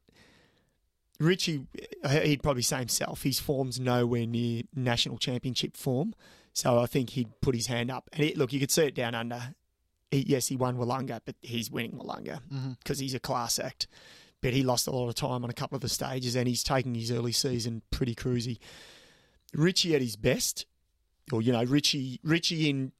Richie, 1.20 1.66
he'd 2.10 2.42
probably 2.42 2.62
say 2.62 2.78
himself, 2.78 3.22
his 3.22 3.38
form's 3.38 3.78
nowhere 3.78 4.26
near 4.26 4.62
national 4.74 5.18
championship 5.18 5.76
form. 5.76 6.14
So 6.52 6.80
I 6.80 6.86
think 6.86 7.10
he'd 7.10 7.40
put 7.40 7.54
his 7.54 7.66
hand 7.68 7.90
up. 7.90 8.10
And 8.12 8.24
it, 8.24 8.36
look, 8.36 8.52
you 8.52 8.60
could 8.60 8.70
see 8.70 8.82
it 8.86 8.94
down 8.94 9.14
under. 9.14 9.54
He, 10.10 10.24
yes, 10.28 10.48
he 10.48 10.56
won 10.56 10.76
Willunga, 10.76 11.20
but 11.24 11.36
he's 11.40 11.70
winning 11.70 11.92
Willunga 11.92 12.40
Mm-hmm. 12.52 12.72
because 12.78 12.98
he's 12.98 13.14
a 13.14 13.20
class 13.20 13.58
act. 13.58 13.86
But 14.42 14.52
he 14.52 14.62
lost 14.64 14.88
a 14.88 14.90
lot 14.90 15.08
of 15.08 15.14
time 15.14 15.44
on 15.44 15.50
a 15.50 15.54
couple 15.54 15.76
of 15.76 15.82
the 15.82 15.88
stages, 15.88 16.34
and 16.34 16.48
he's 16.48 16.64
taking 16.64 16.94
his 16.94 17.12
early 17.12 17.32
season 17.32 17.82
pretty 17.92 18.14
cruisy. 18.14 18.58
Richie 19.54 19.94
at 19.94 20.02
his 20.02 20.16
best, 20.16 20.66
or 21.30 21.40
you 21.40 21.52
know, 21.52 21.62
Richie 21.64 22.18
Richie 22.24 22.68
in 22.68 22.92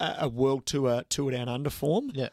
a, 0.00 0.16
a- 0.20 0.28
world 0.28 0.66
tour 0.66 1.02
tour 1.08 1.30
down 1.30 1.48
under 1.48 1.70
form. 1.70 2.10
yeah, 2.14 2.28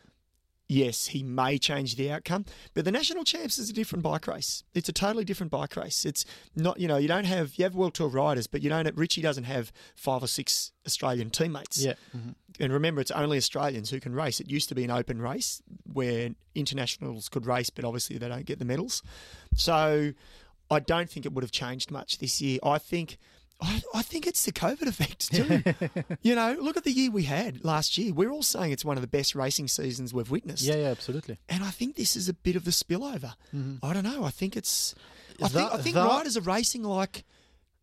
Yes, 0.68 1.08
he 1.08 1.22
may 1.22 1.60
change 1.60 1.96
the 1.96 2.10
outcome, 2.12 2.44
but 2.74 2.86
the 2.86 2.92
national 2.92 3.24
champs 3.24 3.60
is 3.60 3.70
a 3.70 3.74
different 3.74 4.02
bike 4.02 4.26
race. 4.26 4.64
It's 4.74 4.90
a 4.90 4.94
totally 4.94 5.24
different 5.24 5.52
bike 5.52 5.76
race. 5.76 6.06
It's 6.06 6.26
not, 6.56 6.80
you 6.80 6.88
know, 6.88 6.98
you 6.98 7.08
don't 7.08 7.26
have 7.26 7.54
you 7.56 7.66
have 7.66 7.76
world 7.76 7.94
tour 7.94 8.08
riders, 8.10 8.48
but 8.48 8.64
you 8.64 8.70
don't. 8.72 8.90
Richie 8.96 9.22
doesn't 9.22 9.44
have 9.44 9.72
five 9.96 10.24
or 10.24 10.28
six 10.28 10.72
Australian 10.88 11.30
teammates. 11.30 11.84
yeah. 11.84 11.94
mhm. 12.18 12.34
And 12.60 12.74
remember, 12.74 13.00
it's 13.00 13.12
only 13.12 13.38
Australians 13.38 13.92
who 13.92 14.00
can 14.00 14.14
race. 14.16 14.40
It 14.40 14.50
used 14.50 14.70
to 14.70 14.76
be 14.76 14.84
an 14.84 14.90
open 14.90 15.22
race 15.22 15.62
where 15.92 16.30
internationals 16.56 17.30
could 17.30 17.46
race, 17.46 17.70
but 17.70 17.86
obviously 17.86 18.18
they 18.18 18.28
don't 18.30 18.46
get 18.46 18.58
the 18.60 18.66
medals. 18.66 19.04
So 19.56 20.14
I 20.72 20.80
don't 20.80 21.10
think 21.10 21.26
it 21.28 21.34
would 21.34 21.44
have 21.44 21.52
changed 21.52 21.92
much 21.92 22.18
this 22.18 22.42
year. 22.42 22.58
I 22.64 22.80
think. 22.80 23.18
I, 23.62 23.82
I 23.94 24.02
think 24.02 24.28
it's 24.28 24.46
the 24.46 24.52
COVID 24.52 24.88
effect 24.88 25.32
too. 25.34 25.64
you 26.22 26.36
know, 26.36 26.58
look 26.60 26.78
at 26.78 26.84
the 26.84 26.92
year 26.92 27.10
we 27.10 27.24
had 27.24 27.64
last 27.64 27.98
year. 27.98 28.14
We're 28.14 28.32
all 28.32 28.44
saying 28.44 28.72
it's 28.72 28.86
one 28.86 28.98
of 28.98 29.02
the 29.02 29.08
best 29.08 29.36
racing 29.36 29.68
seasons 29.68 30.14
we've 30.14 30.30
witnessed. 30.30 30.64
Yeah, 30.64 30.76
yeah, 30.76 30.88
absolutely. 30.88 31.38
And 31.48 31.64
I 31.64 31.70
think 31.70 31.96
this 31.96 32.16
is 32.16 32.28
a 32.28 32.34
bit 32.34 32.56
of 32.56 32.66
the 32.66 32.72
spillover. 32.72 33.34
Mm-hmm. 33.56 33.84
I 33.84 33.94
don't 33.94 34.04
know. 34.04 34.24
I 34.24 34.32
think 34.32 34.58
it's. 34.58 34.94
I 35.42 35.50
think, 35.50 35.74
I 35.74 35.78
think 35.78 35.96
that- 35.96 36.06
riders 36.06 36.38
are 36.38 36.42
racing 36.42 36.84
like, 36.84 37.26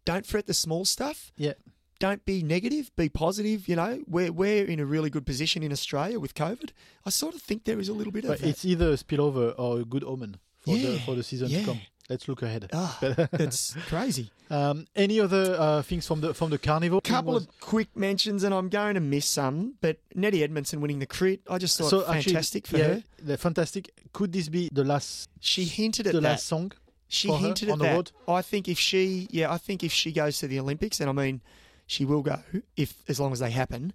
don't 0.04 0.26
fret 0.26 0.46
the 0.46 0.54
small 0.54 0.84
stuff 0.84 1.32
Yeah, 1.36 1.52
don't 1.98 2.24
be 2.24 2.42
negative, 2.42 2.90
be 2.96 3.08
positive. 3.08 3.68
You 3.68 3.76
know, 3.76 4.02
we're 4.08 4.32
we're 4.32 4.64
in 4.64 4.80
a 4.80 4.84
really 4.84 5.10
good 5.10 5.24
position 5.24 5.62
in 5.62 5.70
Australia 5.70 6.18
with 6.18 6.34
COVID. 6.34 6.70
I 7.06 7.10
sort 7.10 7.34
of 7.34 7.42
think 7.42 7.64
there 7.64 7.78
is 7.78 7.88
a 7.88 7.92
little 7.92 8.12
bit 8.12 8.24
of 8.24 8.40
that. 8.40 8.46
it's 8.46 8.64
either 8.64 8.90
a 8.90 8.94
spillover 8.94 9.54
or 9.56 9.80
a 9.80 9.84
good 9.84 10.02
omen 10.04 10.38
for 10.60 10.76
the 10.76 10.98
for 11.06 11.14
the 11.14 11.22
season 11.22 11.48
yeah. 11.48 11.60
to 11.60 11.64
come. 11.66 11.80
Let's 12.12 12.28
look 12.28 12.42
ahead. 12.42 12.68
Ah, 12.74 12.98
it's 13.32 13.74
crazy. 13.88 14.30
Um, 14.50 14.86
any 14.94 15.18
other 15.18 15.56
uh, 15.58 15.80
things 15.82 16.06
from 16.06 16.20
the 16.20 16.34
from 16.34 16.50
the 16.50 16.58
carnival? 16.58 16.98
A 16.98 17.00
couple 17.00 17.32
Was- 17.32 17.44
of 17.44 17.60
quick 17.60 17.88
mentions, 17.96 18.44
and 18.44 18.52
I'm 18.54 18.68
going 18.68 18.94
to 18.94 19.00
miss 19.00 19.24
some. 19.24 19.74
But 19.80 19.96
Nettie 20.14 20.42
Edmondson 20.44 20.82
winning 20.82 20.98
the 20.98 21.06
crit, 21.06 21.40
I 21.48 21.56
just 21.56 21.78
thought 21.78 21.88
so 21.88 22.00
actually, 22.06 22.34
fantastic 22.34 22.66
for 22.66 22.76
yeah, 22.76 22.84
her. 22.84 23.02
the 23.22 23.38
fantastic. 23.38 23.90
Could 24.12 24.32
this 24.32 24.48
be 24.50 24.68
the 24.70 24.84
last 24.84 25.30
She 25.40 25.64
hinted 25.64 26.06
at 26.06 26.12
the 26.12 26.20
that. 26.20 26.28
last 26.32 26.46
song? 26.46 26.72
She 27.08 27.28
hinted 27.32 27.68
at 27.68 27.72
on 27.72 27.78
the 27.78 27.84
that. 27.86 27.94
road? 27.94 28.12
I 28.28 28.42
think 28.42 28.68
if 28.68 28.78
she, 28.78 29.26
yeah, 29.30 29.50
I 29.50 29.56
think 29.58 29.82
if 29.82 29.92
she 29.92 30.12
goes 30.12 30.38
to 30.40 30.46
the 30.48 30.60
Olympics, 30.60 31.00
and 31.00 31.08
I 31.08 31.12
mean, 31.14 31.40
she 31.86 32.04
will 32.04 32.22
go 32.22 32.40
if 32.76 32.94
as 33.08 33.18
long 33.18 33.32
as 33.32 33.38
they 33.38 33.50
happen. 33.50 33.92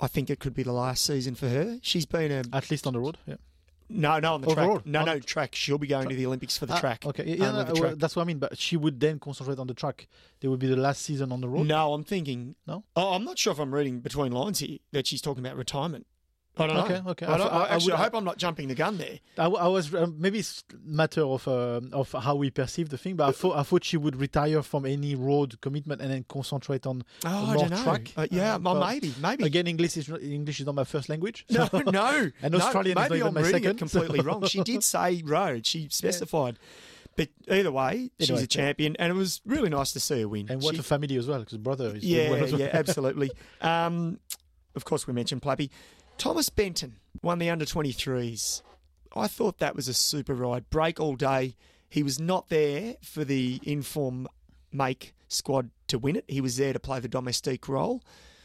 I 0.00 0.06
think 0.06 0.30
it 0.30 0.38
could 0.38 0.54
be 0.54 0.62
the 0.62 0.72
last 0.72 1.04
season 1.04 1.34
for 1.34 1.48
her. 1.48 1.78
She's 1.82 2.06
been 2.06 2.30
a 2.30 2.42
At 2.56 2.70
least 2.70 2.86
on 2.86 2.92
the 2.94 3.00
road. 3.00 3.18
Yeah. 3.26 3.34
No, 3.88 4.18
no 4.18 4.34
on 4.34 4.40
the 4.42 4.48
Overall, 4.48 4.74
track. 4.76 4.86
No, 4.86 5.04
no 5.04 5.18
track. 5.18 5.54
She'll 5.54 5.78
be 5.78 5.86
going 5.86 6.08
to 6.08 6.14
the 6.14 6.26
Olympics 6.26 6.56
for 6.58 6.66
the 6.66 6.74
Ah, 6.74 6.80
track. 6.80 7.04
Okay, 7.06 7.24
yeah, 7.24 7.48
Only 7.48 7.64
no, 7.64 7.72
track. 7.74 7.94
that's 7.96 8.14
what 8.16 8.22
I 8.22 8.24
mean. 8.26 8.38
But 8.38 8.58
she 8.58 8.76
would 8.76 9.00
then 9.00 9.18
concentrate 9.18 9.58
on 9.58 9.66
the 9.66 9.74
track. 9.74 10.08
There 10.40 10.50
would 10.50 10.60
be 10.60 10.66
the 10.66 10.76
last 10.76 11.02
season 11.02 11.32
on 11.32 11.40
the 11.40 11.48
road. 11.48 11.66
No, 11.66 11.92
I'm 11.94 12.04
thinking. 12.04 12.54
No? 12.66 12.84
Oh, 12.96 13.14
I'm 13.14 13.24
not 13.24 13.38
sure 13.38 13.52
if 13.52 13.58
I'm 13.58 13.74
reading 13.74 14.00
between 14.00 14.32
lines 14.32 14.58
here 14.60 14.78
that 14.92 15.06
she's 15.06 15.20
talking 15.22 15.44
about 15.44 15.56
retirement. 15.56 16.06
I 16.60 16.66
don't 16.66 16.76
Okay, 16.78 17.00
know. 17.02 17.10
okay. 17.10 17.26
I, 17.26 17.34
I 17.34 17.38
don't, 17.38 17.52
I- 17.52 17.56
I 17.64 17.68
actually, 17.74 17.92
I, 17.92 17.96
would- 17.96 18.04
hope 18.04 18.14
I'm 18.16 18.24
not 18.24 18.38
jumping 18.38 18.68
the 18.68 18.74
gun 18.74 18.98
there. 18.98 19.18
I, 19.38 19.46
I 19.46 19.66
was 19.68 19.94
uh, 19.94 20.06
maybe 20.16 20.38
it's 20.40 20.64
matter 20.84 21.22
of 21.22 21.46
uh, 21.48 21.80
of 21.92 22.12
how 22.12 22.34
we 22.34 22.50
perceive 22.50 22.88
the 22.88 22.98
thing, 22.98 23.16
but 23.16 23.28
I 23.28 23.32
thought 23.32 23.56
I 23.56 23.62
thought 23.62 23.84
she 23.84 23.96
would 23.96 24.16
retire 24.16 24.62
from 24.62 24.86
any 24.86 25.14
road 25.14 25.60
commitment 25.60 26.00
and 26.02 26.10
then 26.10 26.24
concentrate 26.28 26.86
on 26.86 27.04
Oh, 27.24 27.28
I 27.50 27.54
more 27.54 27.68
track. 27.68 28.12
Uh, 28.16 28.26
yeah, 28.30 28.56
well, 28.56 28.74
maybe, 28.80 29.14
maybe. 29.20 29.44
Again, 29.44 29.66
English 29.66 29.96
is 29.96 30.08
not, 30.08 30.22
English 30.22 30.60
is 30.60 30.66
not 30.66 30.74
my 30.74 30.84
first 30.84 31.08
language. 31.08 31.46
no, 31.50 31.66
so- 31.68 31.78
no. 31.86 32.30
And 32.42 32.52
no, 32.52 32.58
Australian 32.60 32.96
is 32.98 33.02
not 33.02 33.10
maybe 33.10 33.22
I'm 33.22 33.34
my 33.34 33.40
reading 33.42 33.62
second, 33.62 33.76
it 33.76 33.78
completely 33.78 34.18
so- 34.20 34.24
wrong. 34.24 34.44
She 34.46 34.62
did 34.62 34.82
say 34.94 35.22
road. 35.24 35.66
She 35.66 35.88
specified. 35.90 36.58
But 37.16 37.30
either 37.50 37.72
way, 37.72 38.10
she's 38.20 38.30
Anyway, 38.30 38.44
a 38.44 38.46
champion, 38.46 38.94
and 39.00 39.10
it 39.10 39.16
was 39.16 39.40
really 39.44 39.68
nice 39.68 39.92
to 39.94 39.98
see 39.98 40.20
her 40.20 40.28
win. 40.28 40.46
And 40.48 40.62
what 40.62 40.76
She- 40.76 40.80
a 40.80 40.84
family 40.84 41.16
as 41.16 41.26
well, 41.26 41.40
because 41.40 41.58
brother 41.58 41.96
is 41.96 42.04
Yeah, 42.04 42.30
well. 42.30 42.46
yeah, 42.48 42.70
absolutely. 42.72 43.32
Um, 43.60 44.20
of 44.76 44.84
course, 44.84 45.08
we 45.08 45.12
mentioned 45.12 45.42
Plappy. 45.42 45.70
Thomas 46.18 46.48
Benton 46.50 46.96
won 47.22 47.38
the 47.38 47.48
under 47.50 47.64
23s. 47.64 48.62
I 49.16 49.26
thought 49.28 49.58
that 49.58 49.74
was 49.74 49.88
a 49.88 49.94
super 49.94 50.34
ride. 50.34 50.68
Break 50.70 51.00
all 51.00 51.16
day. 51.16 51.54
He 51.88 52.02
was 52.02 52.20
not 52.20 52.48
there 52.48 52.96
for 53.02 53.24
the 53.24 53.60
inform 53.62 54.28
make 54.72 55.14
squad 55.28 55.70
to 55.86 55.98
win 55.98 56.16
it. 56.16 56.24
He 56.28 56.40
was 56.40 56.56
there 56.58 56.72
to 56.74 56.78
play 56.80 57.00
the 57.00 57.08
domestique 57.08 57.68
role. 57.68 58.02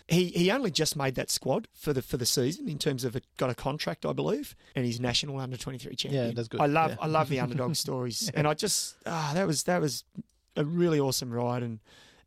He 0.07 0.27
he 0.29 0.51
only 0.51 0.69
just 0.71 0.95
made 0.97 1.15
that 1.15 1.29
squad 1.29 1.67
for 1.73 1.93
the 1.93 2.01
for 2.01 2.17
the 2.17 2.25
season 2.25 2.67
in 2.69 2.77
terms 2.77 3.03
of 3.05 3.15
it 3.15 3.25
got 3.37 3.49
a 3.49 3.55
contract, 3.55 4.05
I 4.05 4.11
believe, 4.13 4.53
and 4.75 4.85
he's 4.85 4.99
national 4.99 5.37
under 5.39 5.55
twenty 5.57 5.77
three 5.77 5.95
champion. 5.95 6.27
Yeah, 6.27 6.31
that's 6.33 6.49
good. 6.49 6.59
I 6.61 6.65
love 6.65 6.91
Yeah. 6.91 6.97
I 7.01 7.07
love 7.07 7.29
the 7.29 7.39
underdog 7.39 7.75
stories, 7.75 8.29
and 8.33 8.45
I 8.47 8.53
just 8.53 8.95
ah 9.05 9.31
that 9.33 9.47
was 9.47 9.63
that 9.63 9.79
was 9.81 10.03
a 10.57 10.65
really 10.65 10.99
awesome 10.99 11.31
ride, 11.31 11.63
and 11.63 11.79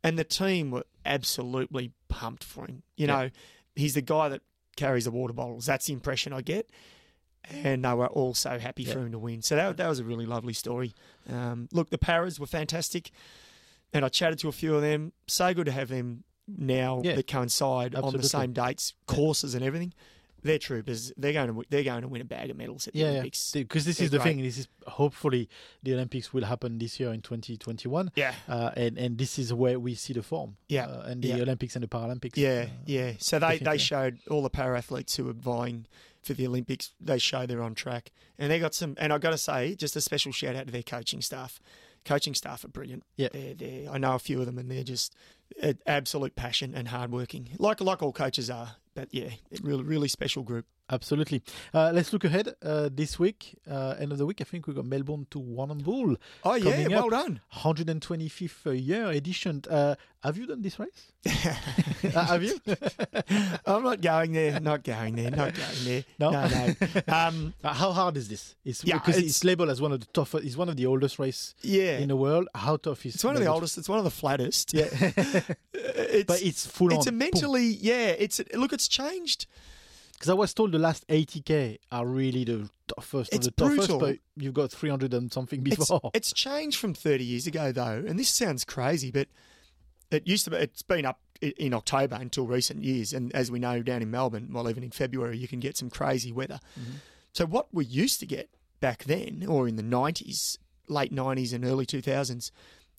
and 0.03 0.17
the 0.17 0.23
team 0.23 0.71
were 0.71 0.85
absolutely 1.05 1.91
pumped 2.09 2.43
for 2.43 2.65
him. 2.65 2.81
You 2.95 3.05
Yeah. 3.07 3.15
know, 3.15 3.29
he's 3.75 3.93
the 3.93 4.01
guy 4.01 4.29
that 4.29 4.41
carries 4.77 5.03
the 5.05 5.11
water 5.11 5.33
bottles. 5.33 5.65
That's 5.65 5.87
the 5.87 5.93
impression 5.93 6.31
I 6.31 6.41
get. 6.41 6.69
And 7.49 7.83
they 7.85 7.93
were 7.93 8.07
all 8.07 8.33
so 8.33 8.59
happy 8.59 8.83
for 8.85 8.99
him 8.99 9.11
to 9.11 9.19
win. 9.19 9.41
So 9.41 9.55
that, 9.55 9.77
that 9.77 9.87
was 9.87 9.99
a 9.99 10.03
really 10.03 10.25
lovely 10.25 10.53
story. 10.53 10.93
Um, 11.29 11.69
look, 11.71 11.89
the 11.89 11.97
Paras 11.97 12.39
were 12.39 12.45
fantastic. 12.47 13.11
And 13.93 14.03
I 14.03 14.09
chatted 14.09 14.39
to 14.39 14.49
a 14.49 14.51
few 14.51 14.75
of 14.75 14.81
them. 14.81 15.13
So 15.27 15.53
good 15.53 15.65
to 15.67 15.71
have 15.71 15.87
them 15.87 16.23
now 16.47 17.01
Yeah. 17.03 17.15
that 17.15 17.27
coincide 17.27 17.95
on 17.95 18.13
the 18.17 18.23
same 18.23 18.51
dates, 18.53 18.93
courses 19.05 19.55
and 19.55 19.63
everything. 19.63 19.93
They're 20.43 20.59
troopers. 20.59 21.11
They're 21.17 21.33
going 21.33 21.53
to 21.53 21.63
they're 21.69 21.83
going 21.83 22.01
to 22.03 22.07
win 22.07 22.21
a 22.21 22.25
bag 22.25 22.49
of 22.49 22.57
medals 22.57 22.87
at 22.87 22.93
the 22.93 22.99
Yeah, 22.99 23.05
yeah. 23.05 23.11
Olympics. 23.13 23.51
Because 23.51 23.85
this 23.85 23.97
They're 23.97 24.05
is 24.05 24.11
the 24.11 24.17
great. 24.19 24.35
thing. 24.35 24.43
This 24.43 24.57
is 24.57 24.67
hopefully 24.87 25.49
the 25.83 25.93
Olympics 25.93 26.33
will 26.33 26.45
happen 26.45 26.77
this 26.77 26.99
year 26.99 27.11
in 27.11 27.21
2021. 27.21 28.11
Yeah. 28.15 28.33
Uh, 28.47 28.71
and 28.77 28.97
and 28.97 29.17
this 29.17 29.37
is 29.39 29.53
where 29.53 29.79
we 29.79 29.95
see 29.95 30.13
the 30.13 30.23
form. 30.23 30.57
Yeah, 30.69 30.85
Uh, 30.87 31.01
and 31.07 31.21
the 31.23 31.29
yeah. 31.29 31.35
Olympics 31.37 31.75
and 31.75 31.83
the 31.83 31.87
Paralympics. 31.87 32.37
Yeah, 32.37 32.65
uh, 32.67 32.73
yeah. 32.85 33.11
So 33.19 33.39
they, 33.39 33.57
they 33.57 33.77
showed 33.77 34.19
all 34.29 34.41
the 34.43 34.49
para 34.49 34.77
athletes 34.77 35.15
who 35.15 35.25
were 35.25 35.33
vying 35.33 35.85
for 36.23 36.33
the 36.33 36.45
Olympics. 36.47 36.93
They 37.01 37.17
show 37.17 37.45
they're 37.45 37.63
on 37.63 37.73
track, 37.75 38.11
and 38.37 38.51
they 38.51 38.59
got 38.59 38.73
some. 38.73 38.95
And 38.99 39.11
I've 39.13 39.21
got 39.21 39.31
to 39.31 39.37
say, 39.37 39.75
just 39.75 39.95
a 39.95 40.01
special 40.01 40.31
shout 40.31 40.55
out 40.55 40.65
to 40.67 40.71
their 40.71 40.83
coaching 40.83 41.21
staff. 41.21 41.59
Coaching 42.07 42.33
staff 42.33 42.63
are 42.63 42.69
brilliant. 42.69 43.03
Yeah. 43.17 43.27
they're, 43.33 43.53
they're, 43.53 43.91
I 43.91 43.97
know 43.97 44.15
a 44.15 44.19
few 44.19 44.39
of 44.39 44.45
them, 44.45 44.57
and 44.57 44.71
they're 44.71 44.83
just 44.83 45.13
absolute 45.85 46.35
passion 46.35 46.73
and 46.73 46.87
hardworking, 46.87 47.49
like 47.59 47.81
like 47.81 48.01
all 48.01 48.13
coaches 48.13 48.49
are. 48.49 48.77
But 48.95 49.09
yeah, 49.11 49.29
really 49.61 49.83
really 49.83 50.07
special 50.07 50.41
group. 50.43 50.65
Absolutely. 50.89 51.41
Uh, 51.73 51.91
let's 51.93 52.13
look 52.13 52.23
ahead. 52.23 52.55
Uh, 52.63 52.89
this 52.91 53.19
week, 53.19 53.57
uh, 53.69 53.95
end 53.99 54.11
of 54.13 54.17
the 54.17 54.25
week, 54.25 54.39
I 54.39 54.45
think 54.45 54.67
we 54.67 54.73
got 54.73 54.85
Melbourne 54.85 55.27
to 55.31 55.39
Warrnambool. 55.39 56.15
Oh 56.45 56.55
yeah, 56.55 56.87
well 56.87 57.05
up. 57.05 57.11
done. 57.11 57.41
125th 57.53 58.85
year 58.85 59.07
edition. 59.07 59.63
Uh, 59.69 59.95
have 60.23 60.37
you 60.37 60.47
done 60.47 60.61
this 60.61 60.79
race? 60.79 61.11
Uh, 62.03 62.25
have 62.25 62.43
you? 62.43 62.59
I'm 63.65 63.83
not 63.83 64.01
going 64.01 64.31
there. 64.31 64.59
Not 64.59 64.83
going 64.83 65.15
there. 65.15 65.29
Not 65.29 65.53
going 65.53 65.83
there. 65.83 66.03
No? 66.19 66.31
no. 66.31 66.47
no. 66.47 66.73
Um, 67.07 67.53
Uh, 67.63 67.73
how 67.73 67.91
hard 67.91 68.15
is 68.17 68.27
this? 68.29 68.55
It's 68.63 68.83
Yeah, 68.83 68.95
because 68.99 69.17
it's, 69.17 69.25
it's- 69.25 69.43
labeled 69.43 69.69
as 69.69 69.81
one 69.81 69.91
of 69.91 69.99
the 69.99 70.05
toughest. 70.13 70.45
It's 70.45 70.55
one 70.55 70.69
of 70.69 70.77
the 70.77 70.85
oldest 70.85 71.19
race 71.19 71.53
yeah, 71.61 71.97
in 71.97 72.07
the 72.07 72.15
world. 72.15 72.47
How 72.55 72.77
tough 72.77 73.05
is? 73.05 73.13
it? 73.13 73.15
it's 73.15 73.23
one 73.25 73.35
of 73.35 73.41
the 73.41 73.47
oldest. 73.47 73.77
It's 73.77 73.89
one 73.89 73.97
of 73.97 74.05
the 74.05 74.11
flattest. 74.11 74.73
Yeah, 74.73 74.87
it's, 75.73 76.25
but 76.25 76.41
it's 76.41 76.65
full 76.65 76.93
it's 76.93 77.07
on. 77.07 77.13
a 77.13 77.17
mentally 77.17 77.65
yeah. 77.81 78.15
It's 78.17 78.39
look. 78.53 78.73
It's 78.73 78.87
changed. 78.87 79.47
Because 80.17 80.29
I 80.29 80.33
was 80.33 80.53
told 80.53 80.71
the 80.71 80.79
last 80.79 81.07
80k 81.07 81.77
are 81.91 82.05
really 82.05 82.43
the 82.43 82.69
toughest 82.87 83.33
It's 83.33 83.45
of 83.45 83.55
the 83.55 83.69
toughest, 83.69 83.99
but 83.99 84.17
you've 84.35 84.55
got 84.55 84.71
300 84.71 85.13
and 85.13 85.31
something 85.31 85.61
before. 85.61 86.09
it's 86.15 86.33
changed 86.33 86.79
from 86.79 86.95
30 86.95 87.23
years 87.23 87.45
ago, 87.45 87.71
though, 87.71 88.03
and 88.07 88.17
this 88.17 88.29
sounds 88.29 88.65
crazy, 88.65 89.11
but 89.11 89.27
it 90.09 90.27
used 90.27 90.45
to 90.45 90.51
be. 90.51 90.57
It's 90.57 90.81
been 90.81 91.05
up 91.05 91.19
in 91.41 91.71
October 91.73 92.17
until 92.19 92.47
recent 92.47 92.83
years, 92.83 93.13
and 93.13 93.33
as 93.35 93.51
we 93.51 93.59
know, 93.59 93.83
down 93.83 94.01
in 94.01 94.09
Melbourne, 94.09 94.49
well, 94.51 94.67
even 94.69 94.83
in 94.83 94.89
February, 94.89 95.37
you 95.37 95.47
can 95.47 95.59
get 95.59 95.77
some 95.77 95.91
crazy 95.91 96.31
weather. 96.31 96.59
Mm-hmm. 96.79 96.97
So 97.33 97.45
what 97.45 97.67
we 97.71 97.85
used 97.85 98.19
to 98.21 98.25
get 98.25 98.49
back 98.79 99.03
then, 99.03 99.45
or 99.47 99.67
in 99.67 99.75
the 99.75 99.83
90s, 99.83 100.57
late 100.87 101.13
90s 101.13 101.53
and 101.53 101.63
early 101.63 101.85
2000s, 101.85 102.49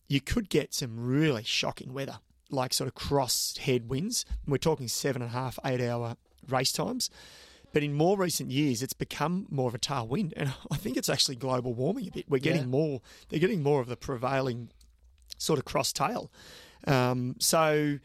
you 0.06 0.20
could 0.20 0.48
get 0.48 0.72
some 0.72 1.04
really 1.04 1.42
shocking 1.42 1.92
weather, 1.92 2.18
like 2.48 2.72
sort 2.72 2.86
of 2.86 2.94
cross 2.94 3.56
headwinds. 3.60 4.24
We're 4.46 4.58
talking 4.58 4.86
seven 4.86 5.22
and 5.22 5.32
a 5.32 5.34
half, 5.34 5.58
eight 5.64 5.80
hour 5.80 6.16
race 6.48 6.72
times. 6.72 7.10
But 7.72 7.82
in 7.82 7.92
more 7.92 8.16
recent 8.16 8.50
years, 8.50 8.82
it's 8.82 8.94
become 8.94 9.46
more 9.50 9.68
of 9.68 9.74
a 9.74 9.78
tailwind, 9.78 10.32
and 10.36 10.54
I 10.70 10.76
think 10.76 10.96
it's 10.96 11.08
actually 11.10 11.36
global 11.36 11.74
warming 11.74 12.08
a 12.08 12.10
bit. 12.10 12.24
We're 12.28 12.38
getting 12.38 12.62
Yeah. 12.62 12.66
more; 12.68 13.02
they're 13.28 13.40
getting 13.40 13.62
more 13.62 13.80
of 13.80 13.88
the 13.88 13.96
prevailing 13.96 14.70
sort 15.36 15.58
of 15.58 15.64
cross 15.66 15.92
tail. 15.92 16.30
Um, 16.86 17.36
so, 17.38 17.98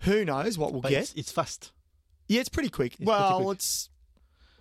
who 0.00 0.24
knows 0.24 0.58
what 0.58 0.72
we'll 0.72 0.82
but 0.82 0.90
get? 0.90 1.02
it's, 1.04 1.14
it's 1.14 1.32
fast. 1.32 1.72
yeah, 2.28 2.40
it's 2.40 2.50
pretty 2.50 2.68
quick. 2.68 2.96
pretty 2.96 3.08
well, 3.08 3.42
quick. 3.44 3.56
it's 3.56 3.88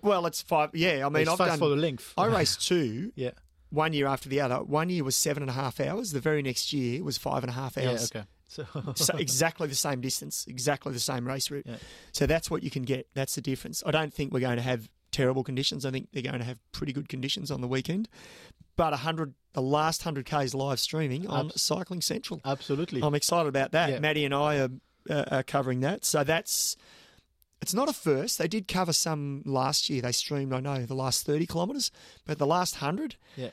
well, 0.02 0.26
it's 0.26 0.42
five. 0.42 0.70
Yeah, 0.74 1.06
I 1.06 1.10
mean, 1.10 1.24
it's 1.24 1.32
I've 1.32 1.38
fast 1.38 1.50
done. 1.52 1.60
for 1.60 1.70
the 1.70 1.76
length. 1.76 2.14
I 2.18 2.28
raced 2.28 2.62
two 2.68 3.12
yeah. 3.16 3.32
one 3.70 3.92
year 3.92 4.08
after 4.08 4.30
the 4.30 4.40
other. 4.40 4.64
One 4.64 4.90
year 4.90 5.04
was 5.04 5.18
seven 5.18 5.44
and 5.44 5.50
a 5.50 5.54
half 5.56 5.82
hours. 5.82 6.14
The 6.14 6.22
very 6.22 6.42
next 6.42 6.72
year 6.72 7.04
was 7.04 7.18
five 7.18 7.44
and 7.44 7.50
a 7.50 7.54
half 7.54 7.76
Yeah. 7.76 7.90
hours. 7.90 8.10
Okay. 8.16 8.26
So, 8.66 8.94
So 8.96 9.18
exactly 9.18 9.68
the 9.68 9.76
same 9.76 10.02
distance, 10.02 10.46
exactly 10.48 10.94
the 10.94 11.00
same 11.00 11.28
race 11.28 11.50
route. 11.52 11.66
Yeah. 11.68 11.76
So 12.12 12.26
that's 12.26 12.50
what 12.50 12.64
you 12.64 12.70
can 12.72 12.84
get. 12.84 13.08
That's 13.14 13.36
the 13.36 13.42
difference. 13.42 13.84
I 13.86 13.92
don't 13.92 14.14
think 14.14 14.34
we're 14.34 14.40
going 14.40 14.58
to 14.58 14.62
have 14.64 14.90
terrible 15.12 15.44
conditions. 15.44 15.86
I 15.86 15.92
think 15.92 16.10
they're 16.14 16.22
going 16.24 16.40
to 16.40 16.46
have 16.46 16.60
pretty 16.72 16.94
good 16.94 17.10
conditions 17.10 17.52
on 17.52 17.62
the 17.62 17.68
weekend. 17.68 18.10
But 18.76 18.94
a 18.94 18.98
hundred, 18.98 19.34
the 19.54 19.62
last 19.62 20.04
hundred 20.04 20.26
k's 20.26 20.54
live 20.54 20.80
streaming 20.80 21.28
on 21.28 21.48
Abs- 21.48 21.62
Cycling 21.62 22.02
Central. 22.02 22.42
absolutely. 22.46 23.02
I'm 23.02 23.16
excited 23.16 23.48
about 23.50 23.72
that. 23.72 23.90
Yeah. 23.90 24.00
Maddie 24.00 24.26
and 24.26 24.34
I 24.34 24.60
are, 24.60 24.70
uh, 25.10 25.24
are 25.32 25.44
covering 25.44 25.80
that. 25.80 26.06
So 26.06 26.24
that's 26.24 26.76
it's 27.62 27.74
not 27.74 27.90
a 27.90 27.94
first. 27.94 28.38
They 28.38 28.48
did 28.48 28.68
cover 28.68 28.94
some 28.94 29.42
last 29.46 29.90
year. 29.90 30.02
They 30.04 30.12
streamed, 30.12 30.54
I 30.54 30.60
know, 30.60 30.86
the 30.86 30.94
last 30.94 31.26
30 31.26 31.48
kilometres, 31.48 31.90
but 32.28 32.38
the 32.38 32.46
last 32.46 32.76
100, 32.82 33.16
yeah. 33.36 33.50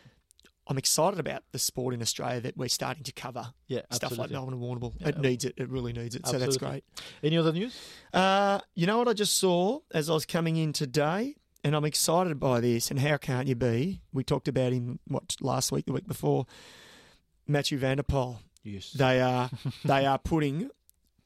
I'm 0.67 0.79
excited 0.79 1.21
about 1.21 1.43
the 1.53 1.59
sport 1.59 1.93
in 1.95 2.01
Australia 2.01 2.41
that 2.41 2.57
we're 2.57 2.69
starting 2.69 3.03
to 3.05 3.13
cover. 3.13 3.53
Yeah. 3.67 3.81
Stuff 3.91 4.13
like 4.13 4.31
absolutely. 4.31 4.35
Melbourne 4.35 4.55
and 4.55 4.63
Warrnambool. 4.63 4.95
Yeah. 4.99 5.09
It 5.09 5.19
needs 5.19 5.45
it. 5.45 5.55
It 5.57 5.69
really 5.69 5.93
needs 5.93 6.15
it. 6.15 6.27
So 6.27 6.39
that's 6.39 6.57
great. 6.57 6.85
Any 7.23 7.37
other 7.37 7.53
news? 7.53 7.79
Uh, 8.13 8.61
you 8.75 8.87
know 8.87 8.99
what 8.99 9.09
I 9.09 9.13
just 9.13 9.39
saw 9.39 9.81
as 9.93 10.09
I 10.09 10.15
was 10.15 10.25
coming 10.25 10.57
in 10.57 10.73
today? 10.73 11.37
And 11.63 11.75
I'm 11.75 11.85
excited 11.85 12.39
by 12.39 12.61
this. 12.61 12.91
And 12.91 13.01
how 13.01 13.17
can't 13.17 13.49
you 13.49 13.55
be? 13.55 14.03
We 14.13 14.23
talked 14.25 14.49
about 14.49 14.73
him, 14.73 15.01
what, 15.07 15.37
last 15.41 15.73
week, 15.73 15.87
the 15.87 15.93
week 15.93 16.07
before. 16.07 16.47
Matthew 17.47 17.79
van 17.79 17.99
der 17.99 18.03
Poel. 18.03 18.39
Yes. 18.63 18.93
They 18.93 19.21
are 19.21 19.51
they 19.85 20.07
are 20.07 20.19
putting 20.19 20.71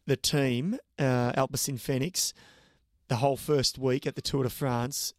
the 0.07 0.16
team 0.16 0.79
uh, 0.98 1.33
Alpecin-Fenix 1.33 2.33
the 3.09 3.16
whole 3.16 3.37
first 3.37 3.79
week 3.79 4.07
at 4.07 4.16
the 4.16 4.22
Tour 4.22 4.44
de 4.44 4.51
France. 4.51 5.14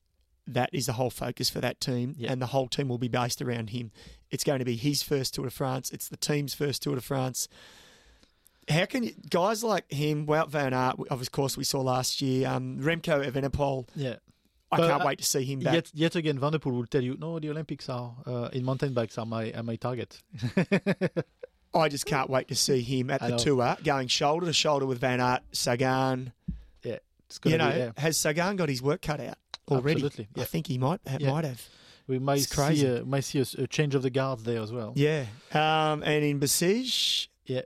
That 0.53 0.69
is 0.73 0.85
the 0.87 0.93
whole 0.93 1.09
focus 1.09 1.49
for 1.49 1.59
that 1.61 1.79
team, 1.79 2.15
Yeah. 2.17 2.31
and 2.31 2.41
the 2.41 2.47
whole 2.47 2.67
team 2.67 2.87
will 2.89 2.97
be 2.97 3.07
based 3.07 3.41
around 3.41 3.69
him. 3.69 3.91
It's 4.31 4.43
going 4.43 4.59
to 4.59 4.65
be 4.65 4.75
his 4.75 5.01
first 5.03 5.33
Tour 5.35 5.45
de 5.45 5.51
France. 5.51 5.91
It's 5.91 6.07
the 6.07 6.17
team's 6.17 6.53
first 6.53 6.81
Tour 6.83 6.95
de 6.95 7.01
France. 7.01 7.47
How 8.67 8.85
can 8.85 9.03
you, 9.03 9.13
guys 9.29 9.63
like 9.63 9.91
him, 9.91 10.27
Wout 10.27 10.49
van 10.49 10.73
Aert, 10.73 10.97
of 11.09 11.31
course 11.31 11.57
we 11.57 11.63
saw 11.63 11.81
last 11.81 12.21
year, 12.21 12.47
um, 12.47 12.77
Remco 12.79 13.25
Evenepoel. 13.27 13.87
yeah. 13.95 14.15
I 14.71 14.77
But, 14.77 14.87
can't 14.89 15.01
uh, 15.01 15.05
wait 15.07 15.17
to 15.17 15.25
see 15.25 15.43
him 15.43 15.61
back. 15.61 15.73
Yet, 15.73 15.89
yet 15.95 16.15
again, 16.15 16.37
van 16.37 16.51
der 16.51 16.59
Poel 16.59 16.73
will 16.73 16.85
tell 16.85 17.03
you, 17.03 17.17
no, 17.19 17.39
the 17.39 17.49
Olympics 17.49 17.89
are 17.89 18.13
uh, 18.27 18.49
in 18.53 18.63
mountain 18.63 18.93
bikes 18.93 19.17
are 19.17 19.25
my 19.25 19.51
are 19.53 19.63
my 19.63 19.75
target. 19.77 20.21
I 21.73 21.87
just 21.89 22.05
can't 22.05 22.29
wait 22.29 22.47
to 22.49 22.55
see 22.55 22.81
him 22.81 23.09
at 23.09 23.21
I 23.23 23.27
the 23.27 23.31
know. 23.31 23.37
tour, 23.43 23.77
going 23.83 24.07
shoulder 24.07 24.45
to 24.45 24.53
shoulder 24.53 24.85
with 24.85 24.99
Van 24.99 25.19
Aert, 25.21 25.41
Sagan. 25.51 26.33
yeah, 26.83 26.97
You 27.45 27.57
know, 27.57 27.71
be, 27.71 27.77
yeah. 27.79 27.91
has 27.97 28.17
Sagan 28.17 28.55
got 28.57 28.69
his 28.69 28.81
work 28.83 29.01
cut 29.01 29.19
out 29.19 29.37
already? 29.71 30.03
Absolutely, 30.05 30.27
I 30.41 30.45
think 30.45 30.67
he 30.67 30.77
might 30.77 30.99
ha- 31.07 31.17
Yeah. 31.19 31.31
might 31.31 31.45
have. 31.45 31.61
We 32.07 32.17
might 32.19 32.39
it's 32.41 32.53
crazy. 32.55 32.81
see 32.81 32.87
a, 32.87 33.05
might 33.05 33.23
see 33.23 33.39
a, 33.39 33.45
a 33.63 33.67
change 33.67 33.93
of 33.95 34.01
the 34.01 34.09
guards 34.09 34.43
there 34.43 34.61
as 34.61 34.71
well. 34.71 34.93
Yeah. 34.95 35.25
Um, 35.53 36.01
and 36.03 36.23
in 36.25 36.39
Bessèges, 36.39 37.27
Yeah. 37.45 37.61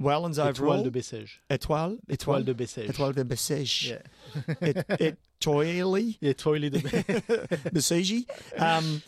Wellens 0.00 0.38
Étoile 0.38 0.48
overall. 0.48 0.82
de 0.84 0.90
Bessèges. 0.90 1.40
Étoile, 1.50 1.98
Étoile 2.08 2.42
Étoile, 2.42 2.44
de 2.44 2.52
Bessèges. 2.54 2.88
Étoile 2.90 3.14
de 3.14 3.22
Bessèges. 3.24 3.88
Yeah. 3.88 4.82
Et- 5.00 5.14
Étoile 5.40 6.14
Étoile 6.22 6.70
de 6.70 6.78
Bessèges. 7.72 8.24
Um, 8.58 9.02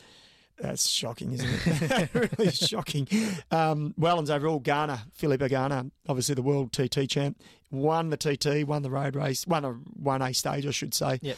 that's 0.61 0.88
shocking, 0.88 1.33
isn't 1.33 1.49
it? 1.66 2.14
really 2.14 2.51
shocking. 2.53 3.09
Um, 3.51 3.94
Wellens 3.99 4.31
overall, 4.31 4.61
Ganna, 4.61 5.01
Philippe 5.12 5.42
Ganna, 5.42 5.90
obviously 6.09 6.35
the 6.35 6.42
world 6.42 6.73
TT 6.73 7.09
champ, 7.09 7.40
won 7.70 8.11
the 8.11 8.16
TT, 8.16 8.64
won 8.66 8.83
the 8.83 8.90
road 8.90 9.14
race, 9.16 9.47
won 9.47 9.64
a 9.64 9.70
one 9.70 10.23
A 10.23 10.33
stage, 10.33 10.64
I 10.66 10.70
should 10.70 10.94
say. 10.94 11.18
Yep. 11.23 11.37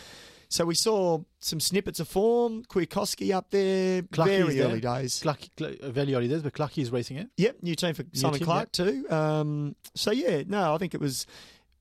So 0.48 0.64
we 0.64 0.74
saw 0.74 1.20
some 1.40 1.58
snippets 1.60 1.98
of 2.00 2.08
form. 2.08 2.64
Kwiatkowski 2.64 3.34
up 3.34 3.50
there, 3.50 4.02
very 4.12 4.54
there. 4.54 4.68
early 4.68 4.80
days. 4.80 5.20
Clarke, 5.22 5.48
Clarke, 5.56 5.80
very 5.82 6.14
early 6.14 6.28
days, 6.28 6.42
but 6.42 6.52
Clucky 6.54 6.82
is 6.82 6.90
racing 6.90 7.16
it. 7.16 7.28
Yep, 7.36 7.56
new 7.62 7.74
team 7.74 7.94
for 7.94 8.04
Simon 8.12 8.38
team, 8.38 8.44
Clarke 8.46 8.72
too. 8.72 9.06
Um, 9.10 9.74
so 9.94 10.12
yeah, 10.12 10.42
no, 10.46 10.74
I 10.74 10.78
think 10.78 10.94
it 10.94 11.00
was. 11.00 11.26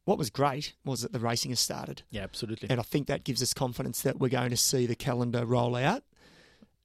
What 0.06 0.18
was 0.20 0.30
great 0.30 0.74
was 0.86 1.02
that 1.02 1.14
the 1.14 1.20
racing 1.20 1.50
has 1.50 1.60
started, 1.60 2.04
Yeah, 2.12 2.22
absolutely. 2.22 2.70
and 2.70 2.80
I 2.80 2.84
think 2.84 3.08
that 3.08 3.24
gives 3.24 3.42
us 3.42 3.56
confidence 3.56 4.02
that 4.04 4.20
we're 4.20 4.30
going 4.30 4.52
to 4.52 4.58
see 4.58 4.86
the 4.86 4.96
calendar 4.96 5.46
roll 5.48 5.76
out 5.76 6.04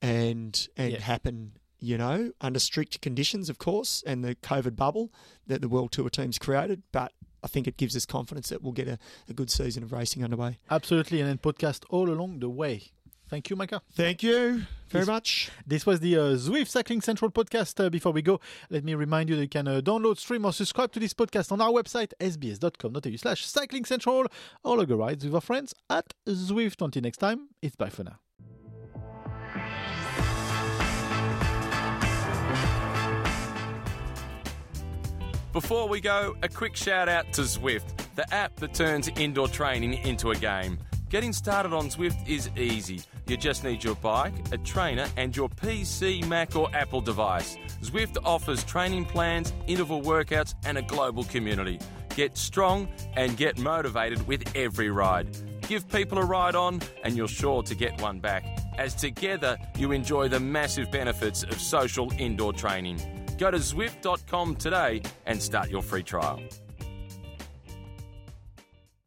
and 0.03 0.69
and 0.77 0.93
Yeah. 0.93 1.01
happen. 1.01 1.53
You 1.83 1.97
know, 1.97 2.33
under 2.43 2.59
strict 2.59 3.01
conditions, 3.01 3.49
of 3.49 3.57
course, 3.57 4.03
and 4.07 4.23
the 4.23 4.35
COVID 4.35 4.77
bubble 4.77 5.11
that 5.47 5.63
the 5.63 5.69
World 5.69 5.93
Tour 5.93 6.11
teams 6.11 6.39
created. 6.39 6.83
But 6.93 7.13
I 7.43 7.49
think 7.49 7.67
it 7.67 7.77
gives 7.77 7.97
us 7.97 8.07
confidence 8.07 8.49
that 8.51 8.63
we'll 8.63 8.73
get 8.73 8.89
a, 8.89 8.99
a 9.29 9.33
good 9.33 9.51
season 9.51 9.83
of 9.83 9.93
racing 9.93 10.25
underway. 10.25 10.59
Absolutely, 10.71 11.21
and 11.21 11.29
then 11.29 11.39
podcast 11.39 11.85
all 11.91 12.11
along 12.11 12.41
the 12.41 12.49
way 12.49 12.93
Thank 13.31 13.49
you, 13.49 13.55
Macca. 13.55 13.81
Thank 13.93 14.25
you 14.25 14.63
very 14.89 15.07
much. 15.07 15.53
This 15.65 15.87
was 15.87 16.01
the 16.01 16.17
uh, 16.17 16.21
Zwift 16.35 16.67
Cycling 16.67 17.01
Central 17.01 17.31
podcast. 17.31 17.83
Uh, 17.83 17.89
before 17.89 18.11
we 18.11 18.23
go, 18.23 18.41
let 18.71 18.83
me 18.83 18.97
remind 18.97 19.29
you 19.29 19.37
that 19.37 19.43
you 19.43 19.49
can 19.49 19.69
uh, 19.69 19.81
download, 19.81 20.19
stream, 20.19 20.45
or 20.45 20.53
subscribe 20.53 20.91
to 20.93 20.99
this 20.99 21.15
podcast 21.15 21.53
on 21.53 21.61
our 21.61 21.71
website, 21.71 22.13
sbs.com.au 22.19 23.17
slash 23.17 23.47
cycling 23.47 23.85
central, 23.85 24.27
or 24.65 24.77
log 24.77 24.91
a 24.91 24.97
rides 24.97 25.25
with 25.25 25.33
our 25.33 25.41
friends 25.41 25.73
at 25.89 26.13
Zwift. 26.27 26.85
Until 26.85 27.03
next 27.03 27.19
time, 27.19 27.51
it's 27.63 27.77
bye 27.77 27.89
for 27.89 28.03
now. 28.03 28.19
Before 35.53 35.89
we 35.89 36.01
go, 36.01 36.37
a 36.45 36.49
quick 36.49 36.77
shout 36.77 37.09
out 37.09 37.33
to 37.33 37.41
Zwift, 37.41 37.97
the 38.15 38.33
app 38.33 38.55
that 38.61 38.73
turns 38.73 39.09
indoor 39.09 39.49
training 39.49 39.95
into 39.95 40.31
a 40.31 40.37
game. 40.37 40.79
Getting 41.09 41.33
started 41.33 41.73
on 41.73 41.89
Zwift 41.89 42.29
is 42.29 42.49
easy. 42.57 43.01
You 43.27 43.37
just 43.37 43.65
need 43.65 43.83
your 43.83 43.97
bike, 43.97 44.33
a 44.53 44.59
trainer, 44.59 45.09
and 45.17 45.37
your 45.37 45.49
PC, 45.49 46.25
Mac, 46.29 46.55
or 46.55 46.69
Apple 46.73 47.01
device. 47.01 47.57
Zwift 47.83 48.17
offers 48.25 48.63
training 48.63 49.07
plans, 49.07 49.53
interval 49.67 50.01
workouts, 50.03 50.55
and 50.65 50.79
a 50.79 50.83
global 50.83 51.25
community. 51.25 51.81
Get 52.15 52.37
strong 52.37 52.89
and 53.15 53.37
get 53.37 53.59
motivated 53.59 54.25
with 54.29 54.45
every 54.55 54.91
ride. 54.91 55.37
Give 55.63 55.89
people 55.89 56.19
a 56.19 56.25
ride 56.25 56.55
on, 56.55 56.81
and 57.03 57.17
you're 57.17 57.27
sure 57.27 57.65
to 57.65 57.75
get 57.75 58.01
one 58.01 58.21
back, 58.21 58.45
as 58.79 58.95
together 58.95 59.59
you 59.77 59.91
enjoy 59.91 60.29
the 60.29 60.39
massive 60.39 60.93
benefits 60.93 61.43
of 61.43 61.61
social 61.61 62.13
indoor 62.19 62.53
training. 62.53 63.20
Go 63.41 63.51
to 63.51 63.57
Zwift.com 63.57 64.57
today 64.57 65.01
and 65.25 65.41
start 65.41 65.71
your 65.71 65.81
free 65.81 66.03
trial. 66.03 66.41